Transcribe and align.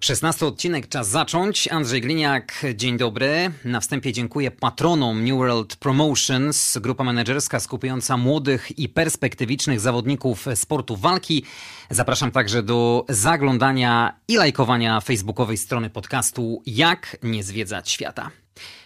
16 0.00 0.46
odcinek, 0.46 0.88
czas 0.88 1.08
zacząć. 1.08 1.68
Andrzej 1.68 2.00
Gliniak, 2.00 2.64
dzień 2.74 2.96
dobry. 2.96 3.50
Na 3.64 3.80
wstępie 3.80 4.12
dziękuję 4.12 4.50
patronom 4.50 5.24
New 5.24 5.38
World 5.38 5.76
Promotions, 5.76 6.78
grupa 6.78 7.04
menedżerska 7.04 7.60
skupiająca 7.60 8.16
młodych 8.16 8.78
i 8.78 8.88
perspektywicznych 8.88 9.80
zawodników 9.80 10.46
sportu 10.54 10.96
walki. 10.96 11.44
Zapraszam 11.90 12.30
także 12.30 12.62
do 12.62 13.04
zaglądania 13.08 14.20
i 14.28 14.36
lajkowania 14.36 15.00
facebookowej 15.00 15.56
strony 15.56 15.90
podcastu 15.90 16.62
Jak 16.66 17.16
nie 17.22 17.42
zwiedzać 17.42 17.90
świata. 17.90 18.30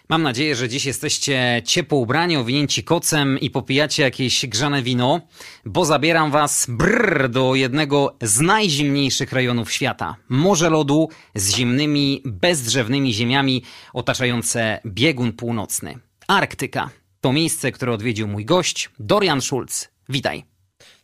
Mam 0.08 0.22
nadzieję, 0.22 0.56
że 0.56 0.68
dziś 0.68 0.84
jesteście 0.84 1.62
ciepło 1.64 1.98
ubrani, 1.98 2.36
owinięci 2.36 2.84
kocem 2.84 3.40
i 3.40 3.50
popijacie 3.50 4.02
jakieś 4.02 4.46
grzane 4.46 4.82
wino, 4.82 5.20
bo 5.64 5.84
zabieram 5.84 6.30
was 6.30 6.66
brrr 6.68 7.28
do 7.28 7.54
jednego 7.54 8.16
z 8.22 8.40
najzimniejszych 8.40 9.32
rejonów 9.32 9.72
świata. 9.72 10.16
Morze 10.28 10.70
lodu 10.70 11.08
z 11.34 11.54
zimnymi, 11.54 12.22
bezdrzewnymi 12.24 13.14
ziemiami 13.14 13.62
otaczające 13.92 14.80
biegun 14.86 15.32
północny. 15.32 15.98
Arktyka 16.28 16.90
to 17.20 17.32
miejsce, 17.32 17.72
które 17.72 17.92
odwiedził 17.92 18.28
mój 18.28 18.44
gość, 18.44 18.90
Dorian 18.98 19.40
Schulz. 19.40 19.88
Witaj. 20.08 20.44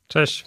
Cześć. 0.07 0.45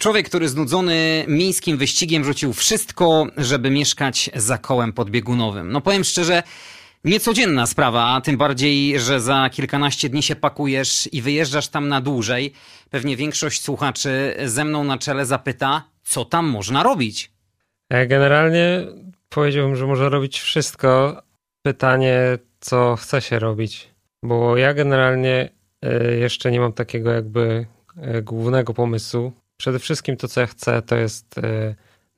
Człowiek, 0.00 0.28
który 0.28 0.48
znudzony 0.48 1.24
miejskim 1.28 1.76
wyścigiem 1.76 2.24
rzucił 2.24 2.52
wszystko, 2.52 3.26
żeby 3.36 3.70
mieszkać 3.70 4.30
za 4.34 4.58
kołem 4.58 4.92
podbiegunowym. 4.92 5.72
No 5.72 5.80
powiem 5.80 6.04
szczerze, 6.04 6.42
Niecodzienna 7.04 7.66
sprawa, 7.66 8.06
a 8.06 8.20
tym 8.20 8.36
bardziej, 8.36 9.00
że 9.00 9.20
za 9.20 9.50
kilkanaście 9.50 10.08
dni 10.08 10.22
się 10.22 10.36
pakujesz 10.36 11.08
i 11.12 11.22
wyjeżdżasz 11.22 11.68
tam 11.68 11.88
na 11.88 12.00
dłużej. 12.00 12.52
Pewnie 12.90 13.16
większość 13.16 13.62
słuchaczy 13.62 14.34
ze 14.44 14.64
mną 14.64 14.84
na 14.84 14.98
czele 14.98 15.26
zapyta, 15.26 15.82
co 16.02 16.24
tam 16.24 16.46
można 16.46 16.82
robić. 16.82 17.32
E, 17.90 18.06
generalnie 18.06 18.86
powiedziałbym, 19.28 19.76
że 19.76 19.86
można 19.86 20.08
robić 20.08 20.40
wszystko. 20.40 21.22
Pytanie, 21.62 22.38
co 22.60 22.96
chce 22.96 23.20
się 23.20 23.38
robić. 23.38 23.88
Bo 24.22 24.56
ja 24.56 24.74
generalnie 24.74 25.50
e, 25.82 26.14
jeszcze 26.14 26.50
nie 26.50 26.60
mam 26.60 26.72
takiego 26.72 27.10
jakby 27.10 27.66
e, 27.96 28.22
głównego 28.22 28.74
pomysłu. 28.74 29.32
Przede 29.56 29.78
wszystkim 29.78 30.16
to, 30.16 30.28
co 30.28 30.40
ja 30.40 30.46
chcę, 30.46 30.82
to 30.82 30.96
jest 30.96 31.34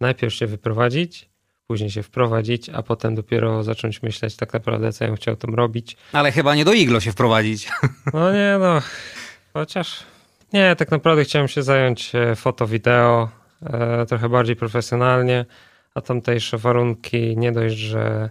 najpierw 0.01 0.34
się 0.34 0.47
wyprowadzić, 0.47 1.30
później 1.71 1.91
się 1.91 2.03
wprowadzić, 2.03 2.69
a 2.69 2.83
potem 2.83 3.15
dopiero 3.15 3.63
zacząć 3.63 4.03
myśleć 4.03 4.37
tak 4.37 4.53
naprawdę, 4.53 4.93
co 4.93 5.05
ja 5.05 5.09
bym 5.09 5.17
chciał 5.17 5.37
tam 5.37 5.55
robić. 5.55 5.97
Ale 6.13 6.33
chyba 6.33 6.55
nie 6.55 6.65
do 6.65 6.73
iglo 6.73 7.01
się 7.01 7.13
wprowadzić. 7.13 7.69
No 8.15 8.33
nie, 8.33 8.57
no. 8.61 8.83
Chociaż 9.53 10.03
nie, 10.53 10.77
tak 10.77 10.91
naprawdę 10.91 11.25
chciałem 11.25 11.48
się 11.48 11.63
zająć 11.63 12.15
e, 12.15 12.37
foto, 12.37 12.67
wideo 12.67 13.29
e, 13.63 14.07
trochę 14.07 14.29
bardziej 14.29 14.57
profesjonalnie, 14.57 15.45
a 15.95 16.01
tamtejsze 16.01 16.59
warunki 16.59 17.37
nie 17.37 17.53
dość, 17.53 17.77
że 17.77 18.31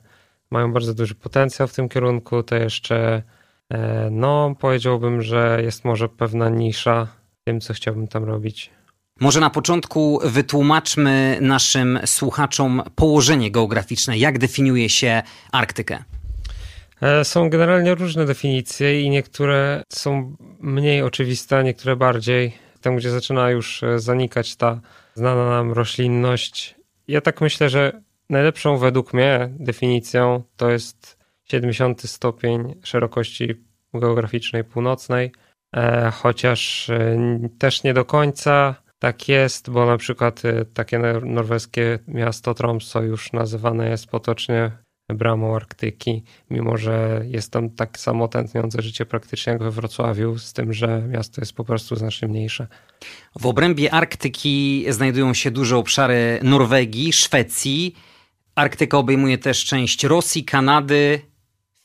mają 0.52 0.73
bardzo 0.73 0.94
duży 0.94 1.16
potencjał 1.16 1.67
w 1.67 1.73
tym 1.73 1.90
kierunku, 1.90 2.44
to 2.44 2.56
jeszcze 2.56 3.23
e, 3.70 4.10
no 4.12 4.56
powiedziałbym, 4.60 5.22
że 5.22 5.60
jest 5.64 5.86
może 5.86 6.10
pewna 6.10 6.50
nisza 6.50 7.08
w 7.42 7.44
tym, 7.45 7.62
co 7.62 7.73
chciałbym 7.73 8.08
tam 8.08 8.23
robić. 8.23 8.72
Może 9.20 9.39
na 9.39 9.50
początku 9.50 10.20
wytłumaczmy 10.23 11.38
naszym 11.42 12.00
słuchaczom 12.06 12.84
położenie 12.95 13.52
geograficzne. 13.52 14.17
Jak 14.17 14.38
definiuje 14.38 14.89
się 14.89 15.21
Arktykę? 15.52 16.04
E, 17.02 17.26
są 17.26 17.49
generalnie 17.49 17.95
różne 17.95 18.26
definicje 18.26 19.02
i 19.02 19.10
niektóre 19.10 19.83
są 19.89 20.36
mniej 20.60 21.02
oczywiste, 21.02 21.58
a 21.58 21.61
niektóre 21.61 21.95
bardziej. 21.95 22.54
Tam, 22.82 22.95
gdzie 22.95 23.11
zaczyna 23.11 23.49
już 23.49 23.83
e, 23.83 23.99
zanikać 23.99 24.55
ta 24.55 24.82
znana 25.14 25.49
nam 25.49 25.72
roślinność. 25.72 26.76
Ja 27.08 27.22
tak 27.22 27.42
myślę, 27.42 27.70
że 27.70 28.02
najlepszą 28.30 28.77
według 28.77 29.14
mnie 29.14 29.49
definicją 29.52 30.43
to 30.58 30.70
jest 30.70 31.17
70 31.45 32.02
stopień 32.02 32.76
szerokości 32.83 33.64
geograficznej 33.93 34.64
północnej, 34.64 35.32
e, 35.76 36.11
chociaż 36.11 36.92
też 37.60 37.83
nie 37.83 37.93
do 37.93 38.05
końca 38.05 38.76
tak 38.99 39.27
jest, 39.27 39.70
bo 39.70 39.86
na 39.86 39.98
przykład 39.98 40.45
y, 40.45 40.65
takie 40.73 40.99
norweskie 41.23 41.99
miasto 42.08 42.54
Tromso 42.54 43.02
już 43.02 43.33
nazywane 43.33 43.89
jest 43.89 44.08
potocznie 44.08 44.71
bramą 45.14 45.55
Arktyki, 45.55 46.23
mimo 46.49 46.77
że 46.77 47.21
jest 47.26 47.52
tam 47.52 47.70
tak 47.70 47.99
samo 47.99 48.27
tętniące 48.27 48.82
życie 48.82 49.05
praktycznie 49.05 49.54
jak 49.54 49.64
we 49.64 49.71
Wrocławiu, 49.71 50.37
z 50.37 50.54
tym, 50.54 50.73
że 50.73 51.02
miasto 51.08 51.42
jest 51.42 51.54
po 51.54 51.64
prostu 51.64 51.95
znacznie 51.95 52.27
mniejsze. 52.27 52.67
W 53.39 53.45
obrębie 53.45 53.93
Arktyki 53.93 54.86
znajdują 54.89 55.33
się 55.33 55.52
duże 55.52 55.77
obszary 55.77 56.39
Norwegii, 56.43 57.14
Szwecji. 57.14 57.95
Arktyka 58.55 58.98
obejmuje 58.98 59.37
też 59.37 59.66
część 59.66 60.04
Rosji, 60.04 60.43
Kanady, 60.43 61.21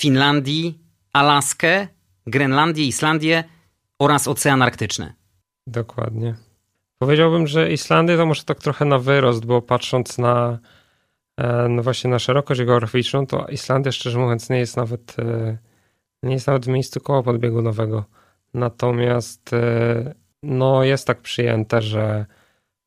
Finlandii, 0.02 0.78
Alaskę, 1.12 1.88
Grenlandię, 2.26 2.84
Islandię 2.84 3.44
oraz 3.98 4.28
Ocean 4.28 4.62
Arktyczny. 4.62 5.14
Dokładnie. 5.66 6.34
Powiedziałbym, 6.99 7.47
że 7.47 7.72
Islandia 7.72 8.16
to 8.16 8.27
może 8.27 8.44
tak 8.44 8.59
trochę 8.59 8.84
na 8.84 8.99
wyrost, 8.99 9.47
bo 9.47 9.62
patrząc 9.62 10.19
na 10.19 10.59
e, 11.41 11.69
no 11.69 11.82
właśnie 11.82 12.10
na 12.10 12.19
szerokość 12.19 12.62
geograficzną, 12.62 13.27
to 13.27 13.47
Islandia 13.47 13.93
szczerze 13.93 14.19
mówiąc 14.19 14.50
nie 14.50 14.59
jest 14.59 14.77
nawet 14.77 15.16
e, 15.19 15.59
nie 16.22 16.32
jest 16.32 16.47
nawet 16.47 16.65
w 16.65 16.69
miejscu 16.69 17.00
koła 17.00 17.22
podbiegunowego. 17.22 18.05
Natomiast 18.55 19.53
e, 19.53 20.15
no 20.43 20.84
jest 20.84 21.06
tak 21.06 21.21
przyjęte, 21.21 21.82
że 21.82 22.27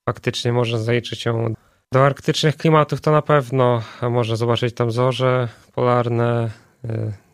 faktycznie 0.09 0.53
można 0.53 0.77
zaliczyć 0.77 1.25
ją 1.25 1.53
do 1.91 2.05
arktycznych 2.05 2.57
klimatów, 2.57 3.01
to 3.01 3.11
na 3.11 3.21
pewno 3.21 3.81
można 4.01 4.35
zobaczyć 4.35 4.75
tam 4.75 4.91
zorze 4.91 5.47
polarne, 5.73 6.51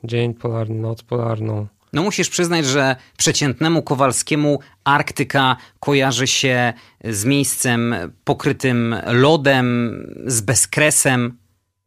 dzień 0.04 0.34
polarny, 0.34 0.76
noc 0.76 1.04
polarną. 1.04 1.68
No 1.94 2.04
musisz 2.04 2.30
przyznać, 2.30 2.66
że 2.66 2.96
przeciętnemu 3.18 3.84
Kowalskiemu 3.84 4.60
Arktyka 4.84 5.58
kojarzy 5.80 6.28
się 6.28 6.74
z 7.04 7.26
miejscem 7.26 7.96
pokrytym 8.24 8.96
lodem, 9.08 9.98
z 10.26 10.42
bezkresem. 10.42 11.38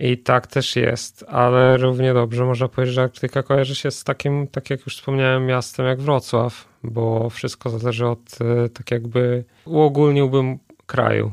I 0.01 0.19
tak 0.19 0.47
też 0.47 0.77
jest, 0.77 1.25
ale 1.29 1.77
równie 1.77 2.15
dobrze 2.15 2.45
można 2.45 2.69
powiedzieć, 2.69 2.95
że 2.95 3.03
Arktyka 3.03 3.43
kojarzy 3.43 3.75
się 3.75 3.91
z 3.91 4.05
takim, 4.05 4.47
tak 4.49 4.71
jak 4.71 4.81
już 4.87 4.97
wspomniałem, 4.97 5.47
miastem 5.47 5.87
jak 5.87 6.01
Wrocław, 6.01 6.69
bo 6.83 7.31
wszystko 7.31 7.71
zależy 7.71 8.07
od, 8.07 8.39
e, 8.41 8.69
tak 8.69 8.91
jakby 8.91 9.45
uogólniłbym 9.65 10.59
kraju. 10.87 11.33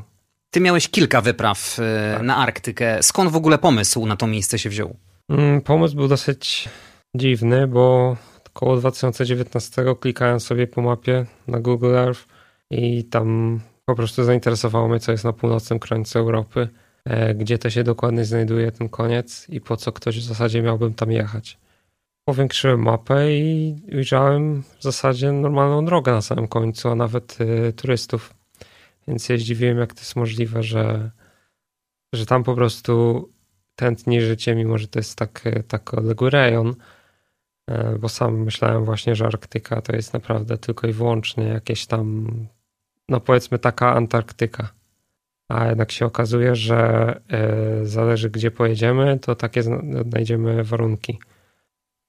Ty 0.50 0.60
miałeś 0.60 0.88
kilka 0.88 1.20
wypraw 1.20 1.78
e, 1.78 2.14
tak. 2.14 2.22
na 2.22 2.36
Arktykę. 2.36 3.02
Skąd 3.02 3.30
w 3.30 3.36
ogóle 3.36 3.58
pomysł 3.58 4.06
na 4.06 4.16
to 4.16 4.26
miejsce 4.26 4.58
się 4.58 4.68
wziął? 4.68 4.96
Mm, 5.28 5.60
pomysł 5.60 5.96
był 5.96 6.08
dosyć 6.08 6.68
dziwny, 7.16 7.66
bo 7.66 8.16
Koło 8.54 8.76
2019 8.76 9.84
klikałem 10.00 10.40
sobie 10.40 10.66
po 10.66 10.82
mapie 10.82 11.26
na 11.48 11.60
Google 11.60 11.96
Earth 11.96 12.26
i 12.70 13.04
tam 13.04 13.60
po 13.84 13.94
prostu 13.94 14.24
zainteresowało 14.24 14.88
mnie, 14.88 15.00
co 15.00 15.12
jest 15.12 15.24
na 15.24 15.32
północnym 15.32 15.78
krańcu 15.78 16.18
Europy, 16.18 16.68
e, 17.04 17.34
gdzie 17.34 17.58
to 17.58 17.70
się 17.70 17.84
dokładnie 17.84 18.24
znajduje 18.24 18.72
ten 18.72 18.88
koniec 18.88 19.46
i 19.48 19.60
po 19.60 19.76
co 19.76 19.92
ktoś 19.92 20.18
w 20.18 20.22
zasadzie 20.22 20.62
miałbym 20.62 20.94
tam 20.94 21.12
jechać. 21.12 21.58
Powiększyłem 22.28 22.82
mapę 22.82 23.32
i 23.32 23.76
ujrzałem 23.92 24.62
w 24.62 24.82
zasadzie 24.82 25.32
normalną 25.32 25.84
drogę 25.84 26.12
na 26.12 26.22
samym 26.22 26.48
końcu, 26.48 26.88
a 26.88 26.94
nawet 26.94 27.38
y, 27.40 27.72
turystów. 27.72 28.34
Więc 29.08 29.28
ja 29.28 29.36
zdziwiłem, 29.36 29.78
jak 29.78 29.94
to 29.94 30.00
jest 30.00 30.16
możliwe, 30.16 30.62
że, 30.62 31.10
że 32.14 32.26
tam 32.26 32.44
po 32.44 32.54
prostu 32.54 33.28
tętni 33.76 34.20
życie, 34.20 34.54
mimo 34.54 34.78
że 34.78 34.88
to 34.88 34.98
jest 34.98 35.18
tak, 35.18 35.42
tak 35.68 35.94
odległy 35.94 36.30
rejon, 36.30 36.74
E, 36.74 36.76
bo 37.98 38.08
sam 38.08 38.44
myślałem 38.44 38.84
właśnie, 38.84 39.14
że 39.14 39.26
Arktyka 39.26 39.82
to 39.82 39.96
jest 39.96 40.12
naprawdę 40.12 40.58
tylko 40.58 40.86
i 40.86 40.92
wyłącznie 40.92 41.44
jakieś 41.44 41.86
tam, 41.86 42.28
no 43.08 43.20
powiedzmy 43.20 43.58
taka 43.58 43.94
Antarktyka. 43.94 44.68
A 45.48 45.66
jednak 45.66 45.92
się 45.92 46.06
okazuje, 46.06 46.56
że 46.56 46.80
e, 47.28 47.86
zależy 47.86 48.30
gdzie 48.30 48.50
pojedziemy, 48.50 49.18
to 49.18 49.34
takie 49.34 49.62
znajdziemy 49.62 50.64
warunki. 50.64 51.18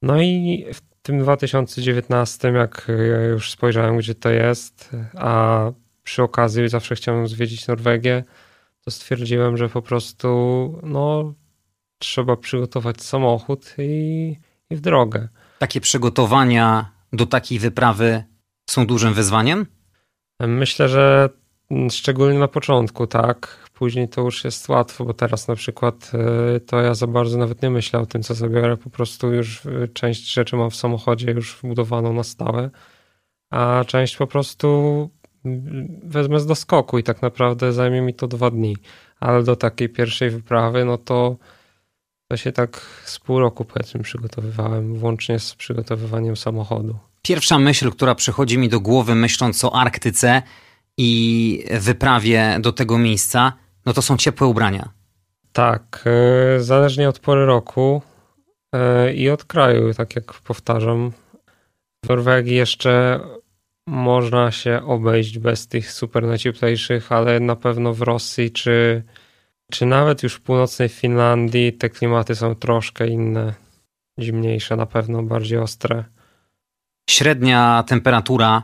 No 0.02 0.22
i 0.22 0.66
w 0.74 0.82
tym 1.02 1.20
2019, 1.20 2.52
jak 2.52 2.88
już 3.32 3.52
spojrzałem, 3.52 3.98
gdzie 3.98 4.16
to 4.16 4.30
jest, 4.30 4.96
a 5.16 5.72
przy 6.04 6.24
okazji 6.24 6.70
zawsze 6.70 6.96
chciałem 6.96 7.28
zwiedzić 7.28 7.68
Norwegię, 7.68 8.24
to 8.86 8.92
stwierdziłem, 8.92 9.58
że 9.58 9.70
po 9.70 9.82
prostu 9.82 10.80
no, 10.84 11.34
trzeba 11.98 12.38
przygotować 12.38 13.02
samochód 13.02 13.76
i, 13.78 14.36
i 14.70 14.76
w 14.76 14.82
drogę. 14.82 15.28
Takie 15.60 15.82
przygotowania 15.82 16.92
do 17.14 17.26
takiej 17.26 17.60
wyprawy 17.60 18.24
są 18.70 18.88
dużym 18.88 19.14
wyzwaniem? 19.14 19.66
Myślę, 20.40 20.90
że 20.90 21.30
szczególnie 21.90 22.40
na 22.40 22.48
początku, 22.48 23.08
tak. 23.08 23.70
Później 23.74 24.10
to 24.10 24.22
już 24.22 24.44
jest 24.44 24.70
łatwo, 24.70 25.06
bo 25.06 25.14
teraz 25.14 25.48
na 25.48 25.56
przykład 25.56 26.12
y, 26.56 26.60
to 26.60 26.82
ja 26.82 26.94
za 26.94 27.08
bardzo 27.08 27.38
nawet 27.38 27.62
nie 27.62 27.70
myślę 27.70 28.00
o 28.00 28.06
tym, 28.06 28.24
co 28.24 28.34
zabiorę. 28.34 28.78
Po 28.78 28.90
prostu 28.90 29.34
już 29.34 29.66
y, 29.66 29.90
część 29.94 30.34
rzeczy 30.34 30.56
mam 30.56 30.70
w 30.70 30.76
samochodzie 30.76 31.32
już 31.32 31.56
wbudowaną 31.56 32.14
na 32.14 32.24
stałe, 32.24 32.70
a 33.50 33.84
część 33.88 34.18
po 34.18 34.28
prostu 34.28 35.10
wezmę 36.04 36.40
z 36.40 36.46
doskoku 36.46 36.98
i 36.98 37.04
tak 37.04 37.22
naprawdę 37.22 37.74
zajmie 37.74 38.02
mi 38.02 38.14
to 38.14 38.28
dwa 38.28 38.52
dni. 38.52 38.78
Ale 39.20 39.44
do 39.44 39.56
takiej 39.56 39.90
pierwszej 39.90 40.30
wyprawy, 40.30 40.86
no 40.86 40.98
to 40.98 41.38
to 42.28 42.38
się 42.38 42.52
tak 42.52 42.82
z 43.06 43.20
pół 43.20 43.40
roku 43.40 43.66
powiedzmy 43.66 44.04
przygotowywałem, 44.04 44.96
włącznie 44.96 45.40
z 45.40 45.56
przygotowywaniem 45.56 46.36
samochodu. 46.36 46.98
Pierwsza 47.22 47.60
myśl, 47.60 47.92
która 47.92 48.16
przychodzi 48.16 48.58
mi 48.58 48.70
do 48.70 48.80
głowy 48.80 49.16
myśląc 49.16 49.64
o 49.64 49.76
Arktyce 49.76 50.42
i 50.98 51.64
wyprawie 51.80 52.58
do 52.62 52.72
tego 52.72 52.98
miejsca, 52.98 53.54
no 53.86 53.94
to 53.94 54.02
są 54.02 54.18
ciepłe 54.18 54.48
ubrania. 54.48 54.90
Tak, 55.54 56.04
e, 56.06 56.60
zależnie 56.60 57.10
od 57.10 57.20
pory 57.20 57.46
roku 57.46 58.02
e, 58.74 59.14
i 59.14 59.30
od 59.30 59.44
kraju, 59.44 59.94
tak 59.94 60.16
jak 60.16 60.34
powtarzam. 60.34 61.12
W 62.06 62.10
Norwegii 62.10 62.56
jeszcze 62.56 63.20
można 63.88 64.52
się 64.52 64.82
obejść 64.86 65.40
bez 65.40 65.68
tych 65.68 65.92
super 65.92 66.24
najcieplejszych, 66.24 67.12
ale 67.12 67.40
na 67.40 67.56
pewno 67.56 67.94
w 67.94 68.02
Rosji 68.02 68.52
czy, 68.52 69.04
czy 69.72 69.86
nawet 69.86 70.24
już 70.24 70.34
w 70.34 70.42
północnej 70.42 70.90
Finlandii 70.90 71.74
te 71.74 71.90
klimaty 71.90 72.36
są 72.36 72.56
troszkę 72.56 73.08
inne, 73.08 73.54
zimniejsze 74.20 74.76
na 74.76 74.86
pewno, 74.86 75.24
bardziej 75.24 75.58
ostre. 75.58 76.04
Średnia 77.10 77.84
temperatura 77.88 78.64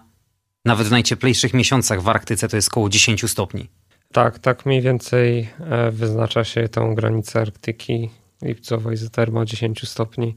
nawet 0.66 0.88
w 0.88 0.92
najcieplejszych 0.92 1.54
miesiącach 1.54 2.02
w 2.02 2.10
Arktyce 2.10 2.48
to 2.48 2.56
jest 2.56 2.68
około 2.68 2.90
10 2.90 3.32
stopni. 3.32 3.70
Tak, 4.14 4.40
tak 4.40 4.66
mniej 4.66 4.82
więcej 4.82 5.50
e, 5.60 5.92
wyznacza 5.92 6.44
się 6.44 6.70
tą 6.70 6.96
granicę 6.96 7.42
Arktyki 7.42 8.10
lipcowej 8.42 8.98
z 8.98 9.12
termo 9.12 9.46
10 9.46 9.90
stopni. 9.90 10.36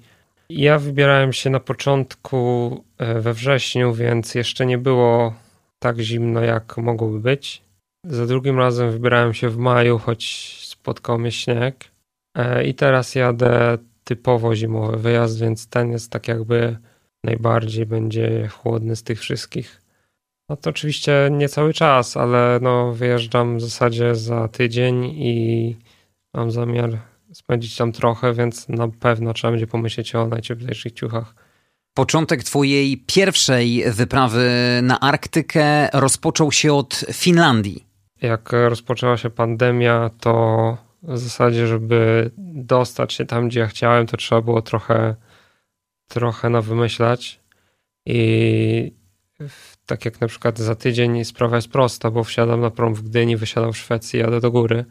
Ja 0.49 0.78
wybierałem 0.78 1.32
się 1.32 1.50
na 1.50 1.61
początku 1.61 2.84
e, 2.99 3.20
we 3.20 3.34
wrześniu, 3.34 3.94
więc 3.94 4.34
jeszcze 4.34 4.66
nie 4.66 4.78
było 4.78 5.34
tak 5.78 6.00
zimno, 6.00 6.40
jak 6.40 6.76
mogłoby 6.76 7.20
być. 7.20 7.63
Za 8.04 8.26
drugim 8.26 8.58
razem 8.58 8.90
wybierałem 8.90 9.34
się 9.34 9.48
w 9.48 9.56
maju, 9.56 9.98
choć 9.98 10.54
spotkał 10.60 11.18
mnie 11.18 11.32
śnieg. 11.32 11.84
E, 12.36 12.64
I 12.64 12.74
teraz 12.74 13.14
jadę 13.14 13.78
typowo 14.04 14.56
zimowy 14.56 14.96
wyjazd, 14.96 15.40
więc 15.40 15.68
ten 15.68 15.92
jest 15.92 16.10
tak 16.10 16.28
jakby 16.28 16.76
najbardziej 17.24 17.86
będzie 17.86 18.48
chłodny 18.48 18.96
z 18.96 19.02
tych 19.02 19.20
wszystkich. 19.20 19.82
No 20.48 20.56
to 20.56 20.70
oczywiście 20.70 21.28
nie 21.32 21.48
cały 21.48 21.74
czas, 21.74 22.16
ale 22.16 22.58
no 22.62 22.92
wyjeżdżam 22.92 23.58
w 23.58 23.60
zasadzie 23.60 24.14
za 24.14 24.48
tydzień 24.48 25.04
i 25.04 25.76
mam 26.34 26.50
zamiar 26.50 26.98
spędzić 27.32 27.76
tam 27.76 27.92
trochę, 27.92 28.34
więc 28.34 28.68
na 28.68 28.88
pewno 28.88 29.34
trzeba 29.34 29.50
będzie 29.50 29.66
pomyśleć 29.66 30.14
o 30.14 30.26
najcieplejszych 30.26 30.92
ciuchach. 30.92 31.34
Początek 31.94 32.44
twojej 32.44 33.04
pierwszej 33.06 33.84
wyprawy 33.92 34.50
na 34.82 35.00
Arktykę 35.00 35.88
rozpoczął 35.92 36.52
się 36.52 36.72
od 36.72 37.04
Finlandii. 37.12 37.94
Jak 38.22 38.52
rozpoczęła 38.52 39.16
się 39.16 39.31
pandemia, 39.31 40.11
to 40.20 40.76
w 41.02 41.19
zasadzie, 41.19 41.66
żeby 41.66 42.31
dostać 42.38 43.12
się 43.12 43.26
tam, 43.26 43.49
gdzie 43.49 43.61
ja 43.61 43.66
chciałem, 43.66 44.06
to 44.06 44.16
trzeba 44.16 44.40
było 44.40 44.62
trochę, 44.62 45.14
trochę 46.08 46.50
na 46.50 46.61
wymyślać. 46.61 47.40
I 48.06 48.93
tak 49.87 50.05
jak 50.05 50.20
na 50.20 50.26
przykład 50.28 50.58
za 50.58 50.75
tydzień 50.75 51.25
sprawa 51.25 51.56
jest 51.56 51.69
prosta, 51.69 52.11
bo 52.11 52.25
wsiadam 52.25 52.61
na 52.61 52.70
prom 52.70 52.94
w 52.94 53.02
Gdyni, 53.02 53.37
wysiadam 53.37 53.72
w 53.72 53.78
Szwecji, 53.78 54.20
jadę 54.20 54.40
do 54.40 54.50
góry 54.50 54.84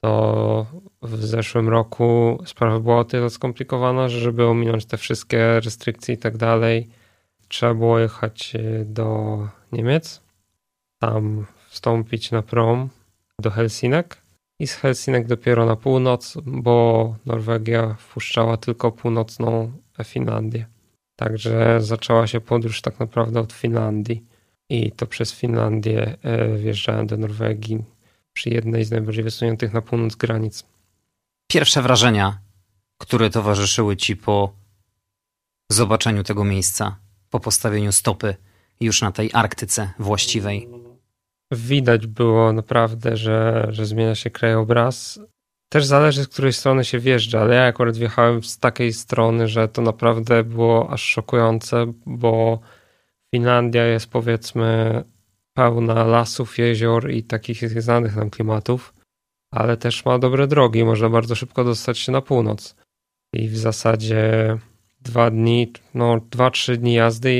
to 0.00 0.66
w 1.02 1.24
zeszłym 1.24 1.68
roku 1.68 2.38
sprawa 2.46 2.80
była 2.80 2.98
o 2.98 3.04
tyle 3.04 3.30
skomplikowana, 3.30 4.08
że 4.08 4.20
żeby 4.20 4.46
ominąć 4.46 4.86
te 4.86 4.96
wszystkie 4.96 5.60
restrykcje 5.60 6.14
i 6.14 6.18
tak 6.18 6.36
dalej, 6.36 6.88
trzeba 7.48 7.74
było 7.74 7.98
jechać 7.98 8.56
e, 8.56 8.84
do 8.84 9.38
Niemiec, 9.72 10.22
tam 10.98 11.46
wstąpić 11.78 12.30
na 12.30 12.42
prom 12.42 12.88
do 13.40 13.50
Helsinek 13.50 14.22
i 14.58 14.66
z 14.66 14.74
Helsinek 14.74 15.26
dopiero 15.26 15.66
na 15.66 15.76
północ, 15.76 16.34
bo 16.46 17.16
Norwegia 17.26 17.94
wpuszczała 17.94 18.56
tylko 18.56 18.92
północną 18.92 19.72
Finlandię. 20.04 20.66
Także 21.16 21.80
zaczęła 21.80 22.26
się 22.26 22.40
podróż 22.40 22.82
tak 22.82 23.00
naprawdę 23.00 23.40
od 23.40 23.52
Finlandii 23.52 24.24
i 24.70 24.92
to 24.92 25.06
przez 25.06 25.32
Finlandię 25.34 26.16
e, 26.22 26.56
wjeżdżałem 26.56 27.06
do 27.06 27.16
Norwegii 27.16 27.84
przy 28.32 28.50
jednej 28.50 28.84
z 28.84 28.90
najbardziej 28.90 29.24
wysuniętych 29.24 29.72
na 29.72 29.82
północ 29.82 30.16
granic. 30.16 30.64
Pierwsze 31.50 31.82
wrażenia, 31.82 32.38
które 32.98 33.30
towarzyszyły 33.30 33.96
ci 33.96 34.16
po 34.16 34.52
zobaczeniu 35.70 36.22
tego 36.22 36.44
miejsca, 36.44 36.96
po 37.30 37.40
postawieniu 37.40 37.92
stopy 37.92 38.34
już 38.80 39.02
na 39.02 39.12
tej 39.12 39.30
Arktyce 39.32 39.90
właściwej? 39.98 40.77
Widać 41.52 42.06
było 42.06 42.52
naprawdę, 42.52 43.16
że, 43.16 43.66
że 43.70 43.86
zmienia 43.86 44.14
się 44.14 44.30
krajobraz. 44.30 45.20
Też 45.68 45.84
zależy, 45.84 46.24
z 46.24 46.28
której 46.28 46.52
strony 46.52 46.84
się 46.84 46.98
wjeżdża, 46.98 47.40
ale 47.40 47.54
ja 47.54 47.66
akurat 47.66 47.96
wjechałem 47.96 48.42
z 48.42 48.58
takiej 48.58 48.92
strony, 48.92 49.48
że 49.48 49.68
to 49.68 49.82
naprawdę 49.82 50.44
było 50.44 50.90
aż 50.90 51.02
szokujące, 51.02 51.92
bo 52.06 52.60
Finlandia 53.34 53.84
jest 53.84 54.10
powiedzmy 54.10 55.04
pełna 55.54 56.04
lasów, 56.04 56.58
jezior 56.58 57.10
i 57.10 57.22
takich 57.22 57.82
znanych 57.82 58.16
nam 58.16 58.30
klimatów, 58.30 58.94
ale 59.50 59.76
też 59.76 60.04
ma 60.04 60.18
dobre 60.18 60.46
drogi, 60.46 60.84
można 60.84 61.08
bardzo 61.08 61.34
szybko 61.34 61.64
dostać 61.64 61.98
się 61.98 62.12
na 62.12 62.20
północ. 62.20 62.76
I 63.32 63.48
w 63.48 63.58
zasadzie 63.58 64.56
dwa 65.00 65.30
dni, 65.30 65.72
no 65.94 66.20
dwa, 66.30 66.50
trzy 66.50 66.76
dni 66.76 66.94
jazdy 66.94 67.34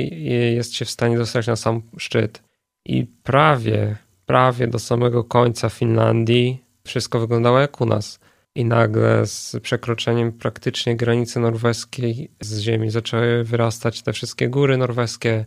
jest 0.57 0.75
się 0.75 0.85
w 0.85 0.91
stanie 0.91 1.19
dostać 1.19 1.47
na 1.47 1.57
sam 1.57 1.83
szczyt. 1.99 2.48
I 2.89 3.07
prawie, 3.23 3.97
prawie 4.27 4.67
do 4.67 4.79
samego 4.79 5.25
końca 5.25 5.69
Finlandii 5.69 6.65
wszystko 6.85 7.21
wyglądało 7.21 7.59
jak 7.59 7.81
u 7.81 7.87
nas. 7.87 8.21
I 8.55 8.65
nagle 8.65 9.27
z 9.27 9.57
przekroczeniem 9.63 10.33
praktycznie 10.33 10.97
granicy 10.97 11.41
norweskiej 11.41 12.31
z 12.41 12.59
ziemi 12.59 12.91
zaczęły 12.91 13.45
wyrastać 13.45 14.03
te 14.03 14.13
wszystkie 14.13 14.49
góry 14.49 14.77
norweskie, 14.77 15.45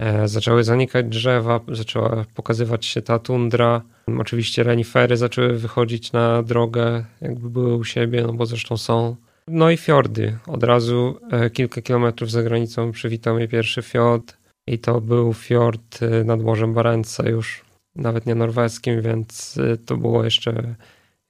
E, 0.00 0.28
zaczęły 0.28 0.64
zanikać 0.64 1.06
drzewa, 1.06 1.60
zaczęła 1.68 2.24
pokazywać 2.34 2.86
się 2.86 3.02
ta 3.02 3.18
tundra. 3.18 3.82
Oczywiście 4.18 4.62
renifery 4.62 5.16
zaczęły 5.16 5.58
wychodzić 5.58 6.12
na 6.12 6.42
drogę, 6.42 7.04
jakby 7.20 7.50
były 7.50 7.76
u 7.76 7.84
siebie, 7.84 8.22
no 8.22 8.32
bo 8.32 8.46
zresztą 8.46 8.76
są. 8.76 9.16
No 9.48 9.70
i 9.70 9.76
fiordy. 9.76 10.38
Od 10.46 10.64
razu 10.64 11.20
e, 11.30 11.50
kilka 11.50 11.82
kilometrów 11.82 12.30
za 12.30 12.42
granicą 12.42 12.92
przywitał 12.92 13.34
mnie 13.34 13.48
pierwszy 13.48 13.82
fiord 13.82 14.36
i 14.70 14.78
to 14.78 15.00
był 15.00 15.34
fiord 15.34 16.02
e, 16.02 16.24
nad 16.24 16.42
Morzem 16.42 16.74
Barenca 16.74 17.28
już, 17.28 17.64
nawet 17.96 18.26
nie 18.26 18.34
norweskim, 18.34 19.02
więc 19.02 19.58
to 19.86 19.96
było 19.96 20.24
jeszcze, 20.24 20.74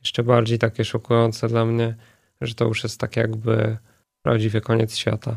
jeszcze 0.00 0.22
bardziej 0.22 0.58
takie 0.58 0.84
szokujące 0.84 1.48
dla 1.48 1.64
mnie, 1.64 1.94
że 2.40 2.54
to 2.54 2.64
już 2.64 2.82
jest 2.82 3.00
tak 3.00 3.16
jakby 3.16 3.76
prawdziwy 4.22 4.60
koniec 4.60 4.96
świata. 4.96 5.36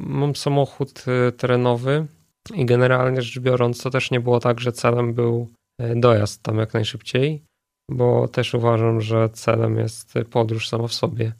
Mam 0.00 0.36
samochód 0.36 1.04
terenowy, 1.36 2.06
i 2.54 2.66
generalnie 2.66 3.22
rzecz 3.22 3.38
biorąc, 3.38 3.82
to 3.82 3.90
też 3.90 4.10
nie 4.10 4.20
było 4.20 4.40
tak, 4.40 4.60
że 4.60 4.72
celem 4.72 5.14
był 5.14 5.48
dojazd 5.96 6.42
tam 6.42 6.58
jak 6.58 6.74
najszybciej, 6.74 7.44
bo 7.90 8.28
też 8.28 8.54
uważam, 8.54 9.00
że 9.00 9.28
celem 9.28 9.78
jest 9.78 10.14
podróż 10.30 10.68
sama 10.68 10.88
w 10.88 10.94
sobie. 10.94 11.32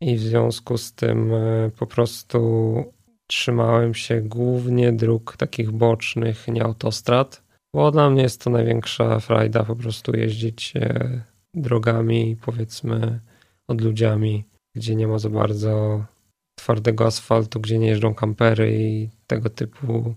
I 0.00 0.16
w 0.16 0.20
związku 0.20 0.78
z 0.78 0.92
tym 0.92 1.32
po 1.78 1.86
prostu 1.86 2.84
trzymałem 3.30 3.94
się 3.94 4.20
głównie 4.20 4.92
dróg 4.92 5.36
takich 5.36 5.70
bocznych, 5.70 6.48
nie 6.48 6.64
autostrad, 6.64 7.42
bo 7.74 7.90
dla 7.90 8.10
mnie 8.10 8.22
jest 8.22 8.44
to 8.44 8.50
największa 8.50 9.20
frajda 9.20 9.64
po 9.64 9.76
prostu 9.76 10.16
jeździć 10.16 10.72
e, 10.76 11.22
drogami, 11.54 12.36
powiedzmy, 12.42 13.20
odludziami, 13.68 14.44
gdzie 14.76 14.96
nie 14.96 15.06
ma 15.08 15.18
za 15.18 15.30
bardzo 15.30 16.04
twardego 16.58 17.06
asfaltu, 17.06 17.60
gdzie 17.60 17.78
nie 17.78 17.88
jeżdżą 17.88 18.14
kampery 18.14 18.78
i 18.82 19.08
tego 19.26 19.50
typu 19.50 20.14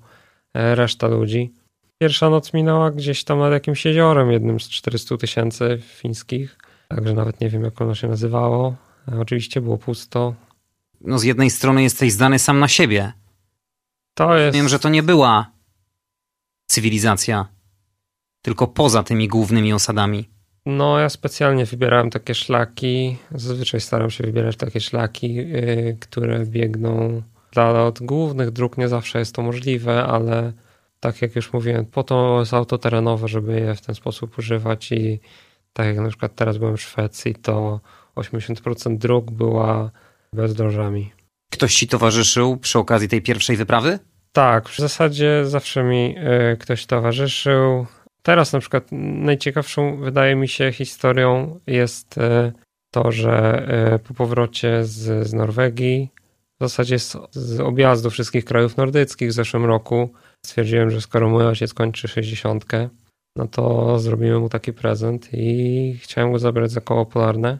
E, 0.54 0.76
reszta 0.76 1.08
ludzi. 1.08 1.54
Pierwsza 2.02 2.30
noc 2.30 2.54
minęła 2.54 2.92
gdzieś 2.92 3.24
tam 3.24 3.40
nad 3.40 3.52
jakimś 3.52 3.86
jeziorem, 3.86 4.32
jednym 4.32 4.60
z 4.60 4.70
400 4.70 5.18
tysięcy 5.18 5.80
fińskich, 5.82 6.58
także 6.90 7.14
nawet 7.14 7.42
nie 7.42 7.50
wiem, 7.50 7.64
jak 7.64 7.82
ono 7.82 7.96
się 7.96 8.08
nazywało. 8.08 8.76
E, 9.12 9.20
oczywiście 9.20 9.62
było 9.62 9.78
pusto. 9.78 10.34
No 11.04 11.20
z 11.20 11.24
jednej 11.24 11.50
strony 11.50 11.84
jesteś 11.84 12.14
zdany 12.14 12.40
sam 12.40 12.60
na 12.60 12.68
siebie. 12.68 13.14
To 14.14 14.38
jest... 14.38 14.58
Wiem, 14.58 14.70
że 14.70 14.80
to 14.80 14.90
nie 14.90 15.04
była 15.04 15.52
cywilizacja, 16.66 17.48
tylko 18.42 18.68
poza 18.68 19.04
tymi 19.04 19.28
głównymi 19.28 19.74
osadami. 19.74 20.30
No, 20.66 21.00
ja 21.00 21.10
specjalnie 21.10 21.66
wybierałem 21.66 22.10
takie 22.10 22.36
szlaki. 22.36 23.18
Zazwyczaj 23.32 23.82
staram 23.82 24.10
się 24.10 24.24
wybierać 24.24 24.58
takie 24.58 24.80
szlaki, 24.80 25.36
yy, 25.36 25.98
które 26.00 26.46
biegną 26.46 27.22
dala 27.54 27.84
od 27.84 28.00
głównych 28.04 28.52
dróg 28.52 28.78
nie 28.78 28.88
zawsze 28.88 29.20
jest 29.20 29.36
to 29.36 29.42
możliwe, 29.42 30.04
ale 30.04 30.54
tak 31.00 31.22
jak 31.22 31.36
już 31.36 31.54
mówiłem, 31.54 31.86
po 31.86 32.04
to 32.04 32.40
jest 32.40 32.54
auto 32.54 32.78
terenowe, 32.78 33.28
żeby 33.28 33.60
je 33.60 33.76
w 33.76 33.82
ten 33.82 33.96
sposób 33.96 34.38
używać 34.38 34.92
i 34.92 35.20
tak 35.74 35.86
jak 35.88 35.98
na 35.98 36.10
przykład 36.10 36.36
teraz 36.36 36.58
byłem 36.58 36.78
w 36.78 36.82
Szwecji, 36.82 37.36
to 37.36 37.80
80% 38.16 38.98
dróg 38.98 39.32
była 39.32 39.92
bezdrożami. 40.34 41.12
Ktoś 41.54 41.76
ci 41.76 41.88
towarzyszył 41.88 42.58
przy 42.58 42.80
okazji 42.80 43.08
tej 43.08 43.22
pierwszej 43.22 43.58
wyprawy? 43.58 44.00
Tak, 44.32 44.70
w 44.70 44.78
zasadzie 44.78 45.46
zawsze 45.46 45.84
mi 45.84 46.16
y, 46.54 46.58
ktoś 46.58 46.86
towarzyszył. 46.86 47.86
Teraz 48.24 48.54
na 48.54 48.60
przykład 48.60 48.88
najciekawszą 48.92 49.98
wydaje 49.98 50.36
mi 50.36 50.48
się 50.48 50.72
historią 50.72 51.60
jest 51.68 52.18
y, 52.18 52.52
to, 52.94 53.12
że 53.12 53.66
y, 53.96 54.00
po 54.00 54.14
powrocie 54.14 54.86
z, 54.86 55.28
z 55.28 55.34
Norwegii, 55.34 56.10
w 56.60 56.64
zasadzie 56.64 57.00
z, 57.00 57.18
z 57.32 57.60
objazdu 57.60 58.10
wszystkich 58.10 58.46
krajów 58.46 58.78
nordyckich 58.78 59.30
w 59.30 59.34
zeszłym 59.34 59.66
roku, 59.66 60.14
stwierdziłem, 60.46 60.90
że 60.90 61.02
skoro 61.02 61.30
mój 61.30 61.46
ojciec 61.46 61.74
kończy 61.74 62.08
60, 62.08 62.66
no 63.36 63.48
to 63.48 64.00
zrobimy 64.00 64.40
mu 64.40 64.50
taki 64.50 64.74
prezent 64.74 65.30
i 65.34 65.98
chciałem 66.02 66.32
go 66.32 66.40
zabrać 66.40 66.72
za 66.72 66.82
koło 66.82 67.06
polarne 67.06 67.60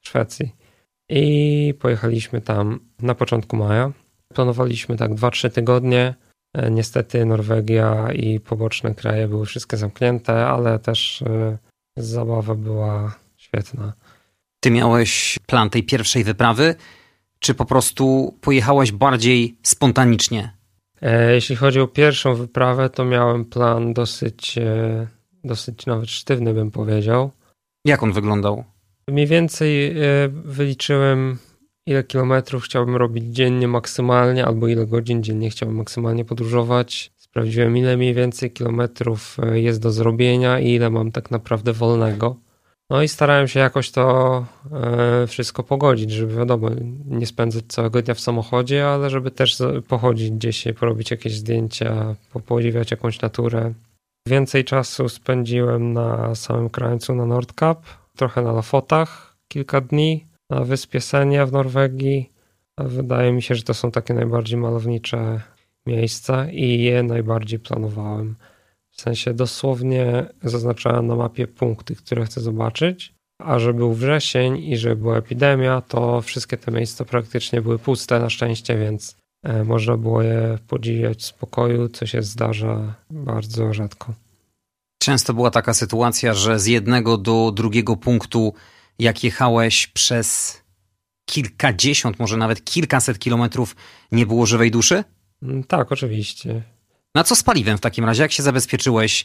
w 0.00 0.08
Szwecji. 0.08 0.63
I 1.08 1.74
pojechaliśmy 1.80 2.40
tam 2.40 2.80
na 3.02 3.14
początku 3.14 3.56
maja. 3.56 3.92
Planowaliśmy 4.34 4.96
tak 4.96 5.10
2-3 5.10 5.50
tygodnie. 5.50 6.14
E, 6.54 6.70
niestety 6.70 7.24
Norwegia 7.24 8.12
i 8.12 8.40
poboczne 8.40 8.94
kraje 8.94 9.28
były 9.28 9.46
wszystkie 9.46 9.76
zamknięte, 9.76 10.46
ale 10.46 10.78
też 10.78 11.22
e, 11.22 11.58
zabawa 11.96 12.54
była 12.54 13.14
świetna. 13.36 13.92
Ty 14.60 14.70
miałeś 14.70 15.38
plan 15.46 15.70
tej 15.70 15.82
pierwszej 15.82 16.24
wyprawy, 16.24 16.74
czy 17.38 17.54
po 17.54 17.64
prostu 17.64 18.34
pojechałeś 18.40 18.92
bardziej 18.92 19.58
spontanicznie? 19.62 20.52
E, 21.02 21.34
jeśli 21.34 21.56
chodzi 21.56 21.80
o 21.80 21.88
pierwszą 21.88 22.34
wyprawę, 22.34 22.90
to 22.90 23.04
miałem 23.04 23.44
plan 23.44 23.92
dosyć, 23.92 24.58
dosyć 25.44 25.86
nawet 25.86 26.10
sztywny, 26.10 26.54
bym 26.54 26.70
powiedział. 26.70 27.30
Jak 27.84 28.02
on 28.02 28.12
wyglądał? 28.12 28.64
Mniej 29.08 29.26
więcej 29.26 29.94
wyliczyłem 30.44 31.38
ile 31.86 32.04
kilometrów 32.04 32.64
chciałbym 32.64 32.96
robić 32.96 33.24
dziennie 33.24 33.68
maksymalnie, 33.68 34.46
albo 34.46 34.68
ile 34.68 34.86
godzin 34.86 35.22
dziennie 35.22 35.50
chciałbym 35.50 35.76
maksymalnie 35.78 36.24
podróżować. 36.24 37.12
Sprawdziłem, 37.16 37.76
ile 37.76 37.96
mniej 37.96 38.14
więcej 38.14 38.50
kilometrów 38.50 39.36
e, 39.42 39.60
jest 39.60 39.80
do 39.80 39.90
zrobienia 39.90 40.60
i 40.60 40.70
ile 40.70 40.90
mam 40.90 41.12
tak 41.12 41.30
naprawdę 41.30 41.72
wolnego. 41.72 42.36
No 42.90 43.02
i 43.02 43.08
starałem 43.08 43.48
się 43.48 43.60
jakoś 43.60 43.90
to 43.90 44.46
e, 44.72 45.26
wszystko 45.26 45.62
pogodzić, 45.62 46.10
żeby 46.10 46.34
wiadomo, 46.36 46.70
nie 47.04 47.26
spędzać 47.26 47.64
całego 47.68 48.02
dnia 48.02 48.14
w 48.14 48.20
samochodzie, 48.20 48.88
ale 48.88 49.10
żeby 49.10 49.30
też 49.30 49.58
pochodzić 49.88 50.30
gdzieś, 50.30 50.64
porobić 50.80 51.10
jakieś 51.10 51.34
zdjęcia, 51.34 52.16
podziwiać 52.46 52.90
jakąś 52.90 53.20
naturę. 53.20 53.74
Więcej 54.28 54.64
czasu 54.64 55.08
spędziłem 55.08 55.92
na 55.92 56.34
samym 56.34 56.70
krańcu, 56.70 57.14
na 57.14 57.26
Nordkap, 57.26 57.84
trochę 58.16 58.42
na 58.42 58.52
Lafotach, 58.52 59.36
kilka 59.48 59.80
dni, 59.80 60.26
na 60.50 60.64
wyspie 60.64 61.00
Senia 61.00 61.46
w 61.46 61.52
Norwegii. 61.52 62.30
Wydaje 62.78 63.32
mi 63.32 63.42
się, 63.42 63.54
że 63.54 63.62
to 63.62 63.74
są 63.74 63.90
takie 63.90 64.14
najbardziej 64.14 64.58
malownicze 64.58 65.40
miejsca 65.86 66.50
i 66.50 66.82
je 66.82 67.02
najbardziej 67.02 67.58
planowałem. 67.58 68.36
W 68.90 69.00
sensie 69.00 69.34
dosłownie 69.34 70.26
zaznaczałem 70.42 71.06
na 71.06 71.16
mapie 71.16 71.46
punkty, 71.46 71.96
które 71.96 72.24
chcę 72.24 72.40
zobaczyć, 72.40 73.14
a 73.38 73.58
że 73.58 73.74
był 73.74 73.92
wrzesień 73.92 74.58
i 74.58 74.76
że 74.76 74.96
była 74.96 75.16
epidemia, 75.16 75.80
to 75.80 76.20
wszystkie 76.20 76.56
te 76.56 76.72
miejsca 76.72 77.04
praktycznie 77.04 77.62
były 77.62 77.78
puste 77.78 78.20
na 78.20 78.30
szczęście, 78.30 78.78
więc 78.78 79.16
e, 79.42 79.64
można 79.64 79.96
było 79.96 80.22
je 80.22 80.58
podziwiać 80.68 81.18
w 81.18 81.26
spokoju, 81.26 81.88
co 81.88 82.06
się 82.06 82.22
zdarza 82.22 82.94
bardzo 83.10 83.72
rzadko. 83.72 84.23
Często 85.04 85.34
była 85.34 85.50
taka 85.50 85.74
sytuacja, 85.74 86.34
że 86.34 86.58
z 86.58 86.66
jednego 86.66 87.16
do 87.18 87.52
drugiego 87.52 87.96
punktu 87.96 88.54
jak 88.98 89.24
jechałeś 89.24 89.86
przez 89.86 90.60
kilkadziesiąt, 91.24 92.18
może 92.18 92.36
nawet 92.36 92.64
kilkaset 92.64 93.18
kilometrów, 93.18 93.76
nie 94.12 94.26
było 94.26 94.46
żywej 94.46 94.70
duszy? 94.70 95.04
Mm, 95.42 95.64
tak, 95.64 95.92
oczywiście. 95.92 96.62
Na 97.14 97.24
co 97.24 97.36
z 97.36 97.42
paliwem 97.42 97.78
w 97.78 97.80
takim 97.80 98.04
razie? 98.04 98.22
Jak 98.22 98.32
się 98.32 98.42
zabezpieczyłeś 98.42 99.24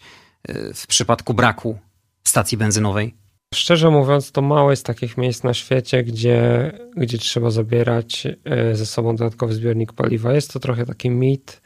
y, 0.50 0.74
w 0.74 0.88
przypadku 0.88 1.34
braku 1.34 1.78
stacji 2.24 2.58
benzynowej? 2.58 3.16
Szczerze 3.54 3.90
mówiąc, 3.90 4.32
to 4.32 4.42
mało 4.42 4.72
jest 4.72 4.86
takich 4.86 5.18
miejsc 5.18 5.44
na 5.44 5.54
świecie, 5.54 6.04
gdzie, 6.04 6.72
gdzie 6.98 7.18
trzeba 7.18 7.50
zabierać 7.50 8.26
y, 8.26 8.76
ze 8.76 8.86
sobą 8.86 9.16
dodatkowy 9.16 9.54
zbiornik 9.54 9.94
paliwa. 9.94 10.34
Jest 10.34 10.54
to 10.54 10.60
trochę 10.60 10.86
taki 10.86 11.10
mit. 11.10 11.62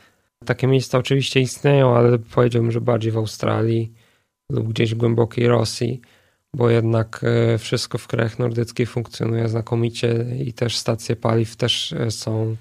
Takie 0.45 0.67
miejsca 0.67 0.97
oczywiście 0.97 1.39
istnieją, 1.39 1.95
ale 1.95 2.19
powiedziałbym, 2.19 2.71
że 2.71 2.81
bardziej 2.81 3.11
w 3.11 3.17
Australii 3.17 4.02
lub 4.53 4.67
gdzieś 4.67 4.93
w 4.93 4.97
głębokiej 4.97 5.47
Rosji 5.47 6.01
bo 6.53 6.69
jednak 6.69 7.21
e, 7.23 7.57
wszystko 7.57 7.97
w 7.97 8.07
krajach 8.07 8.39
nordyckich 8.39 8.89
funkcjonuje 8.89 9.49
znakomicie 9.49 10.25
i 10.45 10.53
też 10.53 10.77
stacje 10.77 11.15
paliw 11.15 11.55
też 11.55 11.93
e, 11.93 12.11
są 12.11 12.55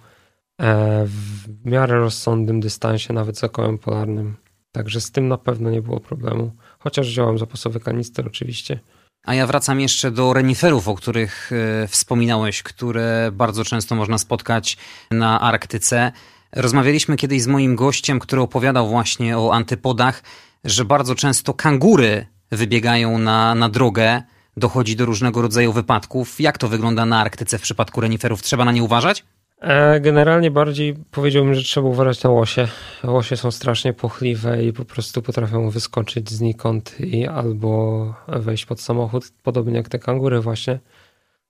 e, 0.61 1.05
w 1.07 1.65
miarę 1.65 1.99
rozsądnym 1.99 2.61
dystansie, 2.61 3.13
nawet 3.13 3.39
za 3.39 3.49
kołem 3.49 3.79
polarnym. 3.79 4.37
Także 4.73 5.01
z 5.01 5.11
tym 5.11 5.29
na 5.29 5.39
pewno 5.39 5.71
nie 5.71 5.83
było 5.83 6.01
problemu. 6.01 6.53
Chociaż 6.79 7.09
wziąłem 7.09 7.39
zapasowy 7.39 7.81
kanister 7.81 8.27
oczywiście. 8.27 8.79
A 9.25 9.35
ja 9.35 9.47
wracam 9.47 9.81
jeszcze 9.81 10.11
do 10.11 10.33
reniferów, 10.33 10.89
o 10.89 10.95
których 10.95 11.51
wspominałeś, 11.89 12.63
które 12.63 13.31
bardzo 13.33 13.65
często 13.65 13.95
można 13.95 14.19
spotkać 14.19 14.77
na 15.11 15.41
Arktyce. 15.41 16.13
Rozmawialiśmy 16.53 17.17
kiedyś 17.17 17.43
z 17.43 17.47
moim 17.47 17.77
gościem, 17.77 18.21
który 18.21 18.43
opowiadał 18.43 18.89
właśnie 18.89 19.39
o 19.39 19.55
antypodach, 19.55 20.23
że 20.65 20.85
bardzo 20.85 21.15
często 21.15 21.55
kangury 21.55 22.27
wybiegają 22.51 23.19
na, 23.19 23.55
na 23.55 23.69
drogę, 23.69 24.23
dochodzi 24.57 24.97
do 24.97 25.05
różnego 25.05 25.43
rodzaju 25.43 25.73
wypadków. 25.73 26.41
Jak 26.41 26.59
to 26.59 26.69
wygląda 26.69 27.07
na 27.07 27.21
Arktyce 27.21 27.59
w 27.59 27.63
przypadku 27.63 28.01
reniferów? 28.01 28.43
Trzeba 28.43 28.65
na 28.65 28.73
nie 28.73 28.83
uważać? 28.83 29.25
E, 29.61 30.01
generalnie 30.01 30.51
bardziej 30.51 30.95
powiedziałbym, 31.11 31.55
że 31.55 31.63
trzeba 31.63 31.89
uważać 31.89 32.23
na 32.23 32.31
łosie. 32.31 32.69
Łosie 33.05 33.37
są 33.37 33.51
strasznie 33.51 33.93
pochliwe 33.93 34.65
i 34.65 34.73
po 34.73 34.85
prostu 34.85 35.23
potrafią 35.23 35.71
wyskoczyć 35.71 36.31
znikąd 36.31 37.01
i 37.01 37.27
albo 37.27 38.15
wejść 38.29 38.67
pod 38.67 38.81
samochód, 38.81 39.25
podobnie 39.43 39.77
jak 39.77 39.89
te 39.89 39.99
kangury 39.99 40.41
właśnie. 40.41 40.79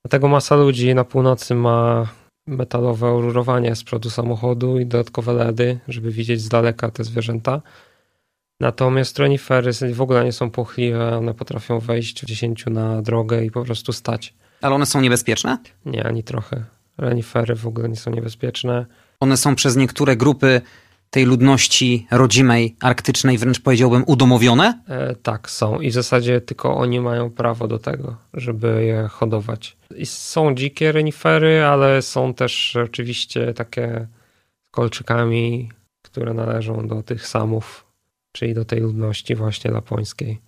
Dlatego 0.02 0.28
masa 0.28 0.56
ludzi 0.56 0.94
na 0.94 1.04
północy 1.04 1.54
ma 1.54 2.06
metalowe 2.46 3.08
orurowanie 3.08 3.76
z 3.76 3.84
przodu 3.84 4.10
samochodu 4.10 4.78
i 4.78 4.86
dodatkowe 4.86 5.32
LEDy, 5.32 5.78
żeby 5.88 6.10
widzieć 6.10 6.40
z 6.40 6.48
daleka 6.48 6.90
te 6.90 7.04
zwierzęta. 7.04 7.62
Natomiast 8.62 9.18
renifery 9.18 9.72
w 9.94 10.00
ogóle 10.00 10.24
nie 10.24 10.32
są 10.32 10.50
płochliwe, 10.50 11.18
one 11.18 11.34
potrafią 11.34 11.78
wejść 11.80 12.22
w 12.22 12.24
10 12.24 12.64
na 12.66 13.02
drogę 13.02 13.44
i 13.44 13.50
po 13.50 13.64
prostu 13.64 13.92
stać. 13.92 14.34
Ale 14.60 14.74
one 14.74 14.86
są 14.86 15.00
niebezpieczne? 15.00 15.58
Nie, 15.86 16.06
ani 16.06 16.22
trochę. 16.22 16.64
Renifery 16.98 17.54
w 17.54 17.66
ogóle 17.66 17.88
nie 17.88 17.96
są 17.96 18.10
niebezpieczne. 18.10 18.86
One 19.20 19.36
są 19.36 19.54
przez 19.54 19.76
niektóre 19.76 20.16
grupy 20.16 20.60
tej 21.10 21.24
ludności 21.24 22.06
rodzimej, 22.10 22.76
arktycznej, 22.80 23.38
wręcz 23.38 23.60
powiedziałbym, 23.60 24.04
udomowione? 24.06 24.82
E, 24.88 25.16
tak, 25.16 25.50
są. 25.50 25.80
I 25.80 25.90
w 25.90 25.94
zasadzie 25.94 26.40
tylko 26.40 26.76
oni 26.76 27.00
mają 27.00 27.30
prawo 27.30 27.68
do 27.68 27.78
tego, 27.78 28.16
żeby 28.34 28.84
je 28.84 29.08
hodować. 29.08 29.76
I 29.96 30.06
są 30.06 30.54
dzikie 30.54 30.92
renifery, 30.92 31.64
ale 31.64 32.02
są 32.02 32.34
też 32.34 32.76
oczywiście 32.76 33.54
takie 33.54 34.06
z 34.68 34.70
kolczykami, 34.70 35.70
które 36.02 36.34
należą 36.34 36.88
do 36.88 37.02
tych 37.02 37.26
samów 37.26 37.91
czyli 38.32 38.54
do 38.54 38.64
tej 38.64 38.80
ludności 38.80 39.34
właśnie 39.34 39.70
lapońskiej. 39.70 40.38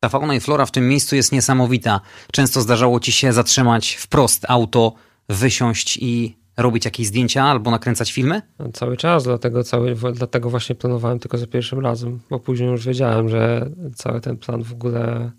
Ta 0.00 0.08
fauna 0.08 0.34
i 0.34 0.40
flora 0.40 0.66
w 0.66 0.70
tym 0.70 0.88
miejscu 0.88 1.16
jest 1.16 1.32
niesamowita. 1.32 2.00
Często 2.32 2.60
zdarzało 2.60 3.00
ci 3.00 3.12
się 3.12 3.32
zatrzymać 3.32 3.94
wprost 3.94 4.44
auto, 4.48 4.94
wysiąść 5.28 5.96
i 5.96 6.36
robić 6.56 6.84
jakieś 6.84 7.06
zdjęcia 7.06 7.44
albo 7.44 7.70
nakręcać 7.70 8.12
filmy? 8.12 8.42
No, 8.58 8.72
cały 8.72 8.96
czas, 8.96 9.24
dlatego, 9.24 9.64
cały, 9.64 9.96
dlatego 10.14 10.50
właśnie 10.50 10.74
planowałem 10.74 11.18
tylko 11.18 11.38
za 11.38 11.46
pierwszym 11.46 11.80
razem, 11.80 12.20
bo 12.30 12.40
później 12.40 12.68
już 12.68 12.86
wiedziałem, 12.86 13.28
że 13.28 13.70
cały 13.94 14.20
ten 14.20 14.36
plan 14.36 14.64
w 14.64 14.72
ogóle 14.72 15.30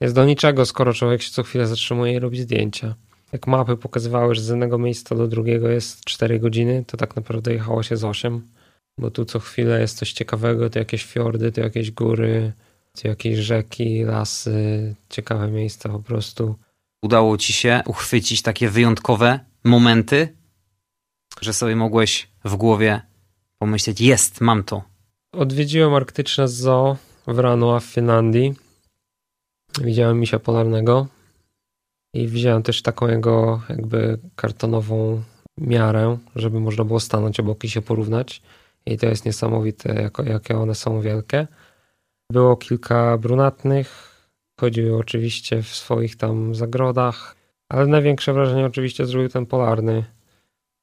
jest 0.00 0.14
do 0.14 0.24
niczego, 0.24 0.66
skoro 0.66 0.92
człowiek 0.92 1.22
się 1.22 1.30
co 1.30 1.42
chwilę 1.42 1.66
zatrzymuje 1.66 2.12
i 2.12 2.18
robi 2.18 2.40
zdjęcia. 2.40 2.94
Jak 3.32 3.46
mapy 3.46 3.76
pokazywały, 3.76 4.34
że 4.34 4.42
z 4.42 4.48
jednego 4.48 4.78
miejsca 4.78 5.14
do 5.14 5.28
drugiego 5.28 5.68
jest 5.68 6.04
4 6.04 6.38
godziny, 6.38 6.84
to 6.86 6.96
tak 6.96 7.16
naprawdę 7.16 7.52
jechało 7.52 7.82
się 7.82 7.96
z 7.96 8.04
8 8.04 8.42
bo 9.00 9.10
tu 9.10 9.24
co 9.24 9.38
chwilę 9.38 9.80
jest 9.80 9.98
coś 9.98 10.12
ciekawego, 10.12 10.70
to 10.70 10.78
jakieś 10.78 11.04
fiordy, 11.04 11.52
to 11.52 11.60
jakieś 11.60 11.90
góry, 11.90 12.52
to 13.02 13.08
jakieś 13.08 13.38
rzeki, 13.38 14.04
lasy, 14.04 14.94
ciekawe 15.08 15.50
miejsca 15.50 15.88
po 15.88 16.00
prostu. 16.00 16.54
Udało 17.02 17.38
ci 17.38 17.52
się 17.52 17.82
uchwycić 17.86 18.42
takie 18.42 18.68
wyjątkowe 18.68 19.40
momenty, 19.64 20.36
że 21.40 21.52
sobie 21.52 21.76
mogłeś 21.76 22.28
w 22.44 22.56
głowie 22.56 23.00
pomyśleć, 23.58 24.00
jest, 24.00 24.40
mam 24.40 24.64
to. 24.64 24.82
Odwiedziłem 25.32 25.94
arktyczne 25.94 26.48
zoo 26.48 26.96
w 27.26 27.38
Ranua 27.38 27.80
w 27.80 27.84
Finlandii. 27.84 28.54
Widziałem 29.80 30.20
misia 30.20 30.38
polarnego 30.38 31.06
i 32.14 32.28
widziałem 32.28 32.62
też 32.62 32.82
taką 32.82 33.08
jego 33.08 33.62
jakby 33.68 34.18
kartonową 34.36 35.22
miarę, 35.58 36.18
żeby 36.36 36.60
można 36.60 36.84
było 36.84 37.00
stanąć 37.00 37.40
obok 37.40 37.64
i 37.64 37.70
się 37.70 37.82
porównać 37.82 38.42
i 38.86 38.98
to 38.98 39.06
jest 39.06 39.24
niesamowite, 39.24 40.10
jakie 40.26 40.58
one 40.58 40.74
są 40.74 41.00
wielkie. 41.00 41.46
Było 42.32 42.56
kilka 42.56 43.18
brunatnych, 43.18 44.10
chodziły 44.60 44.96
oczywiście 44.96 45.62
w 45.62 45.68
swoich 45.68 46.16
tam 46.16 46.54
zagrodach, 46.54 47.36
ale 47.68 47.86
największe 47.86 48.32
wrażenie 48.32 48.66
oczywiście 48.66 49.06
zrobił 49.06 49.28
ten 49.28 49.46
polarny. 49.46 50.04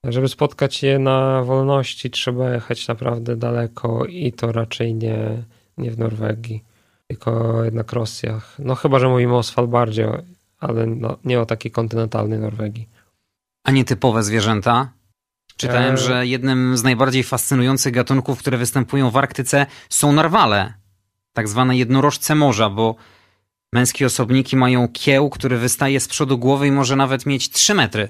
Żeby 0.06 0.28
spotkać 0.28 0.84
je 0.84 1.00
na 1.00 1.44
wolności, 1.44 2.12
trzeba 2.12 2.50
jechać 2.50 2.88
naprawdę 2.88 3.36
daleko 3.36 4.06
i 4.06 4.34
to 4.34 4.52
raczej 4.52 4.96
nie, 4.96 5.44
nie 5.78 5.92
w 5.92 6.00
Norwegii, 6.00 6.64
tylko 7.08 7.64
jednak 7.64 7.94
Rosjach. 7.94 8.56
No 8.60 8.76
chyba, 8.76 9.00
że 9.00 9.10
mówimy 9.10 9.36
o 9.36 9.44
Svalbardzie, 9.44 10.12
ale 10.60 10.86
no, 10.86 11.18
nie 11.26 11.42
o 11.42 11.46
takiej 11.46 11.72
kontynentalnej 11.72 12.40
Norwegii. 12.40 12.90
A 13.64 13.72
nietypowe 13.72 14.24
zwierzęta? 14.24 14.92
Czytałem, 15.58 15.94
e... 15.94 15.98
że 15.98 16.28
jednym 16.28 16.78
z 16.78 16.84
najbardziej 16.84 17.24
fascynujących 17.24 17.94
gatunków, 17.94 18.40
które 18.40 18.58
występują 18.58 19.10
w 19.10 19.18
Arktyce 19.18 19.66
są 19.90 20.14
narwale, 20.14 20.74
tak 21.34 21.48
zwane 21.48 21.78
jednorożce 21.78 22.36
morza, 22.36 22.70
bo 22.70 22.96
męskie 23.74 24.06
osobniki 24.06 24.58
mają 24.58 24.88
kieł, 24.94 25.30
który 25.30 25.58
wystaje 25.58 26.00
z 26.00 26.08
przodu 26.08 26.38
głowy 26.38 26.68
i 26.68 26.72
może 26.72 26.96
nawet 26.96 27.26
mieć 27.26 27.50
3 27.50 27.74
metry. 27.74 28.10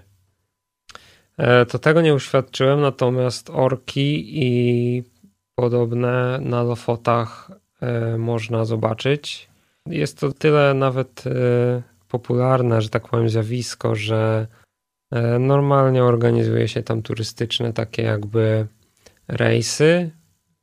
E, 1.37 1.65
to 1.65 1.79
tego 1.79 2.01
nie 2.01 2.13
uświadczyłem, 2.13 2.81
natomiast 2.81 3.49
orki 3.49 4.23
i 4.43 5.03
podobne 5.55 6.39
na 6.41 6.63
Lofotach 6.63 7.51
e, 7.81 8.17
można 8.17 8.65
zobaczyć. 8.65 9.49
Jest 9.85 10.19
to 10.19 10.31
tyle 10.31 10.73
nawet 10.73 11.23
popularne, 12.07 12.81
że 12.81 12.89
tak 12.89 13.07
powiem, 13.07 13.29
zjawisko, 13.29 13.95
że 13.95 14.47
normalnie 15.39 16.03
organizuje 16.03 16.67
się 16.67 16.83
tam 16.83 17.01
turystyczne 17.01 17.73
takie 17.73 18.01
jakby 18.01 18.67
rejsy, 19.27 20.11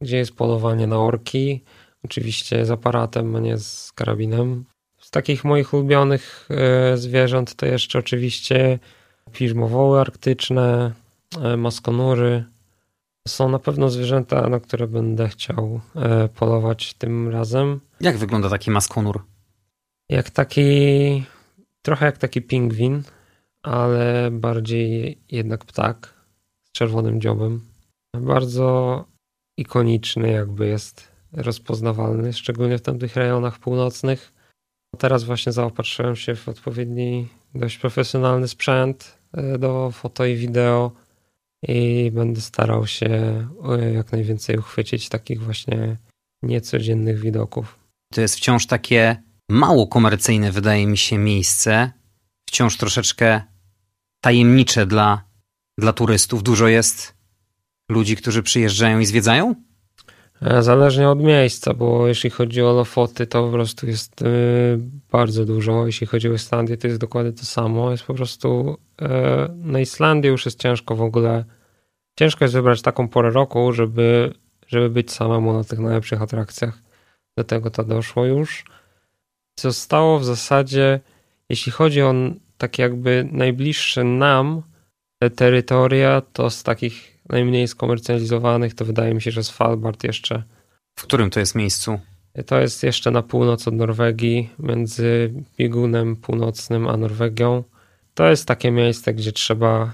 gdzie 0.00 0.16
jest 0.16 0.34
polowanie 0.34 0.86
na 0.86 0.98
orki. 0.98 1.64
Oczywiście 2.04 2.66
z 2.66 2.70
aparatem, 2.70 3.36
a 3.36 3.40
nie 3.40 3.58
z 3.58 3.92
karabinem. 3.92 4.64
Z 4.98 5.10
takich 5.10 5.44
moich 5.44 5.74
ulubionych 5.74 6.48
zwierząt 6.94 7.54
to 7.54 7.66
jeszcze 7.66 7.98
oczywiście 7.98 8.78
piżmowoły 9.32 10.00
arktyczne, 10.00 10.92
e, 11.42 11.56
maskonury. 11.56 12.44
Są 13.28 13.48
na 13.48 13.58
pewno 13.58 13.90
zwierzęta, 13.90 14.48
na 14.48 14.60
które 14.60 14.86
będę 14.86 15.28
chciał 15.28 15.80
e, 15.96 16.28
polować 16.28 16.94
tym 16.94 17.28
razem. 17.28 17.80
Jak 18.00 18.16
wygląda 18.16 18.50
taki 18.50 18.70
maskonur? 18.70 19.22
Jak 20.08 20.30
taki, 20.30 21.24
trochę 21.82 22.06
jak 22.06 22.18
taki 22.18 22.42
pingwin, 22.42 23.02
ale 23.64 24.30
bardziej 24.30 25.18
jednak 25.30 25.64
ptak 25.64 26.14
z 26.64 26.73
czerwonym 26.73 27.21
dziobem. 27.21 27.61
Bardzo 28.16 29.04
ikoniczny 29.56 30.30
jakby 30.30 30.66
jest 30.66 31.09
rozpoznawalny, 31.33 32.33
szczególnie 32.33 32.78
w 32.78 32.83
tamtych 32.83 33.16
rejonach 33.16 33.59
północnych. 33.59 34.33
Teraz 34.99 35.25
właśnie 35.25 35.52
zaopatrzyłem 35.52 36.16
się 36.16 36.35
w 36.35 36.49
odpowiedni, 36.49 37.28
dość 37.54 37.78
profesjonalny 37.78 38.49
sprzęt 38.49 39.18
e, 39.33 39.59
do 39.59 39.90
foto 39.90 40.25
i 40.25 40.37
wideo 40.37 40.92
i 41.68 42.11
będę 42.14 42.40
starał 42.40 42.87
się 42.87 43.09
e, 43.68 43.92
jak 43.92 44.12
najwięcej 44.12 44.59
uchwycić 44.59 45.09
takich 45.09 45.42
właśnie 45.42 45.97
niecodziennych 46.42 47.21
widoków. 47.21 47.78
To 48.12 48.21
jest 48.21 48.37
wciąż 48.37 48.66
takie 48.66 49.16
mało 49.50 49.87
komercyjne, 49.87 50.52
wydaje 50.52 50.87
mi 50.87 50.99
się, 50.99 51.18
miejsce. 51.18 51.90
Wciąż 52.49 52.76
troszeczkę 52.76 53.53
tajemnicze 54.25 54.87
dla, 54.87 55.25
dla 55.78 55.93
turystów. 55.93 56.43
Dużo 56.43 56.69
jest 56.69 57.14
ludzi, 57.90 58.16
którzy 58.16 58.43
przyjeżdżają 58.43 58.99
i 58.99 59.07
zwiedzają? 59.07 59.54
E, 60.43 60.62
zależnie 60.62 61.09
od 61.09 61.21
miejsca, 61.21 61.75
bo 61.75 62.09
jeśli 62.09 62.31
chodzi 62.31 62.62
o 62.62 62.73
Lofoty, 62.73 63.26
to 63.26 63.45
po 63.47 63.52
prostu 63.52 63.87
jest 63.87 64.23
e, 64.23 64.26
bardzo 65.12 65.45
dużo. 65.45 65.87
Jeśli 65.87 66.06
chodzi 66.06 66.28
o 66.28 66.32
Islandię, 66.32 66.76
to 66.76 66.87
jest 66.87 67.00
dokładnie 67.00 67.32
to 67.32 67.45
samo. 67.45 67.91
Jest 67.91 68.04
po 68.04 68.15
prostu 68.15 68.76
e, 69.02 69.49
na 69.56 69.80
Islandii 69.80 70.30
już 70.30 70.45
jest 70.45 70.58
ciężko 70.58 70.97
w 70.97 71.02
ogóle. 71.02 71.45
Ciężko 72.19 72.45
jest 72.45 72.54
wybrać 72.54 72.82
taką 72.82 73.08
porę 73.08 73.30
roku, 73.30 73.73
żeby, 73.73 74.34
żeby 74.67 74.91
być 74.91 75.13
samemu 75.13 75.52
na 75.52 75.65
tych 75.65 75.78
najlepszych 75.78 76.23
atrakcjach. 76.23 76.78
Do 77.37 77.45
tego 77.45 77.71
to 77.71 77.84
doszło 77.84 78.25
już. 78.25 78.65
Zostało 79.60 80.19
w 80.19 80.25
zasadzie, 80.25 81.00
jeśli 81.49 81.73
chodzi 81.73 82.02
o 82.02 82.15
takie 82.64 82.82
jakby 82.82 83.28
najbliższe 83.32 84.04
nam 84.04 84.62
terytoria, 85.36 86.22
to 86.32 86.50
z 86.50 86.62
takich 86.62 87.18
najmniej 87.28 87.68
skomercjalizowanych, 87.68 88.74
to 88.74 88.84
wydaje 88.84 89.14
mi 89.14 89.22
się, 89.22 89.30
że 89.30 89.44
Svalbard 89.44 90.04
jeszcze. 90.04 90.42
W 90.98 91.02
którym 91.02 91.30
to 91.30 91.40
jest 91.40 91.54
miejscu? 91.54 92.00
To 92.46 92.60
jest 92.60 92.82
jeszcze 92.82 93.10
na 93.10 93.22
północ 93.22 93.68
od 93.68 93.74
Norwegii, 93.74 94.50
między 94.58 95.34
biegunem 95.58 96.16
północnym 96.16 96.88
a 96.88 96.96
Norwegią. 96.96 97.64
To 98.14 98.28
jest 98.28 98.46
takie 98.46 98.70
miejsce, 98.70 99.14
gdzie 99.14 99.32
trzeba, 99.32 99.92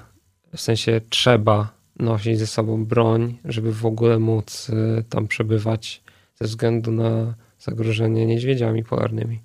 w 0.55 0.61
sensie 0.61 1.01
trzeba 1.09 1.73
nosić 1.99 2.39
ze 2.39 2.47
sobą 2.47 2.85
broń, 2.85 3.39
żeby 3.45 3.73
w 3.73 3.87
ogóle 3.87 4.19
móc 4.19 4.71
y, 4.71 5.05
tam 5.09 5.29
przebywać 5.29 6.03
ze 6.41 6.45
względu 6.45 6.93
na 6.93 7.35
zagrożenie 7.59 8.27
niedźwiedziami 8.27 8.85
polarnymi. 8.85 9.41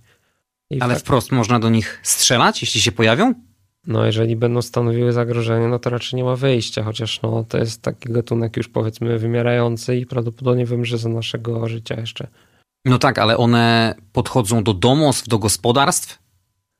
I 0.70 0.82
Ale 0.82 0.94
tak... 0.94 1.04
wprost 1.04 1.32
można 1.32 1.60
do 1.60 1.70
nich 1.70 2.00
strzelać, 2.04 2.62
jeśli 2.62 2.82
się 2.82 2.92
pojawią? 2.92 3.34
No, 3.88 4.06
jeżeli 4.06 4.36
będą 4.36 4.62
stanowiły 4.62 5.12
zagrożenie, 5.12 5.68
no 5.68 5.80
to 5.80 5.90
raczej 5.90 6.18
nie 6.18 6.24
ma 6.24 6.36
wyjścia, 6.36 6.84
chociaż 6.84 7.22
no, 7.22 7.46
to 7.50 7.58
jest 7.58 7.82
taki 7.82 8.14
gatunek 8.14 8.58
już 8.58 8.68
powiedzmy 8.68 9.20
wymierający 9.20 9.98
i 9.98 10.06
prawdopodobnie 10.06 10.66
wymrze 10.66 10.98
za 10.98 11.10
naszego 11.10 11.68
życia 11.68 12.00
jeszcze. 12.00 12.28
No 12.86 12.98
tak, 12.98 13.20
ale 13.20 13.38
one 13.38 13.96
podchodzą 14.14 14.64
do 14.64 14.74
domostw, 14.74 15.28
do 15.28 15.40
gospodarstw? 15.40 16.20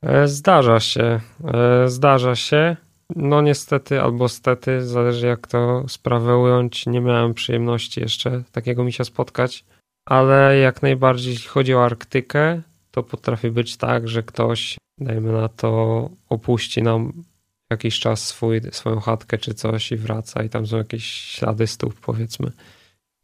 E, 0.02 0.28
zdarza 0.28 0.80
się. 0.80 1.20
E, 1.44 1.88
zdarza 1.88 2.36
się. 2.36 2.76
No 3.16 3.40
niestety 3.40 4.00
albo 4.00 4.28
stety, 4.28 4.86
zależy 4.86 5.26
jak 5.26 5.46
to 5.46 5.84
sprawę 5.88 6.36
ująć. 6.38 6.86
Nie 6.86 7.00
miałem 7.00 7.34
przyjemności 7.34 8.00
jeszcze 8.00 8.42
takiego 8.52 8.84
mi 8.84 8.92
się 8.92 9.04
spotkać, 9.04 9.64
ale 10.06 10.58
jak 10.58 10.82
najbardziej 10.82 11.32
jeśli 11.32 11.48
chodzi 11.48 11.74
o 11.74 11.84
Arktykę, 11.84 12.62
to 12.96 13.02
potrafi 13.02 13.50
być 13.50 13.76
tak, 13.76 14.08
że 14.08 14.22
ktoś 14.22 14.76
dajmy 14.98 15.32
na 15.32 15.48
to, 15.48 16.10
opuści 16.28 16.82
nam 16.82 17.24
jakiś 17.70 17.98
czas 17.98 18.26
swój, 18.26 18.60
swoją 18.72 19.00
chatkę 19.00 19.38
czy 19.38 19.54
coś 19.54 19.92
i 19.92 19.96
wraca 19.96 20.42
i 20.42 20.48
tam 20.48 20.66
są 20.66 20.76
jakieś 20.76 21.04
ślady 21.04 21.66
stóp 21.66 22.00
powiedzmy. 22.00 22.52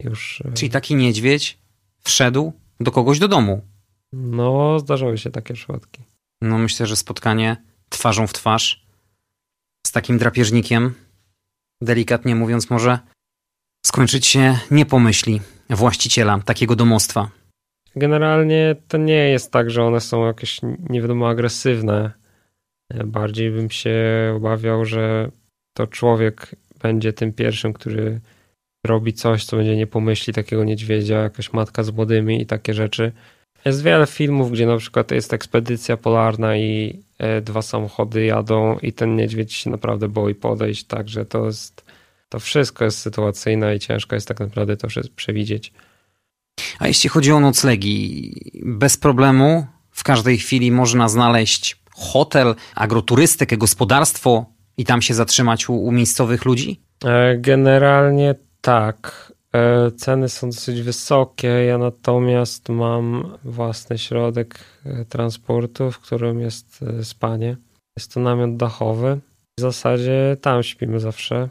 Już... 0.00 0.42
E, 0.44 0.52
Czyli 0.52 0.70
taki 0.70 0.94
niedźwiedź 0.94 1.58
wszedł 2.00 2.52
do 2.80 2.90
kogoś 2.90 3.18
do 3.18 3.28
domu? 3.28 3.62
No, 4.12 4.78
zdarzały 4.78 5.18
się 5.18 5.30
takie 5.30 5.54
przypadki. 5.54 6.02
No 6.40 6.58
myślę, 6.58 6.86
że 6.86 6.96
spotkanie 6.96 7.56
twarzą 7.88 8.26
w 8.26 8.32
twarz 8.32 8.86
z 9.86 9.92
takim 9.92 10.18
drapieżnikiem, 10.18 10.94
delikatnie 11.82 12.34
mówiąc, 12.34 12.70
może 12.70 12.98
skończyć 13.86 14.26
się 14.26 14.58
nie 14.70 14.86
właściciela 15.70 16.38
takiego 16.38 16.76
domostwa. 16.76 17.41
Generalnie 17.96 18.76
to 18.88 18.98
nie 18.98 19.30
jest 19.30 19.52
tak, 19.52 19.70
że 19.70 19.84
one 19.84 20.00
są 20.00 20.26
jakieś 20.26 20.60
nie 20.90 21.02
wiadomo 21.02 21.28
agresywne. 21.28 22.10
Bardziej 23.04 23.50
bym 23.50 23.70
się 23.70 24.00
obawiał, 24.36 24.84
że 24.84 25.30
to 25.74 25.86
człowiek 25.86 26.54
będzie 26.82 27.12
tym 27.12 27.32
pierwszym, 27.32 27.72
który 27.72 28.20
robi 28.86 29.12
coś, 29.12 29.44
co 29.44 29.56
będzie 29.56 29.76
nie 29.76 29.86
pomyśli 29.86 30.32
takiego 30.32 30.64
niedźwiedzia, 30.64 31.18
jakaś 31.18 31.52
matka 31.52 31.82
z 31.82 31.90
młodymi 31.90 32.42
i 32.42 32.46
takie 32.46 32.74
rzeczy. 32.74 33.12
Jest 33.64 33.82
wiele 33.82 34.06
filmów, 34.06 34.52
gdzie 34.52 34.66
na 34.66 34.76
przykład 34.76 35.10
jest 35.10 35.32
ekspedycja 35.32 35.96
polarna 35.96 36.56
i 36.56 37.02
e, 37.18 37.40
dwa 37.40 37.62
samochody 37.62 38.24
jadą 38.24 38.78
i 38.78 38.92
ten 38.92 39.16
niedźwiedź 39.16 39.52
się 39.54 39.70
naprawdę 39.70 40.08
boi 40.08 40.34
podejść, 40.34 40.84
także 40.84 41.24
to 41.24 41.46
jest, 41.46 41.84
to 42.28 42.38
wszystko 42.38 42.84
jest 42.84 42.98
sytuacyjne 42.98 43.76
i 43.76 43.78
ciężko 43.78 44.14
jest 44.14 44.28
tak 44.28 44.40
naprawdę 44.40 44.76
to 44.76 44.88
przewidzieć. 45.16 45.72
A 46.78 46.88
jeśli 46.88 47.10
chodzi 47.10 47.32
o 47.32 47.40
noclegi, 47.40 48.34
bez 48.64 48.96
problemu 48.96 49.66
w 49.90 50.04
każdej 50.04 50.38
chwili 50.38 50.72
można 50.72 51.08
znaleźć 51.08 51.82
hotel, 51.90 52.54
agroturystykę, 52.74 53.56
gospodarstwo 53.56 54.46
i 54.76 54.84
tam 54.84 55.02
się 55.02 55.14
zatrzymać 55.14 55.68
u, 55.68 55.74
u 55.74 55.92
miejscowych 55.92 56.44
ludzi? 56.44 56.80
E, 57.04 57.38
generalnie 57.38 58.34
tak. 58.60 59.32
E, 59.54 59.90
ceny 59.90 60.28
są 60.28 60.50
dosyć 60.50 60.82
wysokie. 60.82 61.48
Ja 61.48 61.78
natomiast 61.78 62.68
mam 62.68 63.38
własny 63.44 63.98
środek 63.98 64.58
e, 64.86 65.04
transportu, 65.04 65.90
w 65.90 65.98
którym 65.98 66.40
jest 66.40 66.84
spanie. 67.02 67.56
Jest 67.96 68.14
to 68.14 68.20
namiot 68.20 68.56
dachowy. 68.56 69.20
W 69.58 69.60
zasadzie 69.60 70.36
tam 70.40 70.62
śpimy 70.62 71.00
zawsze. 71.00 71.48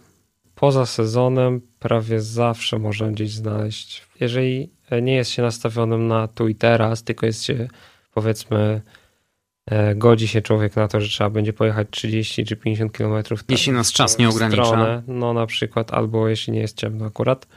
Poza 0.56 0.86
sezonem 0.86 1.62
prawie 1.80 2.22
zawsze 2.22 2.80
można 2.80 3.12
gdzieś 3.12 3.32
znaleźć. 3.32 4.11
Jeżeli 4.22 4.70
nie 5.02 5.16
jest 5.16 5.32
się 5.32 5.42
nastawionym 5.42 6.08
na 6.08 6.28
tu 6.28 6.48
i 6.48 6.56
teraz, 6.56 7.04
tylko 7.04 7.26
jest 7.26 7.44
się 7.44 7.68
powiedzmy 8.14 8.82
e, 9.66 9.96
godzi 9.96 10.28
się 10.28 10.42
człowiek 10.42 10.76
na 10.76 10.88
to, 10.88 11.02
że 11.02 11.10
trzeba 11.10 11.30
będzie 11.30 11.54
pojechać 11.54 11.88
30 11.92 12.46
czy 12.46 12.56
50 12.56 12.98
kilometrów. 12.98 13.44
Jeśli 13.50 13.74
nas 13.74 13.92
czas 13.92 14.18
nie 14.18 14.30
ogranicza. 14.30 14.66
Stronę, 14.66 15.04
no 15.08 15.34
na 15.34 15.46
przykład, 15.46 15.94
albo 15.94 16.28
jeśli 16.28 16.54
nie 16.54 16.60
jest 16.60 16.78
ciemno 16.78 17.06
akurat, 17.06 17.48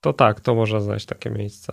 to 0.00 0.12
tak, 0.12 0.40
to 0.40 0.54
można 0.54 0.80
znaleźć 0.80 1.06
takie 1.06 1.30
miejsca. 1.30 1.72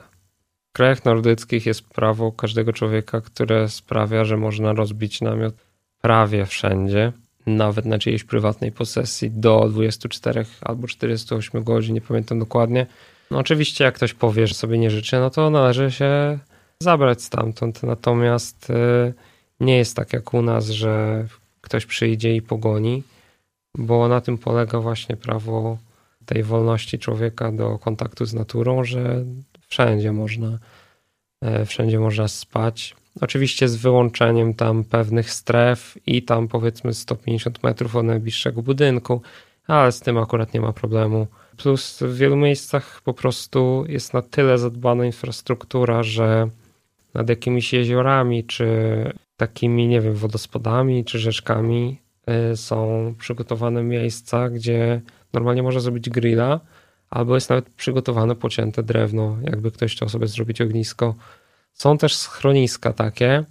W 0.70 0.72
krajach 0.74 1.06
nordyckich 1.06 1.66
jest 1.66 1.90
prawo 1.90 2.32
każdego 2.32 2.74
człowieka, 2.74 3.22
które 3.22 3.70
sprawia, 3.70 4.26
że 4.26 4.38
można 4.38 4.74
rozbić 4.74 5.22
namiot 5.22 5.56
prawie 6.02 6.46
wszędzie, 6.46 7.12
nawet 7.46 7.86
na 7.86 8.00
czyjejś 8.00 8.24
prywatnej 8.24 8.72
posesji 8.72 9.32
do 9.32 9.70
24 9.70 10.46
albo 10.62 10.88
48 10.88 11.64
godzin, 11.64 11.96
nie 11.96 12.02
pamiętam 12.02 12.40
dokładnie. 12.40 12.86
No 13.32 13.38
oczywiście 13.38 13.84
jak 13.84 13.96
ktoś 13.96 14.14
powie, 14.14 14.48
że 14.48 14.54
sobie 14.54 14.78
nie 14.78 14.92
życzy, 14.92 15.20
no 15.20 15.30
to 15.30 15.50
należy 15.50 15.92
się 15.92 16.40
zabrać 16.80 17.24
stamtąd. 17.24 17.84
Natomiast 17.84 18.70
y, 18.70 19.14
nie 19.60 19.78
jest 19.78 19.96
tak 19.96 20.14
jak 20.14 20.34
u 20.34 20.42
nas, 20.42 20.70
że 20.70 21.26
ktoś 21.62 21.86
przyjdzie 21.86 22.36
i 22.36 22.42
pogoni, 22.42 23.04
bo 23.78 24.08
na 24.08 24.22
tym 24.22 24.38
polega 24.38 24.80
właśnie 24.80 25.18
prawo 25.18 25.78
tej 26.26 26.44
wolności 26.44 27.00
człowieka 27.00 27.52
do 27.52 27.80
kontaktu 27.80 28.26
z 28.26 28.34
naturą, 28.34 28.84
że 28.84 29.24
wszędzie 29.68 30.12
można, 30.12 30.60
e, 31.42 31.66
wszędzie 31.66 32.00
można 32.00 32.28
spać. 32.28 32.96
Oczywiście 33.22 33.70
z 33.70 33.76
wyłączeniem 33.76 34.54
tam 34.54 34.84
pewnych 34.84 35.32
stref 35.32 35.98
i 36.06 36.24
tam 36.24 36.48
powiedzmy 36.48 36.94
150 36.94 37.64
metrów 37.64 37.96
od 37.96 38.06
najbliższego 38.06 38.62
budynku, 38.62 39.22
ale 39.68 39.92
z 39.92 40.00
tym 40.00 40.18
akurat 40.18 40.54
nie 40.54 40.62
ma 40.62 40.74
problemu. 40.74 41.28
Plus 41.58 42.00
w 42.02 42.18
wielu 42.18 42.36
miejscach 42.36 43.02
po 43.02 43.14
prostu 43.14 43.86
jest 43.88 44.14
na 44.14 44.22
tyle 44.22 44.58
zadbana 44.58 45.06
infrastruktura, 45.06 46.04
że 46.04 46.50
nad 47.14 47.30
jakimiś 47.30 47.74
jeziorami, 47.74 48.44
czy 48.44 48.68
takimi, 49.38 49.88
nie 49.88 50.02
wiem, 50.02 50.14
wodospadami, 50.16 51.06
czy 51.06 51.20
rzeczkami 51.20 52.02
y, 52.54 52.58
są 52.58 53.14
przygotowane 53.20 53.84
miejsca, 53.84 54.50
gdzie 54.50 55.02
normalnie 55.34 55.64
można 55.64 55.80
zrobić 55.80 56.10
grilla, 56.10 56.60
albo 57.10 57.36
jest 57.36 57.50
nawet 57.50 57.70
przygotowane 57.74 58.36
pocięte 58.36 58.84
drewno, 58.84 59.38
jakby 59.44 59.72
ktoś 59.72 59.96
chciał 59.96 60.10
sobie 60.10 60.28
zrobić 60.28 60.62
ognisko. 60.62 61.16
Są 61.74 61.98
też 61.98 62.16
schroniska 62.16 62.94
takie. 62.94 63.46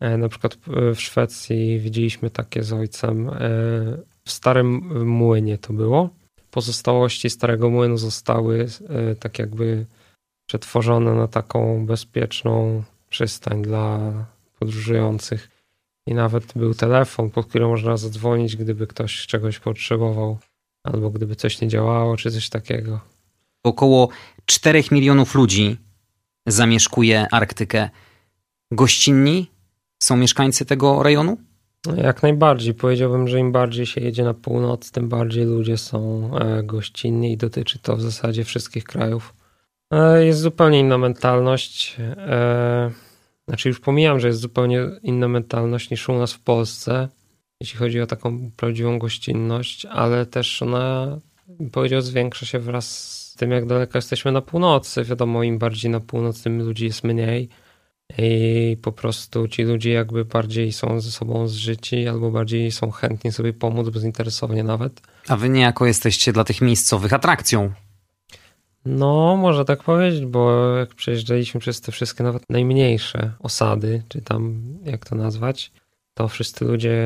E, 0.00 0.16
na 0.16 0.28
przykład 0.28 0.56
w 0.94 1.00
Szwecji 1.00 1.78
widzieliśmy 1.78 2.30
takie 2.30 2.62
z 2.62 2.72
ojcem. 2.72 3.28
E, 3.28 3.32
w 4.24 4.30
starym 4.30 4.68
młynie 5.06 5.58
to 5.58 5.72
było. 5.72 6.10
Pozostałości 6.58 7.30
starego 7.30 7.70
młynu 7.70 7.96
zostały 7.96 8.68
e, 8.88 9.14
tak 9.14 9.38
jakby 9.38 9.86
przetworzone 10.48 11.14
na 11.14 11.28
taką 11.28 11.86
bezpieczną 11.86 12.82
przystań 13.08 13.62
dla 13.62 14.12
podróżujących. 14.58 15.50
I 16.06 16.14
nawet 16.14 16.52
był 16.56 16.74
telefon, 16.74 17.30
pod 17.30 17.46
który 17.46 17.66
można 17.66 17.96
zadzwonić, 17.96 18.56
gdyby 18.56 18.86
ktoś 18.86 19.26
czegoś 19.26 19.58
potrzebował, 19.58 20.38
albo 20.84 21.10
gdyby 21.10 21.36
coś 21.36 21.60
nie 21.60 21.68
działało, 21.68 22.16
czy 22.16 22.30
coś 22.30 22.48
takiego. 22.48 23.00
Około 23.62 24.08
4 24.46 24.84
milionów 24.90 25.34
ludzi 25.34 25.76
zamieszkuje 26.46 27.26
Arktykę. 27.32 27.90
Gościnni 28.72 29.50
są 30.02 30.16
mieszkańcy 30.16 30.64
tego 30.64 31.02
rejonu? 31.02 31.36
No, 31.86 31.96
jak 31.96 32.22
najbardziej. 32.22 32.74
Powiedziałbym, 32.74 33.28
że 33.28 33.38
im 33.38 33.52
bardziej 33.52 33.86
się 33.86 34.00
jedzie 34.00 34.24
na 34.24 34.34
północ, 34.34 34.90
tym 34.90 35.08
bardziej 35.08 35.44
ludzie 35.44 35.76
są 35.76 36.30
e, 36.38 36.62
gościnni 36.62 37.32
i 37.32 37.36
dotyczy 37.36 37.78
to 37.78 37.96
w 37.96 38.02
zasadzie 38.02 38.44
wszystkich 38.44 38.84
krajów. 38.84 39.34
E, 39.92 40.24
jest 40.24 40.40
zupełnie 40.40 40.80
inna 40.80 40.98
mentalność. 40.98 41.96
E, 42.16 42.90
znaczy, 43.48 43.68
już 43.68 43.80
pomijam, 43.80 44.20
że 44.20 44.26
jest 44.26 44.40
zupełnie 44.40 44.80
inna 45.02 45.28
mentalność 45.28 45.90
niż 45.90 46.08
u 46.08 46.18
nas 46.18 46.32
w 46.32 46.40
Polsce, 46.40 47.08
jeśli 47.60 47.78
chodzi 47.78 48.00
o 48.00 48.06
taką 48.06 48.50
prawdziwą 48.56 48.98
gościnność, 48.98 49.86
ale 49.86 50.26
też 50.26 50.62
ona, 50.62 51.18
powiedział, 51.72 52.00
zwiększa 52.00 52.46
się 52.46 52.58
wraz 52.58 53.18
z 53.28 53.34
tym, 53.34 53.50
jak 53.50 53.66
daleko 53.66 53.98
jesteśmy 53.98 54.32
na 54.32 54.40
północy. 54.40 55.04
Wiadomo, 55.04 55.42
im 55.42 55.58
bardziej 55.58 55.90
na 55.90 56.00
północ, 56.00 56.42
tym 56.42 56.62
ludzi 56.62 56.84
jest 56.84 57.04
mniej. 57.04 57.48
I 58.18 58.76
po 58.82 58.92
prostu 58.92 59.48
ci 59.48 59.62
ludzie 59.62 59.92
jakby 59.92 60.24
bardziej 60.24 60.72
są 60.72 61.00
ze 61.00 61.10
sobą 61.10 61.48
zżyci, 61.48 62.08
albo 62.08 62.30
bardziej 62.30 62.72
są 62.72 62.90
chętni 62.90 63.32
sobie 63.32 63.52
pomóc, 63.52 63.88
bezinteresownie 63.88 64.64
nawet. 64.64 65.00
A 65.28 65.36
wy 65.36 65.48
niejako 65.48 65.86
jesteście 65.86 66.32
dla 66.32 66.44
tych 66.44 66.60
miejscowych 66.60 67.12
atrakcją. 67.12 67.72
No, 68.84 69.36
można 69.36 69.64
tak 69.64 69.82
powiedzieć, 69.82 70.26
bo 70.26 70.74
jak 70.76 70.94
przejeżdżaliśmy 70.94 71.60
przez 71.60 71.80
te 71.80 71.92
wszystkie 71.92 72.24
nawet 72.24 72.42
najmniejsze 72.50 73.32
osady, 73.38 74.02
czy 74.08 74.22
tam 74.22 74.62
jak 74.84 75.06
to 75.06 75.14
nazwać, 75.14 75.72
to 76.14 76.28
wszyscy 76.28 76.64
ludzie 76.64 76.96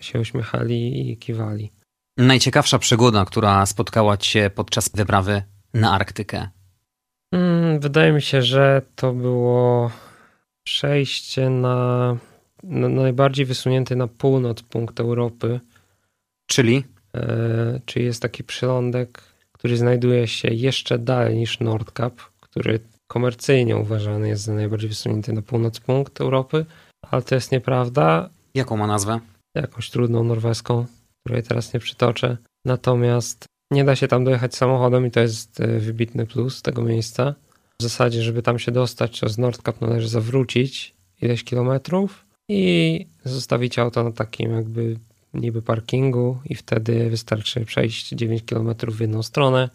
się 0.00 0.20
uśmiechali 0.20 1.10
i 1.10 1.16
kiwali. 1.16 1.70
Najciekawsza 2.16 2.78
przygoda, 2.78 3.24
która 3.24 3.66
spotkała 3.66 4.16
cię 4.16 4.50
podczas 4.50 4.90
wyprawy 4.94 5.42
na 5.74 5.92
Arktykę? 5.92 6.48
Hmm, 7.34 7.80
wydaje 7.80 8.12
mi 8.12 8.22
się, 8.22 8.42
że 8.42 8.82
to 8.96 9.12
było 9.12 9.90
przejście 10.68 11.50
na, 11.50 12.16
na 12.62 12.88
najbardziej 12.88 13.46
wysunięty 13.46 13.96
na 13.96 14.06
północ 14.06 14.62
punkt 14.62 15.00
Europy. 15.00 15.60
Czyli? 16.46 16.84
E, 17.14 17.80
czyli 17.86 18.04
jest 18.04 18.22
taki 18.22 18.44
przylądek 18.44 19.22
który 19.58 19.76
znajduje 19.76 20.26
się 20.26 20.48
jeszcze 20.48 20.98
dalej 20.98 21.36
niż 21.36 21.60
Nordkap, 21.60 22.20
który 22.40 22.80
komercyjnie 23.06 23.76
uważany 23.76 24.28
jest 24.28 24.42
za 24.42 24.54
najbardziej 24.54 24.88
wysunięty 24.88 25.32
na 25.32 25.42
północ 25.42 25.80
punkt 25.80 26.20
Europy, 26.20 26.66
ale 27.10 27.22
to 27.22 27.34
jest 27.34 27.52
nieprawda. 27.52 28.30
Jaką 28.54 28.76
ma 28.76 28.86
nazwę? 28.86 29.20
Jakąś 29.54 29.90
trudną 29.90 30.24
norweską, 30.24 30.86
której 31.26 31.42
teraz 31.42 31.74
nie 31.74 31.80
przytoczę. 31.80 32.36
Natomiast 32.64 33.44
nie 33.72 33.84
da 33.84 33.96
się 33.96 34.08
tam 34.08 34.24
dojechać 34.24 34.56
samochodem 34.56 35.06
i 35.06 35.10
to 35.10 35.20
jest 35.20 35.60
e, 35.60 35.78
wybitny 35.78 36.26
plus 36.26 36.62
tego 36.62 36.82
miejsca. 36.82 37.34
W 37.80 37.84
zasadzie, 37.84 38.22
żeby 38.22 38.42
tam 38.42 38.58
się 38.58 38.72
dostać, 38.72 39.20
to 39.20 39.28
z 39.28 39.38
Nordkap 39.38 39.80
należy 39.80 40.08
zawrócić 40.08 40.94
ileś 41.22 41.44
kilometrów 41.44 42.26
i 42.48 43.06
zostawić 43.24 43.78
auto 43.78 44.04
na 44.04 44.12
takim 44.12 44.52
jakby 44.52 44.96
niby 45.34 45.62
parkingu 45.62 46.38
i 46.44 46.54
wtedy 46.54 47.10
wystarczy 47.10 47.64
przejść 47.64 48.08
9 48.08 48.42
km 48.42 48.74
w 48.88 49.00
jedną 49.00 49.22
stronę 49.22 49.68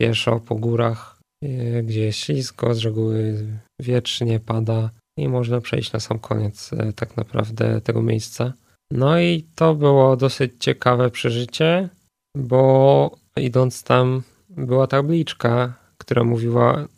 pieszo 0.00 0.40
po 0.40 0.54
górach, 0.54 1.20
e, 1.44 1.82
gdzie 1.82 2.00
jest 2.00 2.18
ślisko, 2.18 2.74
z 2.74 2.84
reguły 2.84 3.46
wiecznie 3.80 4.40
pada 4.40 4.90
i 5.16 5.28
można 5.28 5.60
przejść 5.60 5.92
na 5.92 6.00
sam 6.00 6.18
koniec 6.18 6.72
e, 6.72 6.92
tak 6.92 7.16
naprawdę 7.16 7.80
tego 7.80 8.02
miejsca. 8.02 8.52
No 8.90 9.20
i 9.20 9.46
to 9.54 9.74
było 9.74 10.16
dosyć 10.16 10.52
ciekawe 10.58 11.10
przeżycie, 11.10 11.88
bo 12.36 13.10
idąc 13.36 13.82
tam 13.82 14.22
była 14.50 14.86
tabliczka, 14.86 15.74
która 15.98 16.24
mówiła 16.24 16.88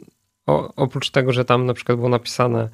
o, 0.46 0.74
oprócz 0.76 1.10
tego, 1.10 1.32
że 1.32 1.44
tam 1.44 1.66
na 1.66 1.74
przykład 1.74 1.98
było 1.98 2.08
napisane 2.08 2.68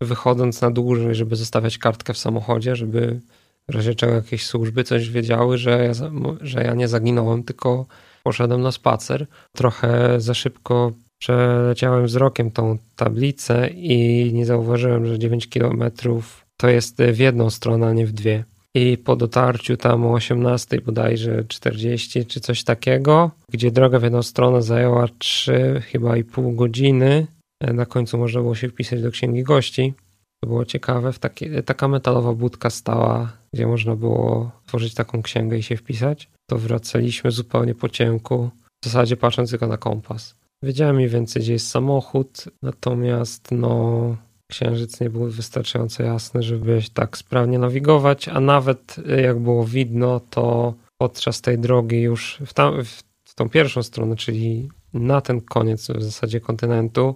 wychodząc 0.00 0.60
na 0.60 0.70
dłużej, 0.70 1.14
żeby 1.14 1.36
zostawiać 1.36 1.78
kartkę 1.78 2.14
w 2.14 2.18
samochodzie, 2.18 2.76
żeby 2.76 3.20
w 3.68 3.74
razie 3.74 3.94
czego 3.94 4.14
jakieś 4.14 4.46
służby 4.46 4.84
coś 4.84 5.10
wiedziały, 5.10 5.58
że 5.58 5.84
ja, 5.84 5.92
że 6.40 6.62
ja 6.62 6.74
nie 6.74 6.88
zaginąłem, 6.88 7.42
tylko 7.42 7.86
poszedłem 8.24 8.62
na 8.62 8.72
spacer. 8.72 9.26
Trochę 9.52 10.20
za 10.20 10.34
szybko 10.34 10.92
przeleciałem 11.18 12.06
wzrokiem 12.06 12.50
tą 12.50 12.78
tablicę 12.96 13.68
i 13.68 14.30
nie 14.34 14.46
zauważyłem, 14.46 15.06
że 15.06 15.18
9 15.18 15.48
kilometrów 15.48 16.46
to 16.56 16.68
jest 16.68 17.02
w 17.02 17.18
jedną 17.18 17.50
stronę, 17.50 17.86
a 17.86 17.92
nie 17.92 18.06
w 18.06 18.12
dwie. 18.12 18.44
I 18.76 18.98
po 18.98 19.16
dotarciu 19.16 19.76
tam 19.76 20.06
o 20.06 20.12
18 20.12 20.80
bodajże 20.80 21.44
40 21.44 22.26
czy 22.26 22.40
coś 22.40 22.64
takiego, 22.64 23.30
gdzie 23.52 23.70
droga 23.70 23.98
w 23.98 24.02
jedną 24.02 24.22
stronę 24.22 24.62
zajęła 24.62 25.08
3 25.18 25.82
chyba 25.86 26.16
i 26.16 26.24
pół 26.24 26.52
godziny, 26.52 27.26
na 27.60 27.86
końcu 27.86 28.18
można 28.18 28.40
było 28.40 28.54
się 28.54 28.68
wpisać 28.68 29.02
do 29.02 29.10
księgi 29.10 29.42
gości. 29.42 29.94
To 30.40 30.48
było 30.48 30.64
ciekawe, 30.64 31.12
w 31.12 31.18
takie, 31.18 31.62
taka 31.62 31.88
metalowa 31.88 32.32
budka 32.32 32.70
stała 32.70 33.32
gdzie 33.56 33.66
można 33.66 33.96
było 33.96 34.50
tworzyć 34.66 34.94
taką 34.94 35.22
księgę 35.22 35.58
i 35.58 35.62
się 35.62 35.76
wpisać, 35.76 36.28
to 36.50 36.58
wracaliśmy 36.58 37.30
zupełnie 37.30 37.74
po 37.74 37.88
ciemku, 37.88 38.50
w 38.82 38.86
zasadzie 38.86 39.16
patrząc 39.16 39.50
tylko 39.50 39.66
na 39.66 39.76
kompas. 39.76 40.34
Wiedziałem 40.62 40.96
mniej 40.96 41.08
więcej, 41.08 41.42
gdzie 41.42 41.52
jest 41.52 41.68
samochód, 41.68 42.44
natomiast 42.62 43.48
no, 43.50 44.16
księżyc 44.50 45.00
nie 45.00 45.10
był 45.10 45.30
wystarczająco 45.30 46.02
jasny, 46.02 46.42
żeby 46.42 46.80
tak 46.94 47.16
sprawnie 47.16 47.58
nawigować, 47.58 48.28
a 48.28 48.40
nawet 48.40 48.96
jak 49.24 49.38
było 49.38 49.64
widno, 49.64 50.20
to 50.20 50.74
podczas 50.98 51.40
tej 51.40 51.58
drogi 51.58 52.00
już 52.00 52.38
w, 52.46 52.54
tam, 52.54 52.84
w 53.24 53.34
tą 53.34 53.48
pierwszą 53.48 53.82
stronę, 53.82 54.16
czyli 54.16 54.68
na 54.94 55.20
ten 55.20 55.40
koniec 55.40 55.90
w 55.90 56.02
zasadzie 56.02 56.40
kontynentu, 56.40 57.14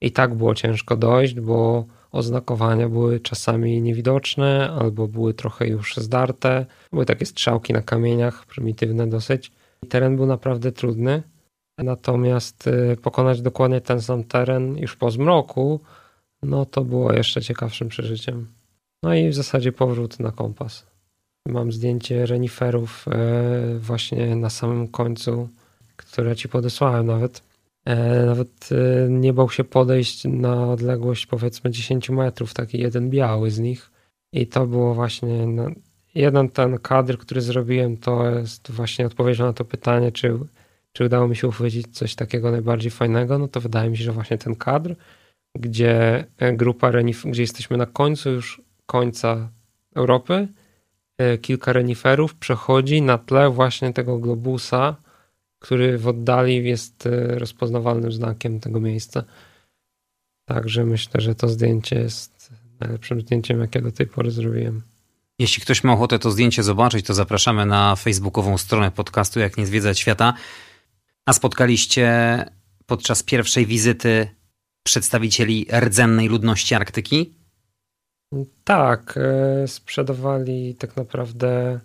i 0.00 0.12
tak 0.12 0.34
było 0.34 0.54
ciężko 0.54 0.96
dojść, 0.96 1.40
bo 1.40 1.84
oznakowania 2.12 2.88
były 2.88 3.20
czasami 3.20 3.82
niewidoczne 3.82 4.70
albo 4.80 5.08
były 5.08 5.34
trochę 5.34 5.68
już 5.68 5.96
zdarte. 5.96 6.66
Były 6.92 7.06
takie 7.06 7.26
strzałki 7.26 7.72
na 7.72 7.82
kamieniach, 7.82 8.46
prymitywne 8.46 9.06
dosyć. 9.06 9.52
Teren 9.88 10.16
był 10.16 10.26
naprawdę 10.26 10.72
trudny. 10.72 11.22
Natomiast 11.78 12.66
y, 12.66 12.96
pokonać 13.02 13.42
dokładnie 13.42 13.80
ten 13.80 14.00
sam 14.00 14.24
teren 14.24 14.78
już 14.78 14.96
po 14.96 15.10
zmroku, 15.10 15.80
no 16.44 16.66
to 16.66 16.84
było 16.84 17.12
jeszcze 17.12 17.42
ciekawszym 17.42 17.88
przeżyciem. 17.88 18.46
No 19.02 19.14
i 19.14 19.28
w 19.28 19.34
zasadzie 19.34 19.72
powrót 19.72 20.20
na 20.20 20.32
kompas. 20.32 20.86
Mam 21.48 21.72
zdjęcie 21.72 22.26
reniferów 22.26 23.08
e, 23.08 23.78
właśnie 23.78 24.36
na 24.36 24.50
samym 24.50 24.88
końcu, 24.88 25.48
które 25.96 26.36
ci 26.36 26.48
podesłałem 26.48 27.06
nawet. 27.06 27.42
E, 27.84 28.26
nawet 28.26 28.68
e, 28.72 29.08
nie 29.10 29.32
bał 29.32 29.50
się 29.50 29.64
podejść 29.64 30.24
na 30.24 30.68
odległość 30.68 31.26
powiedzmy 31.26 31.70
10 31.70 32.10
metrów, 32.10 32.54
taki 32.54 32.78
jeden 32.78 33.10
biały 33.10 33.50
z 33.50 33.58
nich. 33.58 33.90
I 34.32 34.46
to 34.46 34.66
było 34.66 34.94
właśnie 34.94 35.46
no, 35.46 35.66
jeden 36.14 36.48
ten 36.48 36.78
kadr, 36.78 37.18
który 37.18 37.40
zrobiłem, 37.40 37.96
to 37.96 38.30
jest 38.30 38.70
właśnie 38.70 39.06
odpowiedzią 39.06 39.44
na 39.44 39.52
to 39.52 39.64
pytanie, 39.64 40.12
czy, 40.12 40.38
czy 40.92 41.04
udało 41.04 41.28
mi 41.28 41.36
się 41.36 41.48
uchwycić 41.48 41.96
coś 41.96 42.14
takiego 42.14 42.50
najbardziej 42.50 42.90
fajnego. 42.90 43.38
No 43.38 43.48
to 43.48 43.60
wydaje 43.60 43.90
mi 43.90 43.96
się, 43.96 44.04
że 44.04 44.12
właśnie 44.12 44.38
ten 44.38 44.54
kadr, 44.54 44.94
gdzie 45.54 46.24
e, 46.38 46.52
grupa 46.52 46.90
renif, 46.90 47.24
gdzie 47.26 47.42
jesteśmy 47.42 47.76
na 47.76 47.86
końcu 47.86 48.30
już 48.30 48.62
końca 48.86 49.48
Europy, 49.94 50.48
kilka 51.42 51.72
reniferów 51.72 52.34
przechodzi 52.34 53.02
na 53.02 53.18
tle 53.18 53.50
właśnie 53.50 53.92
tego 53.92 54.18
globusa, 54.18 54.96
który 55.58 55.98
w 55.98 56.08
oddali 56.08 56.64
jest 56.64 57.06
e, 57.06 57.38
rozpoznawalnym 57.38 58.12
znakiem 58.12 58.60
tego 58.60 58.80
miejsca. 58.80 59.24
Także 60.44 60.84
myślę, 60.84 61.20
że 61.20 61.34
to 61.34 61.48
zdjęcie 61.48 61.96
jest 61.96 62.50
najlepszym 62.80 63.20
zdjęciem, 63.20 63.60
jakie 63.60 63.82
do 63.82 63.92
tej 63.92 64.06
pory 64.06 64.30
zrobiłem. 64.30 64.82
Jeśli 65.38 65.62
ktoś 65.62 65.84
ma 65.84 65.92
ochotę 65.92 66.18
to 66.18 66.30
zdjęcie 66.30 66.62
zobaczyć, 66.62 67.06
to 67.06 67.14
zapraszamy 67.14 67.66
na 67.66 67.96
facebookową 67.96 68.58
stronę 68.58 68.90
podcastu 68.90 69.40
Jak 69.40 69.56
nie 69.56 69.66
zwiedzać 69.66 69.98
świata. 69.98 70.34
A 71.26 71.32
spotkaliście 71.32 72.44
podczas 72.86 73.22
pierwszej 73.22 73.66
wizyty 73.66 74.28
przedstawicieli 74.84 75.66
rdzennej 75.80 76.28
ludności 76.28 76.74
Arktyki? 76.74 77.34
Tak, 78.64 79.14
e, 79.16 79.68
sprzedawali 79.68 80.74
tak 80.74 80.96
naprawdę 80.96 81.80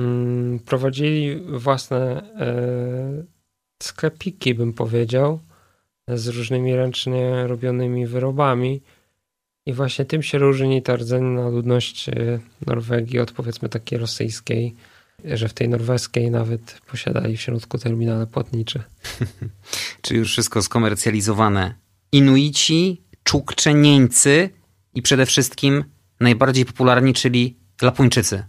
Mm, 0.00 0.58
prowadzili 0.58 1.36
własne 1.36 2.22
e, 2.40 3.24
sklepiki, 3.82 4.54
bym 4.54 4.72
powiedział, 4.72 5.40
z 6.08 6.28
różnymi 6.28 6.76
ręcznie 6.76 7.46
robionymi 7.46 8.06
wyrobami. 8.06 8.80
I 9.66 9.72
właśnie 9.72 10.04
tym 10.04 10.22
się 10.22 10.38
różni 10.38 10.82
ta 10.82 10.96
rdzenna 10.96 11.48
ludność 11.48 12.08
e, 12.08 12.12
Norwegii 12.66 13.18
od 13.18 13.32
powiedzmy 13.32 13.68
takiej 13.68 13.98
rosyjskiej, 13.98 14.74
że 15.24 15.48
w 15.48 15.54
tej 15.54 15.68
norweskiej 15.68 16.30
nawet 16.30 16.80
posiadali 16.86 17.36
w 17.36 17.40
środku 17.40 17.78
terminale 17.78 18.26
płatnicze. 18.26 18.84
Czyli 20.02 20.20
już 20.20 20.32
wszystko 20.32 20.62
skomercjalizowane. 20.62 21.74
Inuici, 22.12 23.02
Czukczenieńcy 23.22 24.50
i 24.94 25.02
przede 25.02 25.26
wszystkim 25.26 25.84
najbardziej 26.20 26.64
popularni, 26.64 27.14
czyli 27.14 27.56
Lapończycy. 27.82 28.44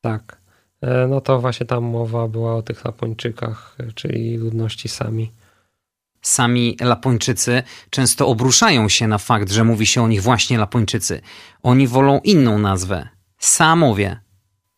Tak. 0.00 0.40
E, 0.80 1.06
no 1.06 1.20
to 1.20 1.40
właśnie 1.40 1.66
tam 1.66 1.84
mowa 1.84 2.28
była 2.28 2.54
o 2.54 2.62
tych 2.62 2.84
Lapończykach, 2.84 3.76
e, 3.80 3.92
czyli 3.92 4.36
ludności 4.36 4.88
sami. 4.88 5.32
Sami 6.22 6.76
Lapończycy 6.80 7.62
często 7.90 8.28
obruszają 8.28 8.88
się 8.88 9.08
na 9.08 9.18
fakt, 9.18 9.50
że 9.50 9.64
mówi 9.64 9.86
się 9.86 10.02
o 10.02 10.08
nich 10.08 10.22
właśnie 10.22 10.58
Lapończycy. 10.58 11.20
Oni 11.62 11.88
wolą 11.88 12.20
inną 12.24 12.58
nazwę 12.58 13.08
Samowie. 13.38 14.20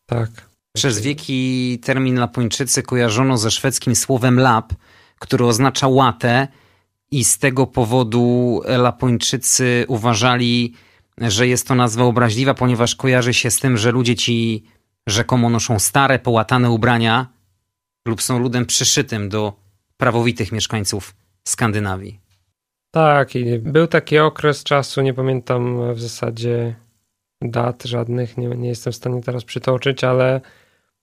Tak. 0.07 0.31
Przez 0.73 1.01
wieki 1.01 1.79
termin 1.83 2.19
Lapończycy 2.19 2.83
kojarzono 2.83 3.39
ze 3.39 3.51
szwedzkim 3.51 3.97
słowem 3.97 4.41
lap, 4.41 4.73
który 5.19 5.45
oznacza 5.45 5.89
łatę, 5.89 6.49
i 7.11 7.25
z 7.25 7.38
tego 7.38 7.66
powodu 7.66 8.61
Lapończycy 8.64 9.85
uważali, 9.88 10.75
że 11.18 11.49
jest 11.49 11.68
to 11.68 11.75
nazwa 11.75 12.05
obraźliwa, 12.05 12.55
ponieważ 12.55 12.94
kojarzy 12.94 13.35
się 13.35 13.51
z 13.51 13.59
tym, 13.61 13.77
że 13.77 13.90
ludzie 13.90 14.16
ci 14.16 14.64
rzekomo 15.07 15.51
noszą 15.51 15.79
stare, 15.79 16.18
połatane 16.18 16.70
ubrania 16.70 17.27
lub 18.07 18.23
są 18.23 18.38
ludem 18.38 18.66
przyszytym 18.66 19.29
do 19.29 19.53
prawowitych 19.96 20.53
mieszkańców 20.53 21.14
Skandynawii. 21.44 22.20
Tak, 22.90 23.37
i 23.37 23.59
był 23.59 23.87
taki 23.87 24.18
okres 24.18 24.64
czasu, 24.64 25.01
nie 25.01 25.14
pamiętam 25.14 25.94
w 25.94 26.01
zasadzie 26.01 26.75
dat 27.42 27.83
żadnych, 27.83 28.38
nie, 28.38 28.49
nie 28.49 28.68
jestem 28.68 28.92
w 28.92 28.96
stanie 28.96 29.23
teraz 29.23 29.44
przytoczyć, 29.44 30.05
ale 30.05 30.40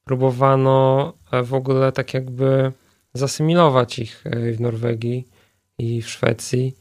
próbowano 0.04 1.14
w 1.44 1.54
ogóle 1.54 1.92
tak 1.92 2.14
jakby 2.14 2.72
zasymilować 3.14 4.00
ich 4.00 4.24
e, 4.26 4.52
w 4.52 4.62
Norwegii 4.62 5.28
i 5.80 6.02
w 6.02 6.10
Szwecji, 6.10 6.76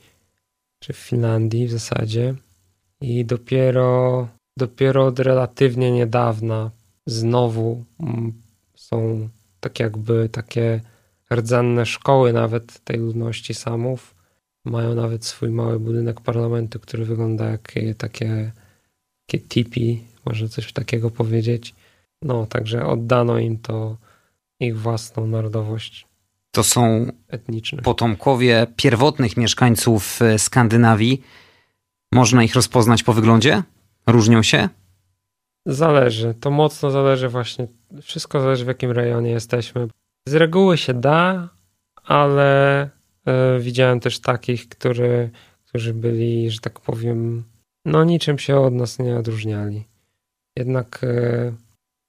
czy 0.79 0.93
w 0.93 0.97
Finlandii 0.97 1.67
w 1.67 1.71
zasadzie. 1.71 2.35
I 3.01 3.25
dopiero, 3.25 4.29
dopiero 4.59 5.07
od 5.07 5.19
relatywnie 5.19 5.93
niedawna 5.93 6.71
znowu 7.07 7.85
mm, 8.01 8.33
są 8.75 9.29
tak 9.61 9.81
jakby 9.81 10.29
takie 10.29 10.81
rdzenne 11.33 11.87
szkoły 11.87 12.33
nawet 12.33 12.81
tej 12.85 12.99
ludności 12.99 13.55
samów. 13.55 14.15
Mają 14.65 14.95
nawet 14.95 15.25
swój 15.25 15.51
mały 15.51 15.81
budynek 15.81 16.21
parlamentu, 16.21 16.81
który 16.81 17.05
wygląda 17.05 17.45
jak 17.51 17.73
takie, 17.99 18.53
takie 19.27 19.45
tipi, 19.49 20.05
można 20.25 20.49
coś 20.49 20.73
takiego 20.73 21.11
powiedzieć. 21.11 21.75
No, 22.23 22.47
także 22.47 22.87
oddano 22.87 23.39
im 23.39 23.59
to 23.59 23.97
ich 24.61 24.79
własną 24.79 25.27
narodowość. 25.27 26.07
To 26.57 26.63
są 26.63 27.07
potomkowie 27.83 28.67
pierwotnych 28.77 29.37
mieszkańców 29.37 30.23
e, 30.23 30.39
Skandynawii. 30.39 31.23
Można 32.13 32.45
ich 32.45 32.55
rozpoznać 32.55 33.03
po 33.03 33.13
wyglądzie? 33.13 33.63
Różnią 34.07 34.43
się? 34.43 34.69
Zależy, 35.67 36.35
to 36.41 36.51
mocno 36.51 36.91
zależy 36.91 37.29
właśnie. 37.29 37.67
Wszystko 38.03 38.41
zależy 38.41 38.65
w 38.65 38.69
jakim 38.69 38.91
rejonie 38.91 39.31
jesteśmy. 39.31 39.89
Z 40.29 40.35
reguły 40.35 40.79
się 40.79 40.95
da, 40.95 41.49
ale 42.05 42.85
y, 42.85 43.61
widziałem 43.61 44.01
też 44.01 44.21
takich, 44.21 44.69
który, 44.69 45.31
którzy 45.65 45.95
byli, 45.95 46.51
że 46.51 46.61
tak 46.61 46.81
powiem, 46.81 47.45
no 47.85 48.05
niczym 48.05 48.39
się 48.39 48.61
od 48.61 48.75
nas 48.75 48.99
nie 48.99 49.17
odróżniali. 49.17 49.85
Jednak 50.59 51.05
y, 51.05 51.55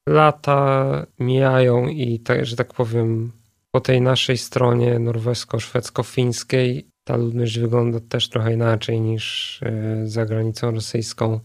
lata 0.08 1.06
mijają 1.18 1.88
i, 1.88 2.20
tak, 2.20 2.46
że 2.46 2.56
tak 2.56 2.74
powiem, 2.74 3.32
po 3.78 3.82
tej 3.82 4.00
naszej 4.00 4.38
stronie 4.38 4.98
norwesko-szwedzko-fińskiej 4.98 6.84
ta 7.04 7.16
ludność 7.16 7.58
wygląda 7.58 8.00
też 8.00 8.28
trochę 8.28 8.52
inaczej 8.52 9.00
niż 9.00 9.60
y, 9.62 10.02
za 10.04 10.26
granicą 10.26 10.70
rosyjską 10.70 11.40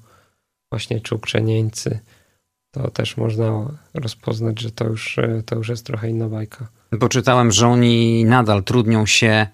właśnie 0.72 1.02
Czukczenieńcy, 1.02 2.00
to 2.72 2.90
też 2.90 3.18
można 3.18 3.78
rozpoznać, 3.94 4.60
że 4.60 4.72
to 4.72 4.86
już, 4.86 5.20
to 5.46 5.56
już 5.56 5.70
jest 5.70 5.86
trochę 5.86 6.10
inna 6.10 6.30
bajka. 6.30 6.68
Bo 6.92 7.10
czytałem, 7.10 7.52
że 7.52 7.68
oni 7.68 8.26
nadal 8.26 8.64
trudnią 8.64 9.06
się 9.06 9.48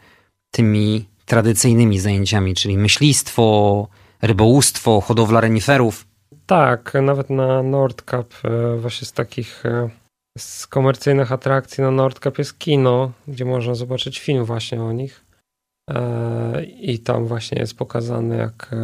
tymi 0.51 1.05
tradycyjnymi 1.25 1.99
zajęciami, 1.99 2.55
czyli 2.55 2.77
myślistwo, 2.77 3.87
rybołówstwo, 4.21 5.01
hodowla 5.01 5.41
reniferów. 5.41 6.07
Tak, 6.45 6.93
nawet 7.01 7.29
na 7.29 7.63
Nordkap 7.63 8.33
e, 8.43 8.77
właśnie 8.77 9.07
z 9.07 9.13
takich 9.13 9.65
e, 9.65 9.89
z 10.37 10.67
komercyjnych 10.67 11.31
atrakcji 11.31 11.81
na 11.81 11.91
Nordkap 11.91 12.37
jest 12.37 12.59
kino, 12.59 13.11
gdzie 13.27 13.45
można 13.45 13.75
zobaczyć 13.75 14.19
film 14.19 14.45
właśnie 14.45 14.81
o 14.81 14.91
nich. 14.91 15.25
E, 15.89 16.63
I 16.63 16.99
tam 16.99 17.25
właśnie 17.25 17.59
jest 17.59 17.77
pokazane, 17.77 18.37
jak 18.37 18.75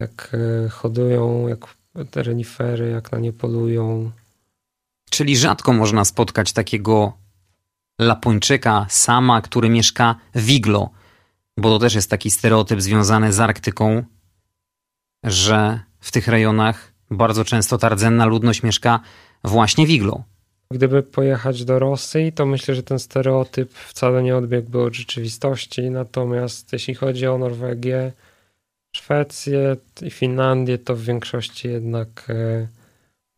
jak 0.00 0.30
e, 0.34 0.68
hodują, 0.68 1.48
jak 1.48 1.76
te 2.10 2.22
renifery, 2.22 2.90
jak 2.90 3.12
na 3.12 3.18
nie 3.18 3.32
polują. 3.32 4.10
Czyli 5.10 5.36
rzadko 5.36 5.72
można 5.72 6.04
spotkać 6.04 6.52
takiego 6.52 7.12
Lapończyka, 8.00 8.86
sama, 8.88 9.40
który 9.42 9.68
mieszka 9.68 10.16
w 10.34 10.50
iglo, 10.50 10.90
bo 11.56 11.68
to 11.68 11.78
też 11.78 11.94
jest 11.94 12.10
taki 12.10 12.30
stereotyp 12.30 12.80
związany 12.80 13.32
z 13.32 13.40
Arktyką, 13.40 14.04
że 15.24 15.80
w 16.00 16.12
tych 16.12 16.28
rejonach 16.28 16.92
bardzo 17.10 17.44
często 17.44 17.78
ta 17.78 17.88
rdzenna 17.88 18.26
ludność 18.26 18.62
mieszka 18.62 19.00
właśnie 19.44 19.86
w 19.86 19.90
iglo. 19.90 20.24
Gdyby 20.72 21.02
pojechać 21.02 21.64
do 21.64 21.78
Rosji, 21.78 22.32
to 22.32 22.46
myślę, 22.46 22.74
że 22.74 22.82
ten 22.82 22.98
stereotyp 22.98 23.72
wcale 23.72 24.22
nie 24.22 24.36
odbiegłby 24.36 24.82
od 24.82 24.94
rzeczywistości. 24.94 25.90
Natomiast 25.90 26.72
jeśli 26.72 26.94
chodzi 26.94 27.26
o 27.26 27.38
Norwegię, 27.38 28.12
Szwecję 28.96 29.76
i 30.02 30.10
Finlandię 30.10 30.78
to 30.78 30.96
w 30.96 31.02
większości 31.02 31.68
jednak 31.68 32.26
e, 32.28 32.68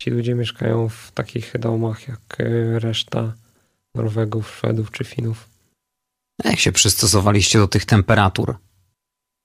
ci 0.03 0.11
ludzie 0.11 0.35
mieszkają 0.35 0.89
w 0.89 1.13
takich 1.15 1.59
domach 1.59 2.09
jak 2.09 2.21
e, 2.39 2.79
reszta 2.79 3.33
Norwegów, 3.95 4.57
Szwedów 4.57 4.91
czy 4.91 5.05
Finów. 5.05 5.49
Jak 6.45 6.59
się 6.59 6.73
przystosowaliście 6.73 7.59
do 7.59 7.69
tych 7.69 7.85
temperatur? 7.85 8.57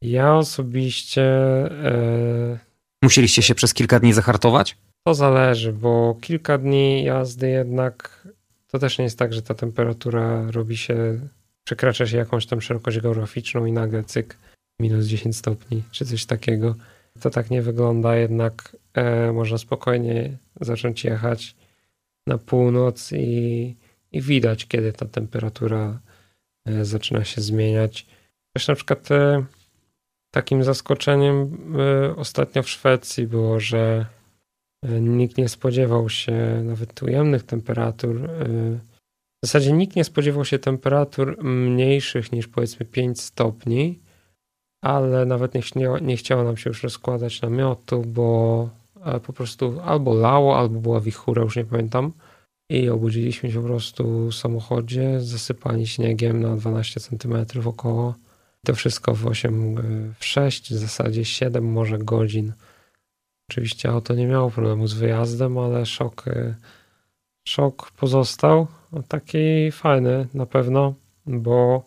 Ja 0.02 0.36
osobiście. 0.36 1.24
E... 1.86 2.60
Musieliście 3.04 3.42
się 3.42 3.56
przez 3.56 3.74
kilka 3.74 4.00
dni 4.00 4.14
zahartować? 4.14 4.78
To 5.08 5.14
zależy, 5.14 5.74
bo 5.74 6.18
kilka 6.22 6.58
dni 6.58 7.04
jazdy 7.04 7.50
jednak 7.50 8.28
to 8.68 8.80
też 8.80 8.98
nie 8.98 9.04
jest 9.04 9.20
tak, 9.20 9.34
że 9.34 9.42
ta 9.42 9.54
temperatura 9.54 10.52
robi 10.52 10.78
się, 10.78 11.20
przekracza 11.64 12.08
się 12.08 12.18
jakąś 12.18 12.46
tam 12.46 12.62
szerokość 12.62 13.00
geograficzną 13.00 13.66
i 13.66 13.72
nagle 13.72 14.04
cyk 14.04 14.38
minus 14.80 15.06
10 15.06 15.38
stopni, 15.38 15.84
czy 15.92 16.06
coś 16.06 16.26
takiego. 16.26 16.76
To 17.22 17.30
tak 17.30 17.50
nie 17.50 17.62
wygląda, 17.62 18.16
jednak 18.16 18.78
e, 18.94 19.32
można 19.32 19.58
spokojnie 19.58 20.38
zacząć 20.62 21.04
jechać 21.04 21.56
na 22.28 22.38
północ 22.38 23.12
i, 23.12 23.76
i 24.12 24.22
widać, 24.22 24.68
kiedy 24.68 24.94
ta 24.94 25.06
temperatura 25.06 26.00
e, 26.66 26.86
zaczyna 26.86 27.24
się 27.24 27.42
zmieniać. 27.42 28.06
Też 28.54 28.68
na 28.68 28.76
przykład 28.76 29.12
e, 29.12 29.46
takim 30.32 30.64
zaskoczeniem 30.64 31.58
ostatnio 32.18 32.64
w 32.64 32.70
Szwecji 32.70 33.28
było, 33.28 33.60
że 33.60 34.06
nikt 35.02 35.38
nie 35.38 35.50
spodziewał 35.50 36.10
się 36.10 36.62
nawet 36.64 37.04
ujemnych 37.04 37.44
temperatur. 37.44 38.30
W 39.44 39.48
zasadzie 39.48 39.72
nikt 39.72 39.96
nie 39.96 40.04
spodziewał 40.04 40.46
się 40.46 40.60
temperatur 40.60 41.44
mniejszych 41.44 42.32
niż 42.32 42.48
powiedzmy 42.48 42.86
5 42.86 43.22
stopni, 43.22 44.00
ale 44.82 45.26
nawet 45.26 45.54
nie, 45.54 45.62
nie 46.02 46.18
chciało 46.18 46.44
nam 46.44 46.58
się 46.58 46.70
już 46.70 46.84
rozkładać 46.84 47.42
namiotu, 47.42 48.02
bo 48.08 48.70
po 49.24 49.34
prostu 49.34 49.80
albo 49.84 50.14
lało, 50.14 50.58
albo 50.58 50.80
była 50.80 51.00
wichura, 51.00 51.44
już 51.44 51.56
nie 51.56 51.66
pamiętam. 51.66 52.12
I 52.70 52.90
obudziliśmy 52.90 53.52
się 53.52 53.62
po 53.62 53.68
prostu 53.68 54.28
w 54.28 54.36
samochodzie, 54.36 55.20
zasypani 55.22 55.88
śniegiem 55.88 56.42
na 56.42 56.56
12 56.56 57.00
cm 57.00 57.36
około. 57.66 58.16
To 58.66 58.76
wszystko 58.76 59.16
w 59.16 59.28
8, 59.28 59.76
w 60.20 60.26
6, 60.26 60.74
w 60.74 60.78
zasadzie 60.78 61.26
7 61.26 61.72
może 61.72 61.98
godzin. 61.98 62.54
Oczywiście 63.50 63.90
auto 63.90 64.16
nie 64.16 64.28
miało 64.28 64.52
problemu 64.52 64.88
z 64.88 64.94
wyjazdem, 64.94 65.58
ale 65.58 65.86
szok, 65.86 66.28
y, 66.28 66.56
szok 67.48 67.92
pozostał. 67.92 68.68
Taki 69.08 69.72
fajny 69.72 70.28
na 70.34 70.46
pewno, 70.46 70.94
bo 71.26 71.86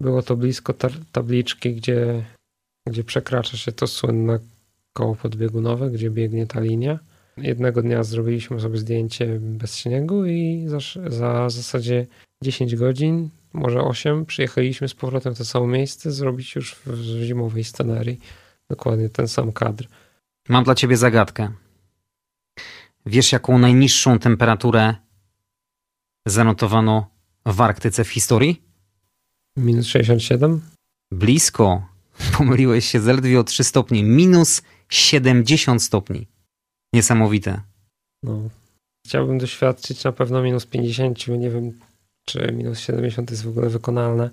było 0.00 0.22
to 0.22 0.36
blisko 0.36 0.74
tabliczki, 1.12 1.74
gdzie, 1.74 2.24
gdzie 2.86 3.04
przekracza 3.04 3.56
się 3.56 3.72
to 3.72 3.86
słynne 3.86 4.38
koło 4.92 5.16
podbiegunowe, 5.16 5.90
gdzie 5.90 6.10
biegnie 6.10 6.46
ta 6.46 6.60
linia. 6.60 6.98
Jednego 7.36 7.82
dnia 7.82 8.02
zrobiliśmy 8.02 8.60
sobie 8.60 8.78
zdjęcie 8.78 9.38
bez 9.40 9.76
śniegu 9.76 10.24
i 10.24 10.64
za, 10.66 10.78
za 11.08 11.46
w 11.46 11.52
zasadzie 11.52 12.06
10 12.42 12.76
godzin, 12.76 13.28
może 13.52 13.80
8, 13.80 14.26
przyjechaliśmy 14.26 14.88
z 14.88 14.94
powrotem 14.94 15.34
w 15.34 15.38
to 15.38 15.44
samo 15.44 15.66
miejsce, 15.66 16.12
zrobić 16.12 16.54
już 16.54 16.74
w 16.74 17.22
zimowej 17.24 17.64
scenerii 17.64 18.20
dokładnie 18.70 19.08
ten 19.08 19.28
sam 19.28 19.52
kadr. 19.52 19.86
Mam 20.48 20.64
dla 20.64 20.74
ciebie 20.74 20.96
zagadkę. 20.96 21.52
Wiesz, 23.06 23.32
jaką 23.32 23.58
najniższą 23.58 24.18
temperaturę 24.18 24.94
zanotowano 26.26 27.10
w 27.46 27.60
Arktyce 27.60 28.04
w 28.04 28.08
historii? 28.08 28.62
Minus 29.56 29.86
67? 29.86 30.60
Blisko. 31.10 31.86
Pomyliłeś 32.38 32.84
się 32.84 33.00
zaledwie 33.00 33.40
o 33.40 33.44
3 33.44 33.64
stopnie. 33.64 34.02
Minus 34.02 34.62
70 34.88 35.82
stopni. 35.82 36.26
Niesamowite. 36.92 37.60
No. 38.22 38.48
Chciałbym 39.06 39.38
doświadczyć 39.38 40.04
na 40.04 40.12
pewno 40.12 40.42
minus 40.42 40.66
50. 40.66 41.28
Nie 41.28 41.50
wiem, 41.50 41.78
czy 42.24 42.52
minus 42.52 42.78
70 42.78 43.30
jest 43.30 43.44
w 43.44 43.48
ogóle 43.48 43.68
wykonalne. 43.68 44.30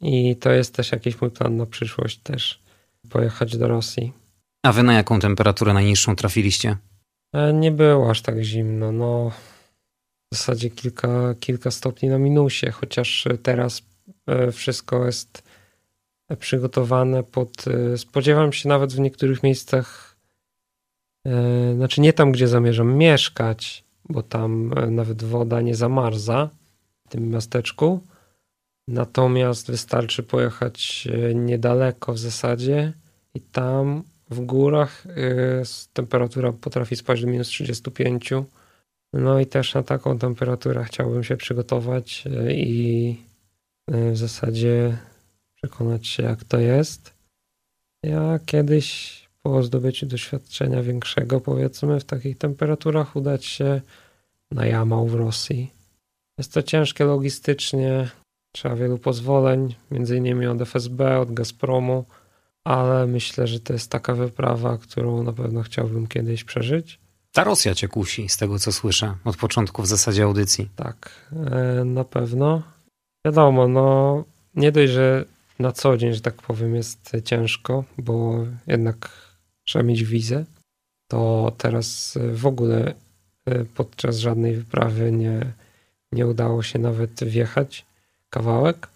I 0.00 0.36
to 0.36 0.50
jest 0.50 0.74
też 0.74 0.92
jakiś 0.92 1.20
mój 1.20 1.30
plan 1.30 1.56
na 1.56 1.66
przyszłość 1.66 2.18
też. 2.18 2.62
Pojechać 3.10 3.56
do 3.56 3.68
Rosji. 3.68 4.19
A 4.62 4.72
wy 4.72 4.82
na 4.82 4.94
jaką 4.94 5.20
temperaturę 5.20 5.74
najniższą 5.74 6.16
trafiliście? 6.16 6.76
E, 7.32 7.52
nie 7.52 7.70
było 7.70 8.10
aż 8.10 8.22
tak 8.22 8.42
zimno. 8.42 8.92
No, 8.92 9.30
w 10.32 10.36
zasadzie 10.36 10.70
kilka, 10.70 11.34
kilka 11.40 11.70
stopni 11.70 12.08
na 12.08 12.18
minusie, 12.18 12.70
chociaż 12.70 13.28
teraz 13.42 13.82
e, 14.26 14.52
wszystko 14.52 15.06
jest 15.06 15.42
przygotowane 16.38 17.22
pod. 17.22 17.68
E, 17.68 17.98
spodziewam 17.98 18.52
się 18.52 18.68
nawet 18.68 18.92
w 18.92 18.98
niektórych 18.98 19.42
miejscach, 19.42 20.10
znaczy 21.76 22.00
nie 22.00 22.12
tam, 22.12 22.32
gdzie 22.32 22.48
zamierzam 22.48 22.94
mieszkać, 22.94 23.84
bo 24.08 24.22
tam 24.22 24.74
nawet 24.90 25.22
woda 25.22 25.60
nie 25.60 25.74
zamarza 25.74 26.50
w 27.06 27.08
tym 27.08 27.30
miasteczku. 27.30 28.00
Natomiast 28.88 29.66
wystarczy 29.66 30.22
pojechać 30.22 31.08
niedaleko 31.34 32.12
w 32.12 32.18
zasadzie 32.18 32.92
i 33.34 33.40
tam 33.40 34.02
w 34.30 34.40
górach 34.40 35.04
temperatura 35.92 36.52
potrafi 36.52 36.96
spaść 36.96 37.22
do 37.22 37.28
minus 37.28 37.48
35 37.48 38.32
no 39.12 39.40
i 39.40 39.46
też 39.46 39.74
na 39.74 39.82
taką 39.82 40.18
temperaturę 40.18 40.84
chciałbym 40.84 41.24
się 41.24 41.36
przygotować 41.36 42.24
e, 42.26 42.52
i 42.52 43.16
e, 43.86 44.10
w 44.10 44.16
zasadzie 44.16 44.98
przekonać 45.54 46.06
się, 46.06 46.22
jak 46.22 46.44
to 46.44 46.58
jest. 46.58 47.14
Ja 48.02 48.38
kiedyś 48.46 49.20
po 49.42 49.62
zdobyciu 49.62 50.06
doświadczenia 50.06 50.82
większego, 50.82 51.40
powiedzmy, 51.40 52.00
w 52.00 52.04
takich 52.04 52.38
temperaturach 52.38 53.16
udać 53.16 53.44
się 53.44 53.80
na 54.50 54.66
Jamał 54.66 55.06
w 55.06 55.14
Rosji. 55.14 55.72
Jest 56.38 56.52
to 56.52 56.62
ciężkie 56.62 57.04
logistycznie, 57.04 58.08
trzeba 58.52 58.76
wielu 58.76 58.98
pozwoleń, 58.98 59.74
między 59.90 60.16
innymi 60.16 60.46
od 60.46 60.62
FSB, 60.62 61.18
od 61.18 61.32
Gazpromu, 61.32 62.04
ale 62.64 63.06
myślę, 63.06 63.46
że 63.46 63.60
to 63.60 63.72
jest 63.72 63.90
taka 63.90 64.14
wyprawa, 64.14 64.78
którą 64.78 65.22
na 65.22 65.32
pewno 65.32 65.62
chciałbym 65.62 66.06
kiedyś 66.06 66.44
przeżyć. 66.44 66.98
Ta 67.32 67.44
Rosja 67.44 67.74
cię 67.74 67.88
kusi, 67.88 68.28
z 68.28 68.36
tego 68.36 68.58
co 68.58 68.72
słyszę, 68.72 69.14
od 69.24 69.36
początku 69.36 69.82
w 69.82 69.86
zasadzie 69.86 70.24
audycji. 70.24 70.68
Tak, 70.76 71.10
e, 71.50 71.84
na 71.84 72.04
pewno. 72.04 72.62
Wiadomo, 73.26 73.68
no 73.68 74.24
nie 74.54 74.72
dość, 74.72 74.92
że 74.92 75.24
na 75.58 75.72
co 75.72 75.96
dzień, 75.96 76.12
że 76.12 76.20
tak 76.20 76.42
powiem, 76.42 76.74
jest 76.74 77.12
ciężko, 77.24 77.84
bo 77.98 78.46
jednak 78.66 79.10
trzeba 79.64 79.82
mieć 79.82 80.04
wizę, 80.04 80.44
to 81.08 81.52
teraz 81.58 82.18
w 82.32 82.46
ogóle 82.46 82.94
e, 83.46 83.64
podczas 83.64 84.18
żadnej 84.18 84.56
wyprawy 84.56 85.12
nie, 85.12 85.52
nie 86.12 86.26
udało 86.26 86.62
się 86.62 86.78
nawet 86.78 87.24
wjechać 87.24 87.86
kawałek. 88.30 88.88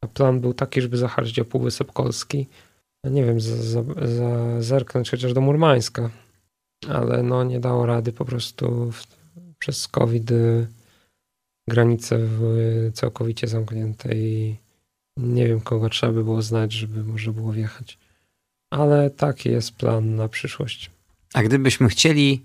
A 0.00 0.06
plan 0.06 0.40
był 0.40 0.54
taki, 0.54 0.80
żeby 0.80 0.96
zahaczyć 0.96 1.38
o 1.38 1.44
Półwysep 1.44 1.92
Kolski. 1.92 2.46
Nie 3.10 3.24
wiem, 3.24 3.40
za, 3.40 3.56
za, 3.56 3.82
za 4.02 4.60
zerknąć 4.62 5.10
chociaż 5.10 5.32
do 5.32 5.40
Murmańska 5.40 6.10
ale 6.88 7.22
no 7.22 7.44
nie 7.44 7.60
dało 7.60 7.86
rady 7.86 8.12
po 8.12 8.24
prostu 8.24 8.92
w, 8.92 9.06
przez 9.58 9.88
COVID 9.88 10.30
y, 10.30 10.66
granice 11.68 12.18
były 12.18 12.92
całkowicie 12.94 13.48
zamknięte 13.48 14.14
i 14.14 14.56
nie 15.16 15.48
wiem 15.48 15.60
kogo 15.60 15.88
trzeba 15.88 16.12
by 16.12 16.24
było 16.24 16.42
znać, 16.42 16.72
żeby 16.72 17.04
można 17.04 17.32
było 17.32 17.52
wjechać. 17.52 17.98
Ale 18.70 19.10
taki 19.10 19.50
jest 19.50 19.72
plan 19.72 20.16
na 20.16 20.28
przyszłość. 20.28 20.90
A 21.34 21.42
gdybyśmy 21.42 21.88
chcieli 21.88 22.44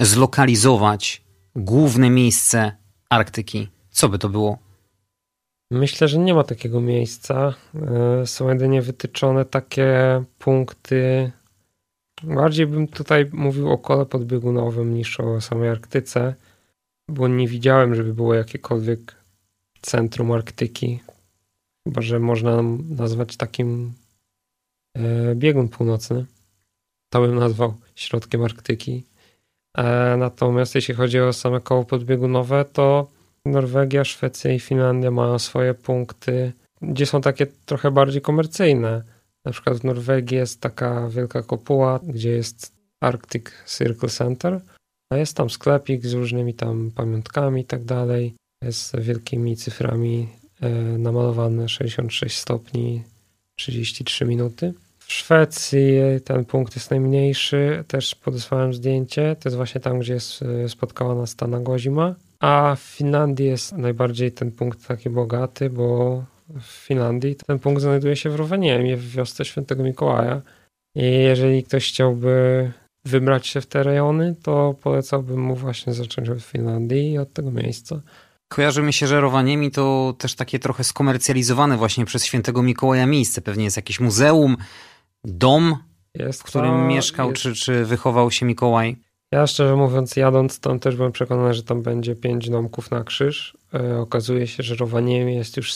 zlokalizować 0.00 1.22
główne 1.56 2.10
miejsce 2.10 2.72
Arktyki, 3.10 3.68
co 3.90 4.08
by 4.08 4.18
to 4.18 4.28
było? 4.28 4.58
Myślę, 5.74 6.08
że 6.08 6.18
nie 6.18 6.34
ma 6.34 6.44
takiego 6.44 6.80
miejsca. 6.80 7.54
Y, 8.22 8.26
są 8.26 8.48
jedynie 8.48 8.82
wytyczone 8.82 9.44
takie 9.44 9.88
punkty 10.38 11.32
Bardziej 12.22 12.66
bym 12.66 12.88
tutaj 12.88 13.30
mówił 13.32 13.70
o 13.70 13.78
kole 13.78 14.06
podbiegunowym 14.06 14.94
niż 14.94 15.20
o 15.20 15.40
samej 15.40 15.68
Arktyce, 15.68 16.34
bo 17.08 17.28
nie 17.28 17.48
widziałem, 17.48 17.94
żeby 17.94 18.14
było 18.14 18.34
jakiekolwiek 18.34 19.16
centrum 19.80 20.32
Arktyki. 20.32 21.00
Chyba, 21.84 22.02
że 22.02 22.18
można 22.18 22.62
nazwać 22.88 23.36
takim 23.36 23.92
e, 24.96 25.34
biegun 25.34 25.68
północny. 25.68 26.26
To 27.12 27.20
bym 27.20 27.34
nazwał 27.34 27.74
środkiem 27.94 28.44
Arktyki. 28.44 29.04
E, 29.76 30.16
natomiast 30.16 30.74
jeśli 30.74 30.94
chodzi 30.94 31.20
o 31.20 31.32
same 31.32 31.60
koło 31.60 31.84
podbiegunowe, 31.84 32.64
to 32.64 33.10
Norwegia, 33.46 34.04
Szwecja 34.04 34.52
i 34.52 34.60
Finlandia 34.60 35.10
mają 35.10 35.38
swoje 35.38 35.74
punkty, 35.74 36.52
gdzie 36.82 37.06
są 37.06 37.20
takie 37.20 37.46
trochę 37.66 37.90
bardziej 37.90 38.22
komercyjne 38.22 39.02
na 39.44 39.52
przykład 39.52 39.76
w 39.76 39.84
Norwegii 39.84 40.36
jest 40.36 40.60
taka 40.60 41.08
wielka 41.08 41.42
kopuła, 41.42 42.00
gdzie 42.02 42.30
jest 42.30 42.72
Arctic 43.00 43.44
Circle 43.66 44.08
Center, 44.08 44.60
a 45.10 45.16
jest 45.16 45.36
tam 45.36 45.50
sklepik 45.50 46.06
z 46.06 46.12
różnymi 46.12 46.54
tam 46.54 46.90
pamiątkami 46.90 47.60
i 47.60 47.64
tak 47.64 47.84
dalej. 47.84 48.34
Jest 48.62 49.00
wielkimi 49.00 49.56
cyframi 49.56 50.28
e, 50.60 50.70
namalowane 50.98 51.68
66 51.68 52.38
stopni, 52.38 53.02
33 53.56 54.24
minuty. 54.24 54.74
W 54.98 55.12
Szwecji 55.12 55.94
ten 56.24 56.44
punkt 56.44 56.76
jest 56.76 56.90
najmniejszy, 56.90 57.84
też 57.88 58.14
podesłałem 58.14 58.74
zdjęcie. 58.74 59.36
To 59.40 59.48
jest 59.48 59.56
właśnie 59.56 59.80
tam, 59.80 59.98
gdzie 59.98 60.14
jest, 60.14 60.42
e, 60.42 60.68
spotkała 60.68 61.14
nas 61.14 61.36
ta 61.36 61.46
Nagozima. 61.46 62.14
A 62.44 62.76
w 62.76 62.80
Finlandii 62.80 63.46
jest 63.46 63.72
najbardziej 63.72 64.32
ten 64.32 64.52
punkt 64.52 64.86
taki 64.86 65.10
bogaty, 65.10 65.70
bo 65.70 66.24
w 66.48 66.86
Finlandii. 66.86 67.36
Ten 67.46 67.58
punkt 67.58 67.82
znajduje 67.82 68.16
się 68.16 68.30
w 68.30 68.34
Rovaniemie, 68.34 68.96
w 68.96 69.10
wiosce 69.10 69.44
Świętego 69.44 69.82
Mikołaja. 69.82 70.42
I 70.94 71.04
jeżeli 71.04 71.64
ktoś 71.64 71.88
chciałby 71.88 72.72
wybrać 73.04 73.46
się 73.46 73.60
w 73.60 73.66
te 73.66 73.82
rejony, 73.82 74.34
to 74.42 74.74
polecałbym 74.82 75.40
mu 75.40 75.56
właśnie 75.56 75.94
zacząć 75.94 76.28
od 76.28 76.42
Finlandii 76.42 77.12
i 77.12 77.18
od 77.18 77.32
tego 77.32 77.50
miejsca. 77.50 78.00
Kojarzy 78.48 78.82
mi 78.82 78.92
się, 78.92 79.06
że 79.06 79.20
Rovaniemi 79.20 79.70
to 79.70 80.14
też 80.18 80.34
takie 80.34 80.58
trochę 80.58 80.84
skomercjalizowane 80.84 81.76
właśnie 81.76 82.04
przez 82.04 82.24
Świętego 82.24 82.62
Mikołaja 82.62 83.06
miejsce. 83.06 83.40
Pewnie 83.40 83.64
jest 83.64 83.76
jakieś 83.76 84.00
muzeum, 84.00 84.56
dom, 85.24 85.76
jest 86.14 86.40
w 86.40 86.44
którym 86.44 86.70
to, 86.70 86.86
mieszkał 86.86 87.30
jest... 87.30 87.42
czy, 87.42 87.54
czy 87.54 87.84
wychował 87.84 88.30
się 88.30 88.46
Mikołaj. 88.46 88.96
Ja 89.34 89.46
szczerze 89.46 89.76
mówiąc, 89.76 90.16
jadąc 90.16 90.60
tam 90.60 90.80
też 90.80 90.96
byłem 90.96 91.12
przekonany, 91.12 91.54
że 91.54 91.62
tam 91.62 91.82
będzie 91.82 92.16
pięć 92.16 92.50
domków 92.50 92.90
na 92.90 93.04
krzyż. 93.04 93.58
E, 93.74 93.98
okazuje 93.98 94.46
się, 94.46 94.62
że 94.62 94.74
Rovaniemi 94.74 95.36
jest 95.36 95.56
już 95.56 95.74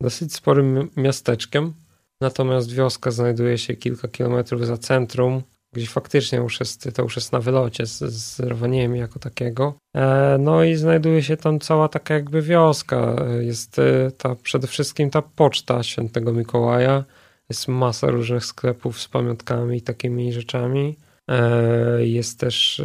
dosyć 0.00 0.34
sporym 0.34 0.90
miasteczkiem, 0.96 1.74
natomiast 2.20 2.72
wioska 2.72 3.10
znajduje 3.10 3.58
się 3.58 3.74
kilka 3.76 4.08
kilometrów 4.08 4.66
za 4.66 4.78
centrum, 4.78 5.42
gdzie 5.72 5.86
faktycznie 5.86 6.38
już 6.38 6.60
jest, 6.60 6.88
to 6.94 7.02
już 7.02 7.16
jest 7.16 7.32
na 7.32 7.40
wylocie 7.40 7.86
z, 7.86 7.98
z 7.98 8.40
Rowaniemi 8.40 8.98
jako 8.98 9.18
takiego. 9.18 9.74
E, 9.96 10.36
no 10.40 10.64
i 10.64 10.74
znajduje 10.74 11.22
się 11.22 11.36
tam 11.36 11.60
cała 11.60 11.88
taka 11.88 12.14
jakby 12.14 12.42
wioska. 12.42 13.16
Jest 13.40 13.78
e, 13.78 14.10
ta, 14.18 14.34
przede 14.34 14.66
wszystkim 14.66 15.10
ta 15.10 15.22
poczta 15.22 15.82
świętego 15.82 16.32
Mikołaja. 16.32 17.04
Jest 17.48 17.68
masa 17.68 18.06
różnych 18.06 18.44
sklepów 18.44 19.00
z 19.00 19.08
pamiątkami 19.08 19.76
i 19.76 19.82
takimi 19.82 20.32
rzeczami. 20.32 20.96
E, 21.30 22.06
jest 22.06 22.40
też 22.40 22.82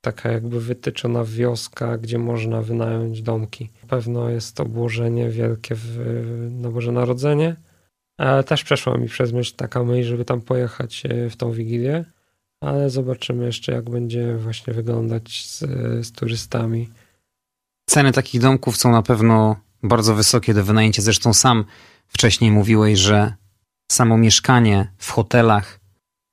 taka 0.00 0.32
jakby 0.32 0.60
wytyczona 0.60 1.24
wioska, 1.24 1.98
gdzie 1.98 2.18
można 2.18 2.62
wynająć 2.62 3.22
domki. 3.22 3.70
Pewno 3.88 4.30
jest 4.30 4.60
obłożenie 4.60 5.30
wielkie 5.30 5.74
w, 5.74 5.98
na 6.50 6.70
Boże 6.70 6.92
Narodzenie. 6.92 7.56
Ale 8.18 8.44
też 8.44 8.64
przeszła 8.64 8.98
mi 8.98 9.08
przez 9.08 9.32
myśl 9.32 9.56
taka 9.56 9.84
myśl, 9.84 10.08
żeby 10.08 10.24
tam 10.24 10.40
pojechać 10.40 11.02
e, 11.06 11.30
w 11.30 11.36
tą 11.36 11.52
Wigilię, 11.52 12.04
ale 12.60 12.90
zobaczymy 12.90 13.46
jeszcze, 13.46 13.72
jak 13.72 13.90
będzie 13.90 14.36
właśnie 14.36 14.72
wyglądać 14.72 15.46
z, 15.46 15.58
z 16.06 16.12
turystami. 16.12 16.88
Ceny 17.90 18.12
takich 18.12 18.40
domków 18.40 18.76
są 18.76 18.92
na 18.92 19.02
pewno 19.02 19.56
bardzo 19.82 20.14
wysokie 20.14 20.54
do 20.54 20.64
wynajęcia. 20.64 21.02
Zresztą 21.02 21.34
sam 21.34 21.64
wcześniej 22.08 22.50
mówiłeś, 22.50 22.98
że 22.98 23.34
samo 23.92 24.18
mieszkanie 24.18 24.92
w 24.98 25.10
hotelach 25.10 25.80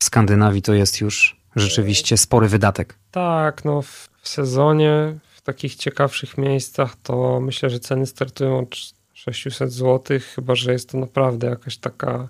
w 0.04 0.06
Skandynawii 0.06 0.62
to 0.62 0.74
jest 0.74 1.02
już 1.02 1.38
rzeczywiście 1.56 2.18
spory 2.18 2.48
wydatek. 2.48 2.96
Tak, 3.12 3.66
no 3.66 3.82
w 3.82 4.10
sezonie, 4.24 5.16
w 5.36 5.42
takich 5.42 5.76
ciekawszych 5.76 6.38
miejscach, 6.38 6.96
to 7.04 7.40
myślę, 7.40 7.70
że 7.70 7.80
ceny 7.80 8.06
startują 8.06 8.60
od 8.60 8.76
600 9.14 9.72
zł, 9.72 10.20
chyba 10.36 10.56
że 10.56 10.72
jest 10.74 10.90
to 10.90 10.98
naprawdę 10.98 11.48
jakaś 11.48 11.78
taka 11.78 12.28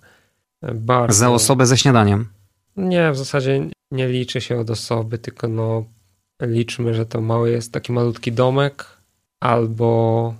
e, 0.61 0.73
bardzo... 0.73 1.19
Za 1.19 1.31
osobę 1.31 1.65
ze 1.65 1.77
śniadaniem? 1.77 2.29
Nie, 2.77 3.11
w 3.11 3.17
zasadzie 3.17 3.69
nie 3.91 4.07
liczy 4.07 4.41
się 4.41 4.59
od 4.59 4.69
osoby, 4.69 5.17
tylko 5.17 5.47
no 5.47 5.85
liczmy, 6.41 6.93
że 6.93 7.05
to 7.05 7.21
mały 7.21 7.51
jest 7.51 7.71
taki 7.71 7.91
malutki 7.91 8.31
domek 8.31 8.85
albo 9.39 10.33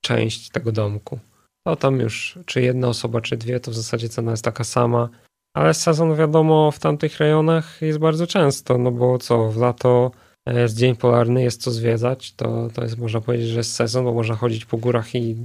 część 0.00 0.50
tego 0.50 0.72
domku. 0.72 1.18
To 1.64 1.76
tam 1.76 2.00
już, 2.00 2.38
czy 2.46 2.62
jedna 2.62 2.88
osoba, 2.88 3.20
czy 3.20 3.36
dwie, 3.36 3.60
to 3.60 3.70
w 3.70 3.74
zasadzie 3.74 4.08
cena 4.08 4.30
jest 4.30 4.44
taka 4.44 4.64
sama. 4.64 5.08
Ale 5.56 5.74
sezon 5.74 6.16
wiadomo 6.16 6.70
w 6.70 6.78
tamtych 6.78 7.18
rejonach 7.18 7.82
jest 7.82 7.98
bardzo 7.98 8.26
często, 8.26 8.78
no 8.78 8.90
bo 8.90 9.18
co, 9.18 9.50
w 9.50 9.56
lato 9.56 10.10
jest 10.46 10.76
dzień 10.76 10.96
polarny, 10.96 11.42
jest 11.42 11.62
co 11.62 11.70
zwiedzać, 11.70 12.32
to, 12.32 12.68
to 12.74 12.82
jest 12.82 12.98
można 12.98 13.20
powiedzieć, 13.20 13.48
że 13.48 13.58
jest 13.58 13.74
sezon, 13.74 14.04
bo 14.04 14.12
można 14.12 14.34
chodzić 14.34 14.64
po 14.64 14.76
górach 14.76 15.14
i 15.14 15.36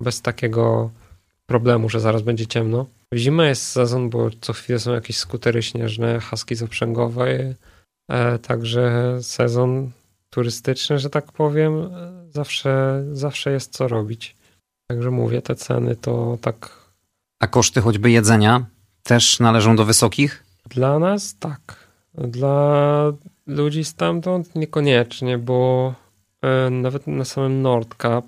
bez 0.00 0.22
takiego 0.22 0.90
problemu, 1.46 1.88
że 1.88 2.00
zaraz 2.00 2.22
będzie 2.22 2.46
ciemno. 2.46 2.86
W 3.12 3.16
zimę 3.16 3.48
jest 3.48 3.68
sezon, 3.68 4.10
bo 4.10 4.30
co 4.40 4.52
chwilę 4.52 4.78
są 4.78 4.92
jakieś 4.92 5.16
skutery 5.16 5.62
śnieżne, 5.62 6.20
haski 6.20 6.54
zaprzęgowe, 6.54 7.54
e, 8.10 8.38
także 8.38 9.18
sezon 9.22 9.90
turystyczny, 10.30 10.98
że 10.98 11.10
tak 11.10 11.32
powiem, 11.32 11.72
e, 11.74 12.12
zawsze, 12.30 13.04
zawsze 13.12 13.52
jest 13.52 13.72
co 13.72 13.88
robić. 13.88 14.36
Także 14.88 15.10
mówię, 15.10 15.42
te 15.42 15.54
ceny 15.54 15.96
to 15.96 16.38
tak. 16.40 16.86
A 17.40 17.46
koszty 17.46 17.80
choćby 17.80 18.10
jedzenia 18.10 18.75
też 19.06 19.40
należą 19.40 19.76
do 19.76 19.84
wysokich? 19.84 20.44
Dla 20.68 20.98
nas 20.98 21.36
tak. 21.38 21.60
Dla 22.14 23.12
ludzi 23.46 23.84
stamtąd 23.84 24.54
niekoniecznie, 24.54 25.38
bo 25.38 25.94
e, 26.42 26.70
nawet 26.70 27.06
na 27.06 27.24
samym 27.24 27.62
Nordkap 27.62 28.24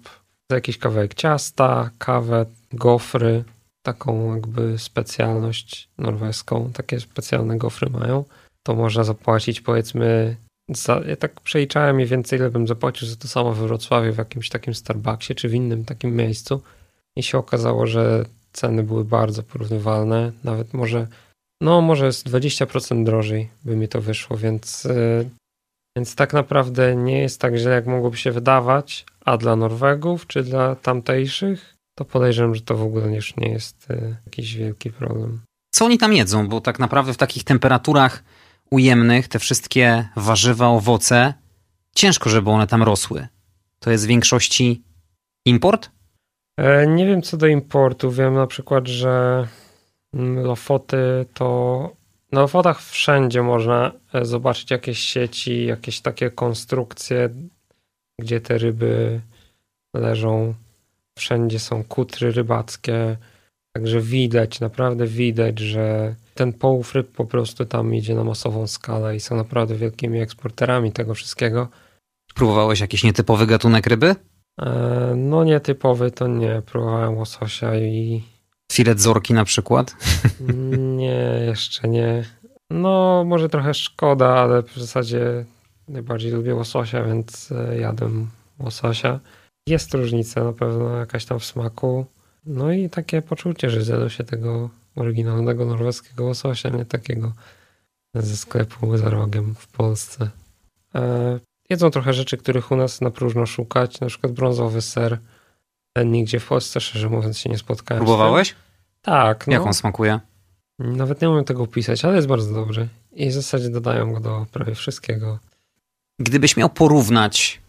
za 0.51 0.55
jakiś 0.55 0.79
kawałek 0.79 1.15
ciasta, 1.15 1.91
kawę, 1.99 2.47
gofry, 2.73 3.45
taką 3.83 4.35
jakby 4.35 4.79
specjalność 4.79 5.89
norweską, 5.99 6.71
takie 6.75 7.01
specjalne 7.01 7.59
gofry 7.59 7.91
mają, 7.91 8.25
to 8.63 8.75
można 8.75 9.05
zapłacić 9.05 9.61
powiedzmy 9.61 10.37
za, 10.69 11.01
ja 11.07 11.17
tak 11.17 11.41
przeliczałem 11.41 11.97
mniej 11.97 12.09
więcej 12.09 12.39
ile 12.39 12.51
bym 12.51 12.67
zapłacił 12.67 13.09
za 13.09 13.17
to 13.17 13.29
samo 13.29 13.53
we 13.53 13.67
Wrocławiu 13.67 14.13
w 14.13 14.19
jakimś 14.19 14.49
takim 14.49 14.75
Starbucksie 14.75 15.35
czy 15.35 15.49
w 15.49 15.55
innym 15.55 15.85
takim 15.85 16.17
miejscu 16.17 16.63
i 17.17 17.23
się 17.23 17.39
okazało, 17.39 17.87
że 17.87 18.25
ceny 18.59 18.83
były 18.83 19.05
bardzo 19.05 19.43
porównywalne, 19.43 20.33
nawet 20.45 20.75
może 20.75 21.07
no 21.63 21.81
może 21.81 22.13
z 22.13 22.25
20% 22.25 23.05
drożej 23.05 23.49
by 23.65 23.77
mi 23.77 23.89
to 23.89 24.01
wyszło, 24.01 24.37
więc 24.37 24.85
yy, 24.85 25.31
więc 25.97 26.15
tak 26.15 26.33
naprawdę 26.33 26.97
nie 26.97 27.19
jest 27.19 27.41
tak 27.41 27.57
źle, 27.57 27.71
jak 27.71 27.87
mogłoby 27.87 28.17
się 28.17 28.33
wydawać, 28.33 29.07
a 29.25 29.37
dla 29.37 29.57
Norwegów 29.57 30.27
czy 30.27 30.43
dla 30.43 30.75
tamtejszych, 30.75 31.75
to 31.99 32.05
podejrzewam, 32.05 32.55
że 32.55 32.61
to 32.61 32.77
w 32.77 32.83
ogóle 32.83 33.15
już 33.15 33.37
nie 33.37 33.49
jest 33.49 33.91
e, 33.91 34.17
jakiś 34.27 34.55
wielki 34.55 34.91
problem. 34.91 35.41
Co 35.75 35.85
oni 35.85 35.99
tam 35.99 36.13
jedzą? 36.13 36.49
Bo 36.49 36.61
tak 36.61 36.79
naprawdę 36.79 37.13
w 37.13 37.17
takich 37.17 37.45
temperaturach 37.45 38.25
ujemnych 38.71 39.29
te 39.29 39.39
wszystkie 39.39 40.09
warzywa, 40.17 40.69
owoce, 40.69 41.35
ciężko, 41.95 42.31
żeby 42.31 42.51
one 42.51 42.67
tam 42.67 42.83
rosły. 42.83 43.29
To 43.79 43.91
jest 43.91 44.05
w 44.05 44.09
większości 44.09 44.83
import? 45.47 45.91
E, 46.59 46.87
nie 46.87 47.07
wiem 47.07 47.23
co 47.23 47.37
do 47.37 47.47
importu. 47.47 48.11
Wiem 48.11 48.35
na 48.35 48.47
przykład, 48.47 48.89
że 48.89 49.47
mm, 50.15 50.45
Lofoty 50.45 51.27
to 51.35 51.91
na 52.33 52.41
Lofotach 52.41 52.83
wszędzie 52.83 53.43
można 53.43 53.93
e, 54.15 54.25
zobaczyć 54.25 54.71
jakieś 54.71 54.99
sieci, 54.99 55.67
jakieś 55.67 56.01
takie 56.01 56.31
konstrukcje, 56.31 57.29
gdzie 58.21 58.41
te 58.41 58.59
ryby 58.59 59.21
leżą. 59.95 60.55
Wszędzie 61.19 61.59
są 61.59 61.85
kutry 61.85 62.33
rybackie, 62.33 63.17
także 63.73 64.01
widać, 64.01 64.61
naprawdę 64.61 65.07
widać, 65.07 65.59
że 65.59 66.15
ten 66.35 66.53
połów 66.53 66.95
ryb 66.95 67.11
po 67.13 67.25
prostu 67.25 67.65
tam 67.65 67.95
idzie 67.95 68.15
na 68.15 68.25
masową 68.25 68.67
skalę 68.67 69.17
i 69.17 69.21
są 69.21 69.37
naprawdę 69.37 69.75
wielkimi 69.75 70.21
eksporterami 70.21 70.93
tego 70.93 71.15
wszystkiego. 71.15 71.69
Próbowałeś 72.35 72.81
jakiś 72.81 73.05
nietypowy 73.05 73.47
gatunek 73.47 73.87
ryby? 73.87 74.15
E, 74.59 75.13
no 75.17 75.45
nietypowy 75.45 76.11
to 76.11 76.27
nie. 76.27 76.63
Próbowałem 76.67 77.17
łososia 77.17 77.77
i... 77.77 78.23
Filet 78.73 79.01
zorki 79.01 79.35
na 79.35 79.45
przykład? 79.45 79.97
Nie, 80.97 81.41
jeszcze 81.47 81.89
nie. 81.89 82.25
No 82.71 83.25
może 83.27 83.49
trochę 83.49 83.75
szkoda, 83.75 84.29
ale 84.29 84.63
w 84.63 84.75
zasadzie 84.77 85.45
najbardziej 85.89 86.33
lubię 86.33 86.55
łososia, 86.55 87.05
więc 87.05 87.53
e, 87.53 87.79
jadłem 87.79 88.31
łososia. 88.59 89.21
Jest 89.69 89.95
różnica 89.95 90.45
na 90.45 90.53
pewno 90.53 90.97
jakaś 90.97 91.25
tam 91.25 91.39
w 91.39 91.45
smaku. 91.45 92.07
No 92.47 92.73
i 92.73 92.91
takie 92.91 93.23
poczucie, 93.23 93.71
że 93.71 93.83
zjadło 93.83 94.09
się 94.09 94.25
tego 94.25 94.71
oryginalnego 94.97 95.65
norweskiego 95.65 96.25
łososia, 96.25 96.69
nie 96.69 96.85
takiego 96.85 97.33
ze 98.15 98.37
sklepu 98.37 98.97
za 98.97 99.11
rogiem 99.11 99.55
w 99.55 99.69
Polsce. 99.69 100.31
Jedzą 101.71 101.91
trochę 101.91 102.13
rzeczy, 102.13 102.37
których 102.37 102.71
u 102.71 102.77
nas 102.77 103.01
na 103.01 103.11
próżno 103.11 103.47
szukać, 103.47 104.01
na 104.01 104.07
przykład 104.07 104.33
brązowy 104.33 104.83
ser. 104.83 105.19
Ten 105.93 106.13
nigdzie 106.13 106.41
w 106.41 106.47
Polsce, 106.47 106.81
szczerze 106.81 107.09
mówiąc, 107.09 107.39
się 107.39 107.51
nie 107.51 107.59
spotkałem. 107.59 108.05
Próbowałeś? 108.05 108.55
Tak. 109.03 109.47
No. 109.47 109.53
Jak 109.53 109.67
on 109.67 109.75
smakuje? 109.75 110.21
Nawet 110.79 111.23
nie 111.23 111.31
umiem 111.31 111.45
tego 111.45 111.63
opisać, 111.63 112.05
ale 112.05 112.17
jest 112.17 112.29
bardzo 112.29 112.55
dobry. 112.55 112.89
I 113.13 113.29
w 113.29 113.33
zasadzie 113.33 113.71
dodają 113.71 114.13
go 114.13 114.21
do 114.21 114.47
prawie 114.53 114.75
wszystkiego. 114.75 115.39
Gdybyś 116.19 116.57
miał 116.57 116.71
porównać 116.71 117.61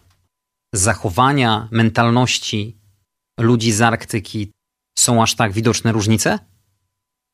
zachowania, 0.74 1.68
mentalności 1.70 2.76
ludzi 3.40 3.72
z 3.72 3.80
Arktyki, 3.80 4.50
są 4.98 5.22
aż 5.22 5.34
tak 5.34 5.52
widoczne 5.52 5.92
różnice? 5.92 6.38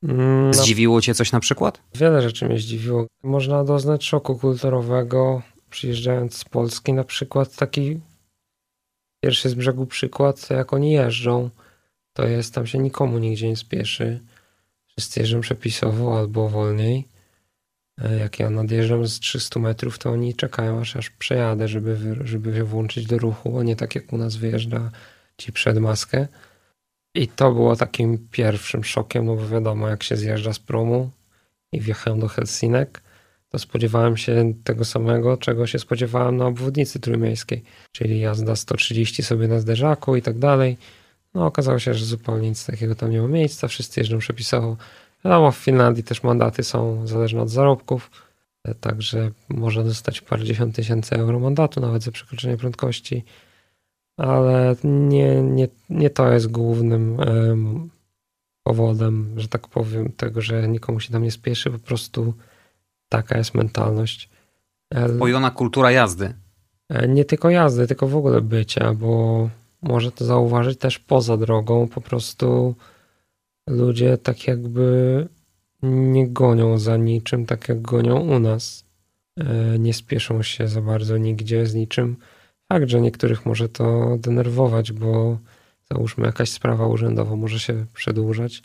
Mm. 0.03 0.55
Zdziwiło 0.55 1.01
cię 1.01 1.15
coś 1.15 1.33
na 1.33 1.41
przykład? 1.41 1.81
Wiele 1.95 2.23
rzeczy 2.23 2.47
mnie 2.49 2.59
zdziwiło. 2.59 3.07
Można 3.23 3.65
doznać 3.65 4.05
szoku 4.05 4.39
kulturowego, 4.39 5.43
przyjeżdżając 5.71 6.35
z 6.35 6.45
Polski 6.45 6.93
na 6.93 7.05
przykład. 7.05 7.57
Taki 7.57 8.01
pierwszy 9.21 9.49
z 9.49 9.55
brzegu 9.55 9.87
przykład, 9.87 10.51
jak 10.51 10.73
oni 10.73 10.93
jeżdżą. 10.93 11.51
To 12.13 12.27
jest, 12.27 12.55
tam 12.55 12.67
się 12.67 12.79
nikomu 12.79 13.19
nigdzie 13.19 13.49
nie 13.49 13.57
spieszy. 13.57 14.21
Wszyscy 14.87 15.21
jeżdżą 15.21 15.41
przepisowo 15.41 16.19
albo 16.19 16.49
wolniej. 16.49 17.09
E, 18.01 18.19
jak 18.19 18.39
ja 18.39 18.51
nadjeżdżam 18.51 19.07
z 19.07 19.21
300 19.21 19.61
metrów, 19.61 19.99
to 19.99 20.11
oni 20.11 20.35
czekają 20.35 20.81
aż 20.81 20.97
aż 20.97 21.11
przejadę, 21.11 21.69
żeby, 21.69 22.17
żeby 22.25 22.55
się 22.55 22.65
włączyć 22.65 23.07
do 23.07 23.19
ruchu, 23.19 23.59
a 23.59 23.63
nie 23.63 23.77
tak 23.77 23.95
jak 23.95 24.13
u 24.13 24.17
nas 24.17 24.37
wyjeżdża 24.37 24.91
ci 25.39 25.53
przed 25.53 25.79
maskę. 25.79 26.29
I 27.15 27.29
to 27.29 27.53
było 27.53 27.77
takim 27.77 28.29
pierwszym 28.31 28.85
szokiem, 28.85 29.27
no 29.27 29.37
bo 29.37 29.49
wiadomo, 29.49 29.89
jak 29.89 30.03
się 30.03 30.17
zjeżdża 30.17 30.53
z 30.53 30.59
promu 30.59 31.11
i 31.73 31.81
wjechałem 31.81 32.21
do 32.21 32.29
Helsinek, 32.29 33.03
to 33.57 33.61
spodziewałem 33.61 34.17
się 34.17 34.55
tego 34.65 34.85
samego, 34.85 35.37
czego 35.37 35.67
się 35.67 35.79
spodziewałem 35.79 36.37
na 36.37 36.47
obwodnicy 36.47 37.01
trójmiejskiej, 37.01 37.63
czyli 37.93 38.21
jazda 38.21 38.57
130 38.57 39.23
sobie 39.23 39.49
na 39.49 39.61
zderzaku 39.61 40.17
i 40.17 40.23
tak 40.23 40.39
dalej. 40.39 40.77
No 41.35 41.47
okazało 41.47 41.79
się, 41.79 41.95
że 41.95 42.05
zupełnie 42.05 42.49
nic 42.49 42.67
takiego 42.67 42.95
tam 42.95 43.11
nie 43.11 43.21
ma 43.23 43.29
miejsca, 43.29 43.69
wszyscy 43.69 44.01
jeżdżą 44.01 44.19
przepisowo. 44.19 44.77
Wiadomo, 45.25 45.53
w 45.53 45.57
Finlandii 45.57 46.05
też 46.05 46.23
mandaty 46.23 46.63
są 46.63 47.07
zależne 47.07 47.43
od 47.43 47.51
zarobków, 47.51 48.11
e, 48.65 48.75
także 48.75 49.31
można 49.49 49.83
dostać 49.83 50.21
parędziesiąt 50.21 50.77
tysięcy 50.77 51.15
euro 51.17 51.39
mandatu 51.39 51.81
nawet 51.81 52.03
za 52.03 52.11
przekroczenie 52.13 52.57
prędkości. 52.57 53.25
ale 54.17 54.77
nie, 54.85 55.43
nie, 55.43 55.69
nie 55.91 56.11
to 56.11 56.33
jest 56.33 56.47
głównym 56.47 57.19
um, 57.19 57.91
powodem, 58.63 59.35
że 59.37 59.49
tak 59.49 59.69
powiem, 59.69 60.13
tego, 60.13 60.41
że 60.41 60.69
nikomu 60.69 61.01
się 61.01 61.13
tam 61.13 61.23
nie 61.23 61.31
spieszy, 61.31 61.71
po 61.71 61.79
prostu 61.79 62.35
taka 63.09 63.39
jest 63.39 63.55
mentalność. 63.55 64.31
Spojona 65.17 65.51
kultura 65.51 65.91
jazdy. 65.91 66.35
E, 66.89 67.09
nie 67.09 67.25
tylko 67.25 67.51
jazdy, 67.51 67.87
tylko 67.87 68.09
w 68.09 68.17
ogóle 68.17 68.41
bycia, 68.41 68.95
bo 68.95 69.51
może 69.83 70.13
to 70.13 70.25
zauważyć 70.25 70.79
też 70.79 70.99
poza 70.99 71.37
drogą, 71.37 71.89
po 71.89 72.01
prostu 72.01 72.75
ludzie 73.69 74.19
tak 74.19 74.47
jakby 74.47 75.29
nie 75.83 76.29
gonią 76.29 76.79
za 76.79 76.97
niczym, 76.97 77.47
tak 77.47 77.69
jak 77.69 77.83
gonią 77.83 78.21
u 78.21 78.39
nas. 78.39 78.85
E, 79.39 79.79
nie 79.79 79.95
spieszą 79.95 80.43
się 80.43 80.69
za 80.69 80.83
bardzo 80.83 81.19
nigdzie 81.19 81.67
z 81.67 81.75
niczym. 81.75 82.17
Fakt, 82.73 82.89
że 82.89 83.01
niektórych 83.01 83.47
może 83.47 83.69
to 83.69 84.17
denerwować, 84.19 84.93
bo 84.93 85.39
załóżmy 85.93 86.27
jakaś 86.27 86.51
sprawa 86.51 86.87
urzędowa 86.87 87.37
może 87.37 87.61
się 87.61 87.87
przedłużać. 87.95 88.63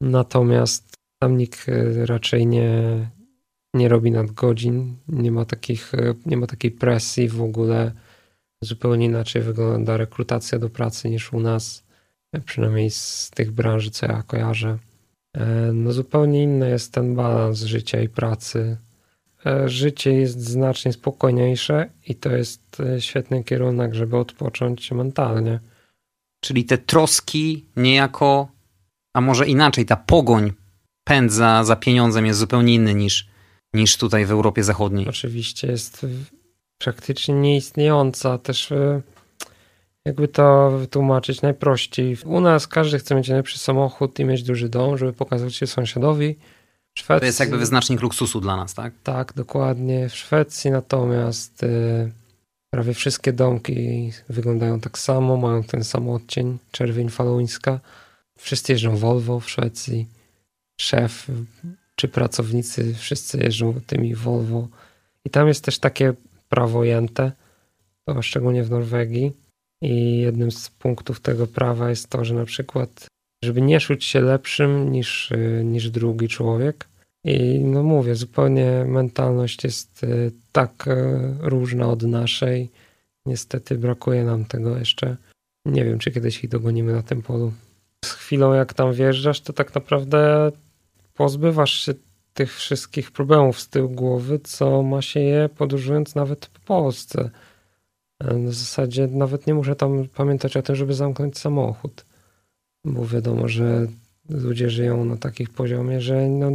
Natomiast 0.00 0.96
tam 1.18 1.36
nikt 1.36 1.68
e, 1.68 2.06
raczej 2.06 2.46
nie, 2.46 2.82
nie 3.74 3.88
robi 3.88 4.10
nadgodzin, 4.10 4.96
nie 5.08 5.32
ma, 5.32 5.44
takich, 5.44 5.94
e, 5.94 6.14
nie 6.26 6.36
ma 6.36 6.46
takiej 6.46 6.70
presji 6.70 7.28
w 7.28 7.42
ogóle. 7.42 7.92
Zupełnie 8.62 9.06
inaczej 9.06 9.42
wygląda 9.42 9.96
rekrutacja 9.96 10.58
do 10.58 10.70
pracy 10.70 11.10
niż 11.10 11.32
u 11.32 11.40
nas, 11.40 11.84
przynajmniej 12.44 12.90
z 12.90 13.30
tych 13.34 13.50
branży, 13.50 13.90
co 13.90 14.06
ja 14.06 14.22
kojarzę. 14.22 14.78
No 15.72 15.92
zupełnie 15.92 16.42
inny 16.42 16.70
jest 16.70 16.92
ten 16.92 17.14
balans 17.14 17.62
życia 17.62 18.00
i 18.00 18.08
pracy. 18.08 18.76
E, 19.46 19.68
życie 19.68 20.12
jest 20.12 20.40
znacznie 20.40 20.92
spokojniejsze 20.92 21.88
i 22.06 22.14
to 22.14 22.30
jest 22.30 22.80
e, 22.80 23.00
świetny 23.00 23.44
kierunek, 23.44 23.94
żeby 23.94 24.16
odpocząć 24.16 24.92
mentalnie. 24.92 25.60
Czyli 26.40 26.64
te 26.64 26.78
troski 26.78 27.66
niejako, 27.76 28.48
a 29.14 29.20
może 29.20 29.46
inaczej, 29.46 29.86
ta 29.86 29.96
pogoń 29.96 30.52
pędza 31.04 31.36
za, 31.36 31.64
za 31.64 31.76
pieniądzem 31.76 32.26
jest 32.26 32.38
zupełnie 32.38 32.74
inny 32.74 32.94
niż, 32.94 33.28
niż 33.74 33.96
tutaj 33.96 34.26
w 34.26 34.30
Europie 34.30 34.64
Zachodniej. 34.64 35.08
Oczywiście 35.08 35.66
jest 35.66 36.06
praktycznie 36.78 37.34
nieistniejąca. 37.34 38.38
Też 38.38 38.72
e, 38.72 39.02
jakby 40.04 40.28
to 40.28 40.70
wytłumaczyć 40.70 41.42
najprościej. 41.42 42.16
U 42.24 42.40
nas 42.40 42.66
każdy 42.66 42.98
chce 42.98 43.14
mieć 43.14 43.28
najlepszy 43.28 43.58
samochód 43.58 44.18
i 44.18 44.24
mieć 44.24 44.42
duży 44.42 44.68
dom, 44.68 44.98
żeby 44.98 45.12
pokazać 45.12 45.54
się 45.54 45.66
sąsiadowi 45.66 46.36
Szwecji, 46.98 47.20
to 47.20 47.26
jest 47.26 47.40
jakby 47.40 47.58
wyznacznik 47.58 48.00
luksusu 48.00 48.40
dla 48.40 48.56
nas, 48.56 48.74
tak? 48.74 48.94
Tak, 49.02 49.32
dokładnie. 49.32 50.08
W 50.08 50.14
Szwecji 50.14 50.70
natomiast 50.70 51.62
y, 51.62 52.12
prawie 52.70 52.94
wszystkie 52.94 53.32
domki 53.32 54.12
wyglądają 54.28 54.80
tak 54.80 54.98
samo, 54.98 55.36
mają 55.36 55.64
ten 55.64 55.84
sam 55.84 56.08
odcień, 56.08 56.58
czerwień 56.70 57.08
faluńska. 57.08 57.80
Wszyscy 58.38 58.72
jeżdżą 58.72 58.96
Volvo 58.96 59.40
w 59.40 59.50
Szwecji. 59.50 60.08
Szef 60.80 61.26
czy 61.96 62.08
pracownicy, 62.08 62.94
wszyscy 62.94 63.38
jeżdżą 63.38 63.80
tymi 63.86 64.14
Volvo. 64.14 64.68
I 65.24 65.30
tam 65.30 65.48
jest 65.48 65.64
też 65.64 65.78
takie 65.78 66.14
prawo 66.48 66.84
jęte, 66.84 67.32
to 68.04 68.22
szczególnie 68.22 68.64
w 68.64 68.70
Norwegii. 68.70 69.32
I 69.82 70.18
jednym 70.18 70.50
z 70.50 70.70
punktów 70.70 71.20
tego 71.20 71.46
prawa 71.46 71.90
jest 71.90 72.08
to, 72.08 72.24
że 72.24 72.34
na 72.34 72.44
przykład 72.44 73.06
żeby 73.44 73.60
nie 73.62 73.80
czuć 73.80 74.04
się 74.04 74.20
lepszym 74.20 74.92
niż, 74.92 75.30
y, 75.30 75.62
niż 75.64 75.90
drugi 75.90 76.28
człowiek. 76.28 76.88
I 77.24 77.58
no 77.58 77.82
mówię, 77.82 78.14
zupełnie 78.14 78.84
mentalność 78.88 79.64
jest 79.64 80.04
y, 80.04 80.32
tak 80.52 80.88
y, 80.88 80.90
różna 81.40 81.88
od 81.88 82.02
naszej. 82.02 82.68
Niestety 83.26 83.78
brakuje 83.78 84.24
nam 84.24 84.44
tego 84.44 84.78
jeszcze. 84.78 85.16
Nie 85.66 85.84
wiem, 85.84 85.98
czy 85.98 86.10
kiedyś 86.10 86.44
ich 86.44 86.50
dogonimy 86.50 86.92
na 86.92 87.02
tym 87.02 87.22
polu. 87.22 87.52
Z 88.04 88.12
chwilą, 88.12 88.52
jak 88.52 88.74
tam 88.74 88.92
wjeżdżasz, 88.92 89.40
to 89.40 89.52
tak 89.52 89.74
naprawdę 89.74 90.52
pozbywasz 91.14 91.72
się 91.72 91.94
tych 92.34 92.54
wszystkich 92.54 93.10
problemów 93.10 93.60
z 93.60 93.68
tyłu 93.68 93.88
głowy, 93.88 94.38
co 94.38 94.82
ma 94.82 95.02
się 95.02 95.20
je 95.20 95.48
podróżując 95.48 96.14
nawet 96.14 96.46
po 96.46 96.60
Polsce. 96.60 97.30
W 98.20 98.54
zasadzie 98.54 99.06
nawet 99.06 99.46
nie 99.46 99.54
muszę 99.54 99.76
tam 99.76 100.08
pamiętać 100.08 100.56
o 100.56 100.62
tym, 100.62 100.76
żeby 100.76 100.94
zamknąć 100.94 101.38
samochód 101.38 102.04
bo 102.84 103.06
wiadomo, 103.06 103.48
że 103.48 103.86
ludzie 104.28 104.70
żyją 104.70 105.04
na 105.04 105.16
takich 105.16 105.50
poziomie, 105.50 106.00
że 106.00 106.28
no, 106.28 106.50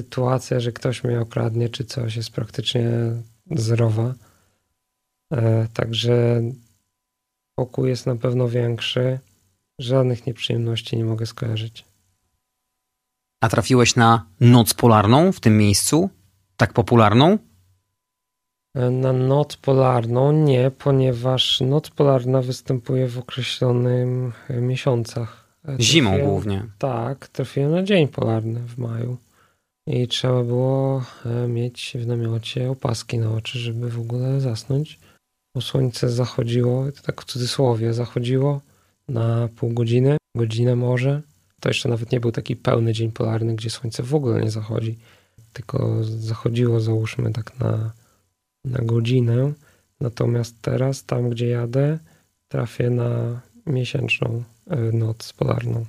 sytuacja, 0.00 0.60
że 0.60 0.72
ktoś 0.72 1.04
mnie 1.04 1.20
okradnie 1.20 1.68
czy 1.68 1.84
coś 1.84 2.16
jest 2.16 2.30
praktycznie 2.30 2.90
zerowa. 3.50 4.14
E, 5.32 5.68
także 5.74 6.42
pokój 7.54 7.88
jest 7.88 8.06
na 8.06 8.16
pewno 8.16 8.48
większy. 8.48 9.18
Żadnych 9.80 10.26
nieprzyjemności 10.26 10.96
nie 10.96 11.04
mogę 11.04 11.26
skojarzyć. 11.26 11.84
A 13.40 13.48
trafiłeś 13.48 13.96
na 13.96 14.26
noc 14.40 14.74
polarną 14.74 15.32
w 15.32 15.40
tym 15.40 15.58
miejscu? 15.58 16.10
Tak 16.56 16.72
popularną? 16.72 17.38
E, 18.74 18.90
na 18.90 19.12
noc 19.12 19.56
polarną 19.56 20.32
nie, 20.32 20.70
ponieważ 20.70 21.60
noc 21.60 21.90
polarna 21.90 22.42
występuje 22.42 23.08
w 23.08 23.18
określonych 23.18 24.50
e, 24.50 24.60
miesiącach. 24.60 25.48
E, 25.68 25.76
Zimą 25.80 26.18
głównie. 26.18 26.64
Tak, 26.78 27.28
trafiłem 27.28 27.70
na 27.70 27.82
dzień 27.82 28.08
polarny 28.08 28.60
w 28.60 28.78
maju. 28.78 29.16
I 29.86 30.08
trzeba 30.08 30.42
było 30.44 31.02
mieć 31.48 31.96
w 32.00 32.06
namiocie 32.06 32.70
opaski 32.70 33.18
na 33.18 33.30
oczy, 33.30 33.58
żeby 33.58 33.90
w 33.90 34.00
ogóle 34.00 34.40
zasnąć. 34.40 34.98
Bo 35.54 35.60
słońce 35.60 36.08
zachodziło, 36.08 36.92
to 36.92 37.02
tak 37.02 37.22
w 37.22 37.24
cudzysłowie, 37.24 37.94
zachodziło 37.94 38.60
na 39.08 39.48
pół 39.56 39.70
godziny, 39.70 40.16
godzinę 40.36 40.76
może. 40.76 41.22
To 41.60 41.68
jeszcze 41.68 41.88
nawet 41.88 42.12
nie 42.12 42.20
był 42.20 42.32
taki 42.32 42.56
pełny 42.56 42.92
dzień 42.92 43.12
polarny, 43.12 43.54
gdzie 43.56 43.70
słońce 43.70 44.02
w 44.02 44.14
ogóle 44.14 44.40
nie 44.40 44.50
zachodzi. 44.50 44.98
Tylko 45.52 46.04
zachodziło, 46.04 46.80
załóżmy, 46.80 47.32
tak 47.32 47.58
na 47.58 47.92
na 48.64 48.78
godzinę, 48.82 49.52
natomiast 50.00 50.62
teraz 50.62 51.04
tam, 51.04 51.30
gdzie 51.30 51.48
jadę, 51.48 51.98
trafię 52.48 52.90
na 52.90 53.40
miesięczną 53.66 54.42
e, 54.66 54.76
noc 54.76 55.32
polarną. 55.32 55.84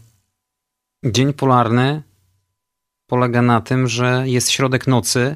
Dzień 1.06 1.34
polarny 1.34 2.04
polega 3.08 3.42
na 3.42 3.62
tym, 3.62 3.88
że 3.88 4.24
jest 4.26 4.52
środek 4.52 4.88
nocy, 4.88 5.36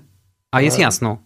a 0.52 0.62
jest 0.62 0.80
jasno. 0.80 1.18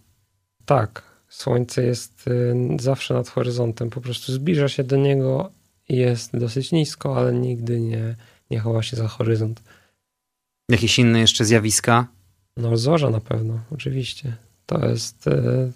Tak, 0.64 1.02
słońce 1.28 1.82
jest 1.82 2.28
e, 2.28 2.32
zawsze 2.80 3.14
nad 3.14 3.28
horyzontem, 3.28 3.90
po 3.90 4.00
prostu 4.00 4.32
zbliża 4.32 4.68
się 4.68 4.84
do 4.84 4.96
niego 4.96 5.50
i 5.88 5.96
jest 5.96 6.36
dosyć 6.36 6.72
nisko, 6.72 7.16
ale 7.16 7.32
nigdy 7.32 7.80
nie, 7.80 8.16
nie 8.50 8.58
chowa 8.60 8.82
się 8.82 8.96
za 8.96 9.08
horyzont. 9.08 9.62
Jakieś 10.70 10.98
inne 10.98 11.20
jeszcze 11.20 11.44
zjawiska? 11.44 12.06
No, 12.56 12.76
zorza 12.76 13.10
na 13.10 13.20
pewno, 13.20 13.60
oczywiście. 13.70 14.36
To 14.66 14.86
jest 14.86 15.26
e, 15.26 15.70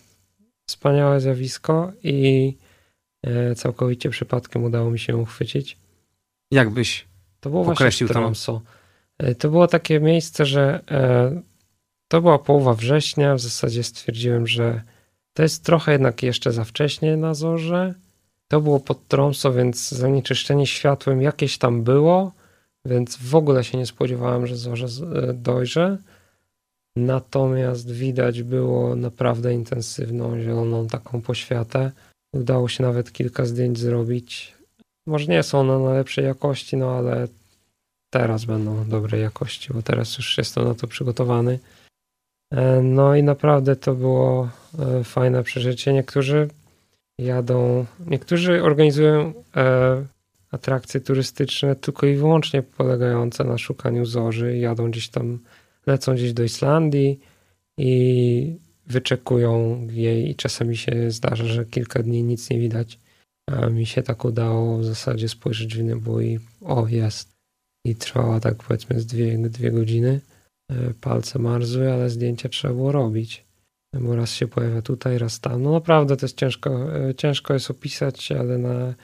wspaniałe 0.68 1.20
zjawisko 1.20 1.93
i 2.03 2.57
e, 3.23 3.55
całkowicie 3.55 4.11
przypadkiem 4.11 4.64
udało 4.64 4.91
mi 4.91 4.99
się 4.99 5.16
uchwycić. 5.16 5.79
Jak 6.51 6.70
byś 6.70 7.07
to 7.41 7.51
było 7.51 7.73
określił 7.73 8.09
to? 8.09 8.33
E, 9.18 9.35
to 9.35 9.51
było 9.51 9.66
takie 9.66 10.01
miejsce, 10.01 10.47
że 10.47 10.85
to 12.09 12.20
była 12.20 12.39
połowa 12.39 12.75
września. 12.75 13.35
W 13.35 13.41
zasadzie 13.41 13.83
stwierdziłem, 13.83 14.47
że 14.47 14.83
to 15.33 15.43
jest 15.43 15.64
trochę 15.64 15.93
jednak 15.93 16.23
jeszcze 16.23 16.53
za 16.53 16.64
wcześnie 16.64 17.16
na 17.16 17.35
zorze. 17.35 17.95
To 18.49 18.61
było 18.61 18.81
pod 18.81 19.09
Tromso, 19.09 19.53
więc 19.53 19.89
zanieczyszczenie 19.89 20.66
światłem 20.66 21.23
jakieś 21.23 21.59
tam 21.59 21.83
było, 21.85 22.33
więc 22.87 23.16
w 23.16 23.35
ogóle 23.35 23.64
się 23.64 23.78
nie 23.78 23.87
spodziewałem, 23.87 24.47
że 24.47 24.57
zorze 24.57 24.87
dojrze. 25.35 25.99
Natomiast 26.97 27.91
widać 27.91 28.43
było 28.43 28.97
naprawdę 28.97 29.55
intensywną, 29.55 30.41
zieloną 30.41 30.87
taką 30.87 31.20
poświatę. 31.20 31.91
Udało 32.35 32.68
się 32.68 32.83
nawet 32.83 33.12
kilka 33.12 33.45
zdjęć 33.45 33.78
zrobić. 33.78 34.55
Może 35.07 35.26
nie 35.26 35.43
są 35.43 35.61
one 35.61 35.78
na 35.78 35.95
lepszej 35.95 36.24
jakości, 36.24 36.76
no 36.76 36.91
ale 36.91 37.28
teraz 38.11 38.45
będą 38.45 38.89
dobrej 38.89 39.22
jakości, 39.22 39.72
bo 39.72 39.83
teraz 39.83 40.18
już 40.18 40.39
jestem 40.39 40.64
na 40.64 40.74
to 40.74 40.87
przygotowany. 40.87 41.59
E, 42.53 42.83
no 42.83 43.14
i 43.14 43.22
naprawdę 43.22 43.76
to 43.76 43.95
było 43.95 44.49
e, 44.78 45.05
fajne 45.05 45.43
przeżycie. 45.43 45.93
Niektórzy 45.93 46.49
jadą, 47.18 47.87
niektórzy 48.07 48.62
organizują 48.62 49.33
e, 49.57 50.05
atrakcje 50.53 51.01
turystyczne 51.01 51.77
tylko 51.77 52.07
i 52.07 52.17
wyłącznie 52.17 52.63
polegające 52.63 53.45
na 53.45 53.59
szukaniu 53.59 54.05
zorzy. 54.05 54.59
Jadą 54.59 54.91
gdzieś 54.91 55.09
tam 55.09 55.39
lecą 55.87 56.15
gdzieś 56.15 56.33
do 56.33 56.43
Islandii 56.43 57.21
i 57.79 58.57
wyczekują 58.87 59.87
jej 59.91 60.31
i 60.31 60.37
czasami 60.37 60.77
się 60.77 61.11
zdarza, 61.11 61.45
że 61.45 61.65
kilka 61.65 62.03
dni 62.03 62.23
nic 62.23 62.51
nie 62.51 62.59
widać. 62.59 62.99
A 63.47 63.67
mi 63.67 63.87
się 63.87 64.03
tak 64.03 64.25
udało 64.25 64.79
w 64.79 64.85
zasadzie 64.85 65.29
spojrzeć 65.29 65.77
w 65.77 65.83
niebo 65.83 66.21
i 66.21 66.39
o, 66.61 66.89
jest. 66.89 67.33
I 67.87 67.95
trwała 67.95 68.41
tak 68.41 68.63
powiedzmy 68.63 69.01
z 69.01 69.07
dwie, 69.07 69.39
dwie 69.39 69.71
godziny. 69.71 70.21
E, 70.71 70.95
palce 71.01 71.39
marzły, 71.39 71.93
ale 71.93 72.11
zdjęcia 72.11 72.49
trzeba 72.49 72.75
było 72.75 72.93
robić. 72.93 73.45
bo 74.01 74.17
raz 74.17 74.33
się 74.33 74.49
pojawia 74.49 74.83
tutaj, 74.83 75.19
raz 75.19 75.41
tam. 75.41 75.63
No 75.63 75.73
naprawdę 75.73 76.17
to 76.17 76.27
jest 76.27 76.37
ciężko, 76.37 76.97
e, 76.97 77.15
ciężko 77.15 77.55
jest 77.55 77.71
opisać, 77.71 78.33
ale, 78.33 78.59
na, 78.59 78.95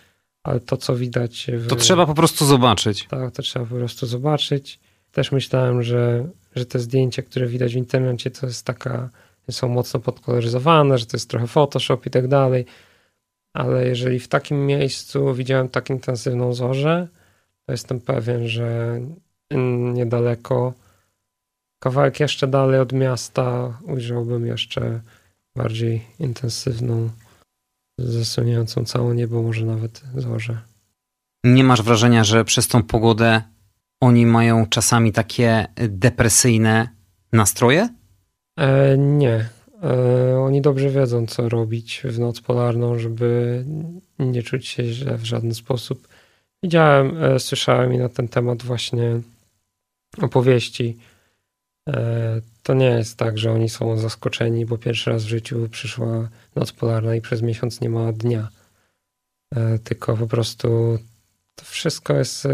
ale 0.43 0.61
to, 0.61 0.77
co 0.77 0.97
widać... 0.97 1.47
W, 1.53 1.67
to 1.67 1.77
trzeba 1.77 2.07
po 2.07 2.15
prostu 2.15 2.47
zobaczyć. 2.47 3.07
Tak, 3.11 3.33
to 3.35 3.43
trzeba 3.43 3.67
po 3.67 3.75
prostu 3.75 4.07
zobaczyć. 4.07 4.81
Też 5.13 5.33
myślałem, 5.33 5.83
że, 5.83 6.29
że 6.57 6.67
te 6.67 6.79
zdjęcia, 6.79 7.23
które 7.23 7.47
widać 7.47 7.75
w 7.75 7.77
internecie, 7.77 8.31
to 8.31 8.47
jest 8.47 8.67
taka, 8.67 9.11
są 9.51 9.69
mocno 9.69 10.01
podkoloryzowane, 10.01 10.99
że 10.99 11.07
to 11.07 11.17
jest 11.17 11.31
trochę 11.31 11.47
Photoshop 11.47 12.07
i 12.07 12.11
tak 12.11 12.29
dalej. 12.29 12.65
Ale 13.53 13.87
jeżeli 13.87 14.21
w 14.21 14.29
takim 14.29 14.67
miejscu 14.67 15.35
widziałem 15.35 15.69
tak 15.69 15.91
intensywną 15.91 16.55
zorzę, 16.55 17.09
to 17.67 17.73
jestem 17.73 18.01
pewien, 18.01 18.49
że 18.49 19.01
niedaleko, 19.93 20.73
kawałek 21.79 22.21
jeszcze 22.21 22.47
dalej 22.47 22.81
od 22.81 22.93
miasta, 22.93 23.79
ujrzałbym 23.83 24.47
jeszcze 24.47 25.01
bardziej 25.57 26.05
intensywną, 26.21 27.11
zasłaniającą 27.99 28.85
całe 28.85 29.15
niebo, 29.15 29.43
może 29.43 29.67
nawet 29.67 30.03
zorzę. 30.17 30.59
Nie 31.45 31.65
masz 31.65 31.83
wrażenia, 31.83 32.25
że 32.25 32.45
przez 32.45 32.69
tą 32.69 32.83
pogodę 32.83 33.43
oni 34.01 34.27
mają 34.27 34.67
czasami 34.67 35.13
takie 35.13 35.67
depresyjne 35.89 36.89
nastroje? 37.33 37.89
E, 38.59 38.99
nie. 38.99 39.49
E, 39.83 40.39
oni 40.39 40.61
dobrze 40.61 40.91
wiedzą, 40.91 41.27
co 41.27 41.49
robić 41.49 42.03
w 42.05 42.19
noc 42.19 42.41
polarną, 42.41 42.99
żeby 42.99 43.65
nie 44.19 44.43
czuć 44.43 44.67
się 44.67 44.85
źle 44.85 45.19
w 45.19 45.25
żaden 45.25 45.55
sposób. 45.55 46.09
Widziałem, 46.63 47.25
e, 47.25 47.41
słyszałem 47.41 47.95
i 47.95 47.99
na 47.99 48.09
ten 48.09 48.29
temat 48.29 48.63
właśnie 48.63 49.21
opowieści. 50.23 50.97
E, 51.89 52.41
to 52.63 52.75
nie 52.75 52.87
jest 52.87 53.17
tak, 53.17 53.39
że 53.39 53.53
oni 53.53 53.69
są 53.69 53.99
zaskoczeni, 53.99 54.67
bo 54.67 54.79
pierwszy 54.79 55.11
raz 55.11 55.25
w 55.25 55.29
życiu 55.29 55.69
przyszła 55.71 56.29
noc 56.57 56.73
polarna 56.73 57.15
i 57.15 57.21
przez 57.21 57.43
miesiąc 57.43 57.81
nie 57.81 57.91
ma 57.91 58.13
dnia. 58.13 58.49
E, 59.57 59.79
tylko 59.79 60.17
po 60.17 60.27
prostu 60.27 60.99
to 61.55 61.65
wszystko 61.65 62.15
jest 62.15 62.49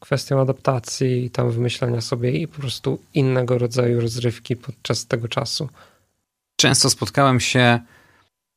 kwestią 0.00 0.40
adaptacji 0.40 1.24
i 1.24 1.30
tam 1.30 1.50
wymyślania 1.50 2.00
sobie 2.00 2.30
i 2.30 2.48
po 2.48 2.60
prostu 2.60 2.98
innego 3.14 3.58
rodzaju 3.58 4.00
rozrywki 4.00 4.56
podczas 4.56 5.06
tego 5.06 5.28
czasu. 5.28 5.68
Często 6.56 6.90
spotkałem 6.90 7.40
się 7.40 7.80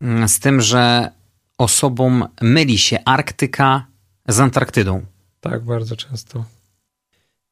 mm, 0.02 0.30
z 0.30 0.40
tym, 0.40 0.62
że 0.62 1.12
osobom 1.58 2.28
myli 2.42 2.78
się 2.78 3.04
Arktyka 3.06 3.86
z 4.28 4.40
Antarktydą. 4.40 5.06
Tak, 5.42 5.64
bardzo 5.64 5.96
często. 5.96 6.57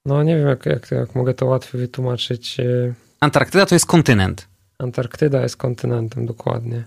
No 0.05 0.23
nie 0.23 0.37
wiem, 0.37 0.47
jak, 0.47 0.65
jak, 0.65 0.91
jak 0.91 1.15
mogę 1.15 1.33
to 1.33 1.45
łatwiej 1.45 1.81
wytłumaczyć. 1.81 2.59
E, 2.59 2.93
Antarktyda 3.19 3.65
to 3.65 3.75
jest 3.75 3.85
kontynent. 3.85 4.47
Antarktyda 4.77 5.41
jest 5.41 5.57
kontynentem, 5.57 6.25
dokładnie. 6.25 6.83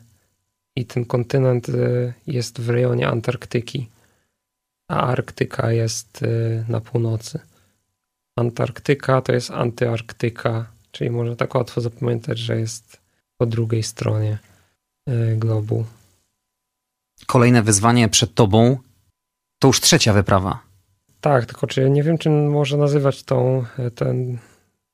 I 0.76 0.86
ten 0.86 1.04
kontynent 1.04 1.68
e, 1.68 1.72
jest 2.26 2.60
w 2.60 2.70
rejonie 2.70 3.08
Antarktyki, 3.08 3.88
a 4.88 5.06
Arktyka 5.06 5.72
jest 5.72 6.22
e, 6.22 6.64
na 6.68 6.80
północy. 6.80 7.40
Antarktyka 8.36 9.20
to 9.20 9.32
jest 9.32 9.50
antyarktyka, 9.50 10.66
czyli 10.92 11.10
można 11.10 11.36
tak 11.36 11.54
łatwo 11.54 11.80
zapamiętać, 11.80 12.38
że 12.38 12.60
jest 12.60 13.00
po 13.36 13.46
drugiej 13.46 13.82
stronie 13.82 14.38
globu. 15.36 15.84
Kolejne 17.26 17.62
wyzwanie 17.62 18.08
przed 18.08 18.34
tobą 18.34 18.78
to 19.58 19.68
już 19.68 19.80
trzecia 19.80 20.12
wyprawa. 20.12 20.67
Tak, 21.20 21.46
tylko 21.46 21.66
czy 21.66 21.90
nie 21.90 22.02
wiem, 22.02 22.18
czy 22.18 22.30
może 22.30 22.76
nazywać 22.76 23.22
tą, 23.22 23.64
ten 23.94 24.38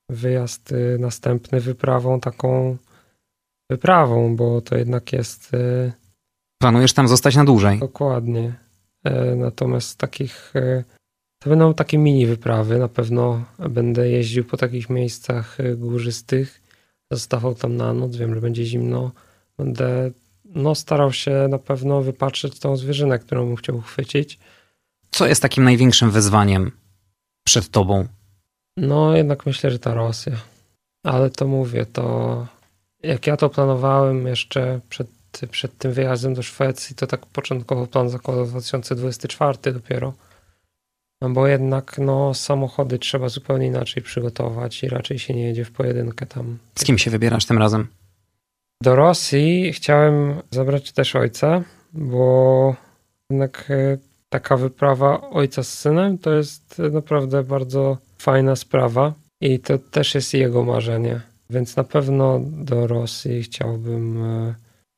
wyjazd 0.09 0.72
y, 0.72 0.97
następny 0.99 1.61
wyprawą 1.61 2.20
taką 2.20 2.77
wyprawą, 3.70 4.37
bo 4.37 4.61
to 4.61 4.77
jednak 4.77 5.12
jest. 5.12 5.55
Y, 5.55 5.93
Planujesz 6.62 6.93
tam 6.93 7.09
zostać 7.09 7.37
na 7.37 7.45
dłużej. 7.45 7.79
Dokładnie. 7.79 8.55
E, 9.05 9.37
natomiast 9.37 9.99
takich. 9.99 10.53
E, 10.57 10.85
to 11.39 11.51
będą 11.51 11.75
takie 11.75 11.99
mini 11.99 12.27
wyprawy. 12.27 12.79
Na 12.79 12.89
pewno 12.89 13.45
będę 13.59 14.09
jeździł 14.11 14.45
po 14.45 14.57
takich 14.57 14.91
miejscach 14.91 15.59
górzystych. 15.77 16.62
Zostawał 17.11 17.55
tam 17.55 17.77
na 17.77 17.93
noc. 17.93 18.16
Wiem, 18.16 18.35
że 18.35 18.41
będzie 18.41 18.64
zimno. 18.64 19.11
Będę 19.59 20.11
no, 20.45 20.75
starał 20.75 21.12
się 21.12 21.47
na 21.51 21.59
pewno 21.59 22.03
wypatrzeć 22.03 22.59
tą 22.59 22.77
zwierzynę, 22.77 23.18
którą 23.18 23.47
bym 23.47 23.57
chciał 23.57 23.77
uchwycić. 23.77 24.39
Co 25.15 25.27
jest 25.27 25.43
takim 25.43 25.65
największym 25.65 26.11
wyzwaniem 26.11 26.71
przed 27.45 27.69
tobą? 27.69 28.07
No, 28.77 29.17
jednak 29.17 29.47
myślę, 29.47 29.71
że 29.71 29.79
ta 29.79 29.95
Rosja. 29.95 30.37
Ale 31.05 31.31
to 31.31 31.47
mówię, 31.47 31.87
to 31.87 32.47
jak 33.03 33.27
ja 33.27 33.37
to 33.37 33.51
planowałem 33.51 34.27
jeszcze 34.27 34.81
przed, 34.89 35.09
przed 35.51 35.79
tym 35.79 35.93
wyjazdem 35.93 36.35
do 36.35 36.43
Szwecji, 36.43 36.97
to 36.97 37.07
tak 37.07 37.27
początkowo 37.27 37.87
plan 37.87 38.09
zakładał 38.09 38.47
2024 38.47 39.59
dopiero. 39.73 40.12
No 41.21 41.31
bo 41.31 41.47
jednak 41.47 41.99
no, 41.99 42.35
samochody 42.35 42.99
trzeba 42.99 43.29
zupełnie 43.29 43.67
inaczej 43.67 44.03
przygotować 44.03 44.83
i 44.83 44.89
raczej 44.89 45.19
się 45.19 45.35
nie 45.35 45.45
jedzie 45.45 45.65
w 45.65 45.73
pojedynkę 45.73 46.27
tam. 46.27 46.59
Z 46.75 46.85
kim 46.85 46.99
się 46.99 47.11
wybierasz 47.11 47.47
tym 47.47 47.59
razem? 47.59 47.87
Do 48.83 48.97
Rosji 48.97 49.73
chciałem 49.73 50.35
zabrać 50.51 50.93
też 50.93 51.17
ojca, 51.17 51.62
bo 51.93 52.77
jednak 53.31 53.71
e, 53.71 53.99
taka 54.35 54.57
wyprawa 54.57 55.30
ojca 55.30 55.62
z 55.62 55.78
synem 55.78 56.18
to 56.18 56.32
jest 56.32 56.82
naprawdę 56.93 57.45
bardzo 57.45 57.99
fajna 58.18 58.57
sprawa 58.57 59.14
i 59.41 59.61
to 59.61 59.78
też 59.78 60.14
jest 60.14 60.35
jego 60.35 60.64
marzenie. 60.64 61.20
Więc 61.51 61.76
na 61.76 61.85
pewno 61.85 62.41
do 62.43 62.87
Rosji 62.87 63.43
chciałbym 63.43 64.24
e, 64.24 64.55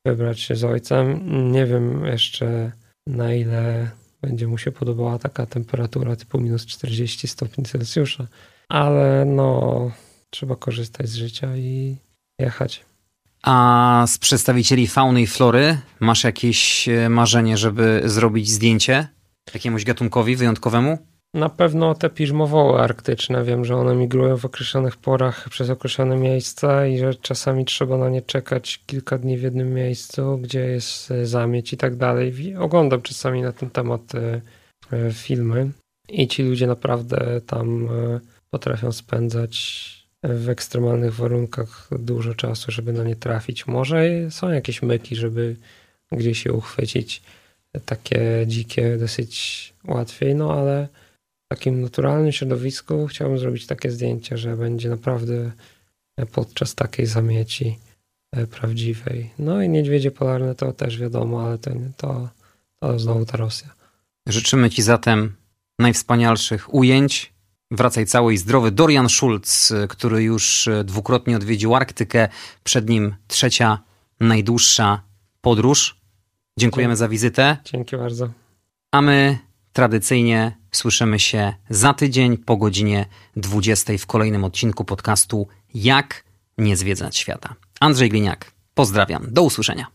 wybrać 0.07 0.41
się 0.41 0.57
z 0.57 0.65
ojcem. 0.65 1.21
Nie 1.53 1.67
wiem 1.67 2.07
jeszcze 2.07 2.73
na 3.07 3.35
ile 3.35 3.91
będzie 4.23 4.47
mu 4.47 4.59
się 4.59 4.73
podobała 4.73 5.19
taka 5.19 5.47
temperatura 5.47 6.17
typu 6.17 6.41
minus 6.41 6.67
40 6.67 7.29
stopni 7.29 7.65
Celsjusza, 7.65 8.27
ale 8.69 9.25
no 9.25 9.91
trzeba 10.31 10.57
korzystać 10.57 11.09
z 11.09 11.15
życia 11.15 11.57
i 11.57 11.97
jechać. 12.41 12.85
A 13.43 14.05
z 14.09 14.19
przedstawicieli 14.19 14.87
fauny 14.87 15.23
i 15.23 15.27
flory 15.27 15.79
masz 16.01 16.25
jakieś 16.25 16.89
e, 16.89 17.09
marzenie, 17.09 17.57
żeby 17.57 18.03
zrobić 18.05 18.51
zdjęcie 18.51 19.16
jakiemuś 19.55 19.85
gatunkowi 19.85 20.37
wyjątkowemu? 20.37 20.99
Na 21.35 21.49
pewno 21.49 21.95
te 21.95 22.11
piżmowoły 22.11 22.81
arktyczne. 22.81 23.45
Wiem, 23.45 23.65
że 23.65 23.77
one 23.77 23.95
migrują 23.95 24.37
w 24.37 24.45
określonych 24.45 24.97
porach 24.97 25.49
przez 25.49 25.71
określone 25.71 26.17
miejsca 26.17 26.87
i 26.87 26.99
że 26.99 27.15
czasami 27.15 27.65
trzeba 27.65 27.97
na 27.97 28.09
nie 28.09 28.23
czekać 28.23 28.83
kilka 28.87 29.19
dni 29.19 29.39
w 29.39 29.43
jednym 29.43 29.75
miejscu, 29.75 30.39
gdzie 30.39 30.61
jest 30.61 31.11
e, 31.11 31.27
zamieć 31.27 31.73
i 31.73 31.77
tak 31.77 31.97
dalej. 31.97 32.57
Oglądam 32.59 33.03
czasami 33.03 33.43
na 33.43 33.53
ten 33.53 33.71
temat 33.71 34.15
e, 34.15 34.41
filmy 35.13 35.71
i 36.09 36.29
ci 36.29 36.43
ludzie 36.43 36.67
naprawdę 36.67 37.41
tam 37.47 37.89
potrafią 38.51 38.93
spędzać 38.93 39.87
w 40.23 40.49
ekstremalnych 40.49 41.15
warunkach 41.15 41.89
dużo 41.99 42.35
czasu, 42.35 42.73
żeby 42.73 42.93
na 42.93 43.05
nie 43.05 43.17
trafić. 43.17 43.67
Może 43.67 44.31
są 44.31 44.49
jakieś 44.51 44.83
myki, 44.83 45.17
żeby 45.17 45.57
gdzieś 46.13 46.43
się 46.43 46.53
uchwycić. 46.53 47.23
Takie 47.85 48.45
dzikie 48.47 48.97
dosyć 48.97 49.75
łatwiej, 49.85 50.35
no 50.35 50.53
ale 50.53 50.89
w 51.45 51.49
takim 51.49 51.81
naturalnym 51.81 52.33
środowisku 52.33 53.07
chciałbym 53.07 53.39
zrobić 53.39 53.67
takie 53.67 53.91
zdjęcie, 53.91 54.39
że 54.39 54.57
będzie 54.57 54.89
naprawdę 54.89 55.53
podczas 56.33 56.75
takiej 56.75 57.07
zamieci 57.07 57.79
e, 58.33 58.47
prawdziwej. 58.47 59.31
No 59.39 59.63
i 59.63 59.69
niedźwiedzie 59.69 60.11
polarne 60.11 60.55
to 60.55 60.73
też 60.73 60.99
wiadomo, 60.99 61.43
ale 61.47 61.59
to, 61.59 61.71
to, 61.97 62.29
to 62.81 62.99
znowu 62.99 63.27
ta 63.27 63.37
Rosja. 63.37 63.75
Życzymy 64.29 64.71
Ci 64.71 64.83
zatem 64.83 65.37
najwspanialszych 65.79 66.75
ujęć 66.75 67.37
Wracaj 67.71 68.07
cały 68.07 68.35
i 68.35 68.39
zdrowy. 68.39 68.71
Dorian 68.71 69.09
Schulz, 69.09 69.73
który 69.89 70.23
już 70.23 70.69
dwukrotnie 70.85 71.37
odwiedził 71.37 71.75
Arktykę, 71.75 72.29
przed 72.65 72.89
nim 72.89 73.15
trzecia, 73.29 73.79
najdłuższa 74.21 75.03
podróż. 75.41 76.01
Dziękujemy 76.59 76.93
Dzięki. 76.93 76.99
za 76.99 77.09
wizytę. 77.09 77.57
Dzięki 77.65 77.97
bardzo. 77.97 78.29
A 78.93 79.03
my 79.03 79.39
tradycyjnie 79.73 80.57
słyszymy 80.73 81.19
się 81.19 81.53
za 81.71 81.95
tydzień 81.95 82.39
po 82.39 82.57
godzinie 82.57 83.07
20 83.37 83.93
w 83.99 84.07
kolejnym 84.07 84.45
odcinku 84.45 84.85
podcastu 84.85 85.49
Jak 85.75 86.25
nie 86.59 86.77
zwiedzać 86.77 87.17
świata. 87.17 87.55
Andrzej 87.81 88.11
Gliniak, 88.11 88.53
pozdrawiam. 88.75 89.27
Do 89.31 89.43
usłyszenia. 89.43 89.87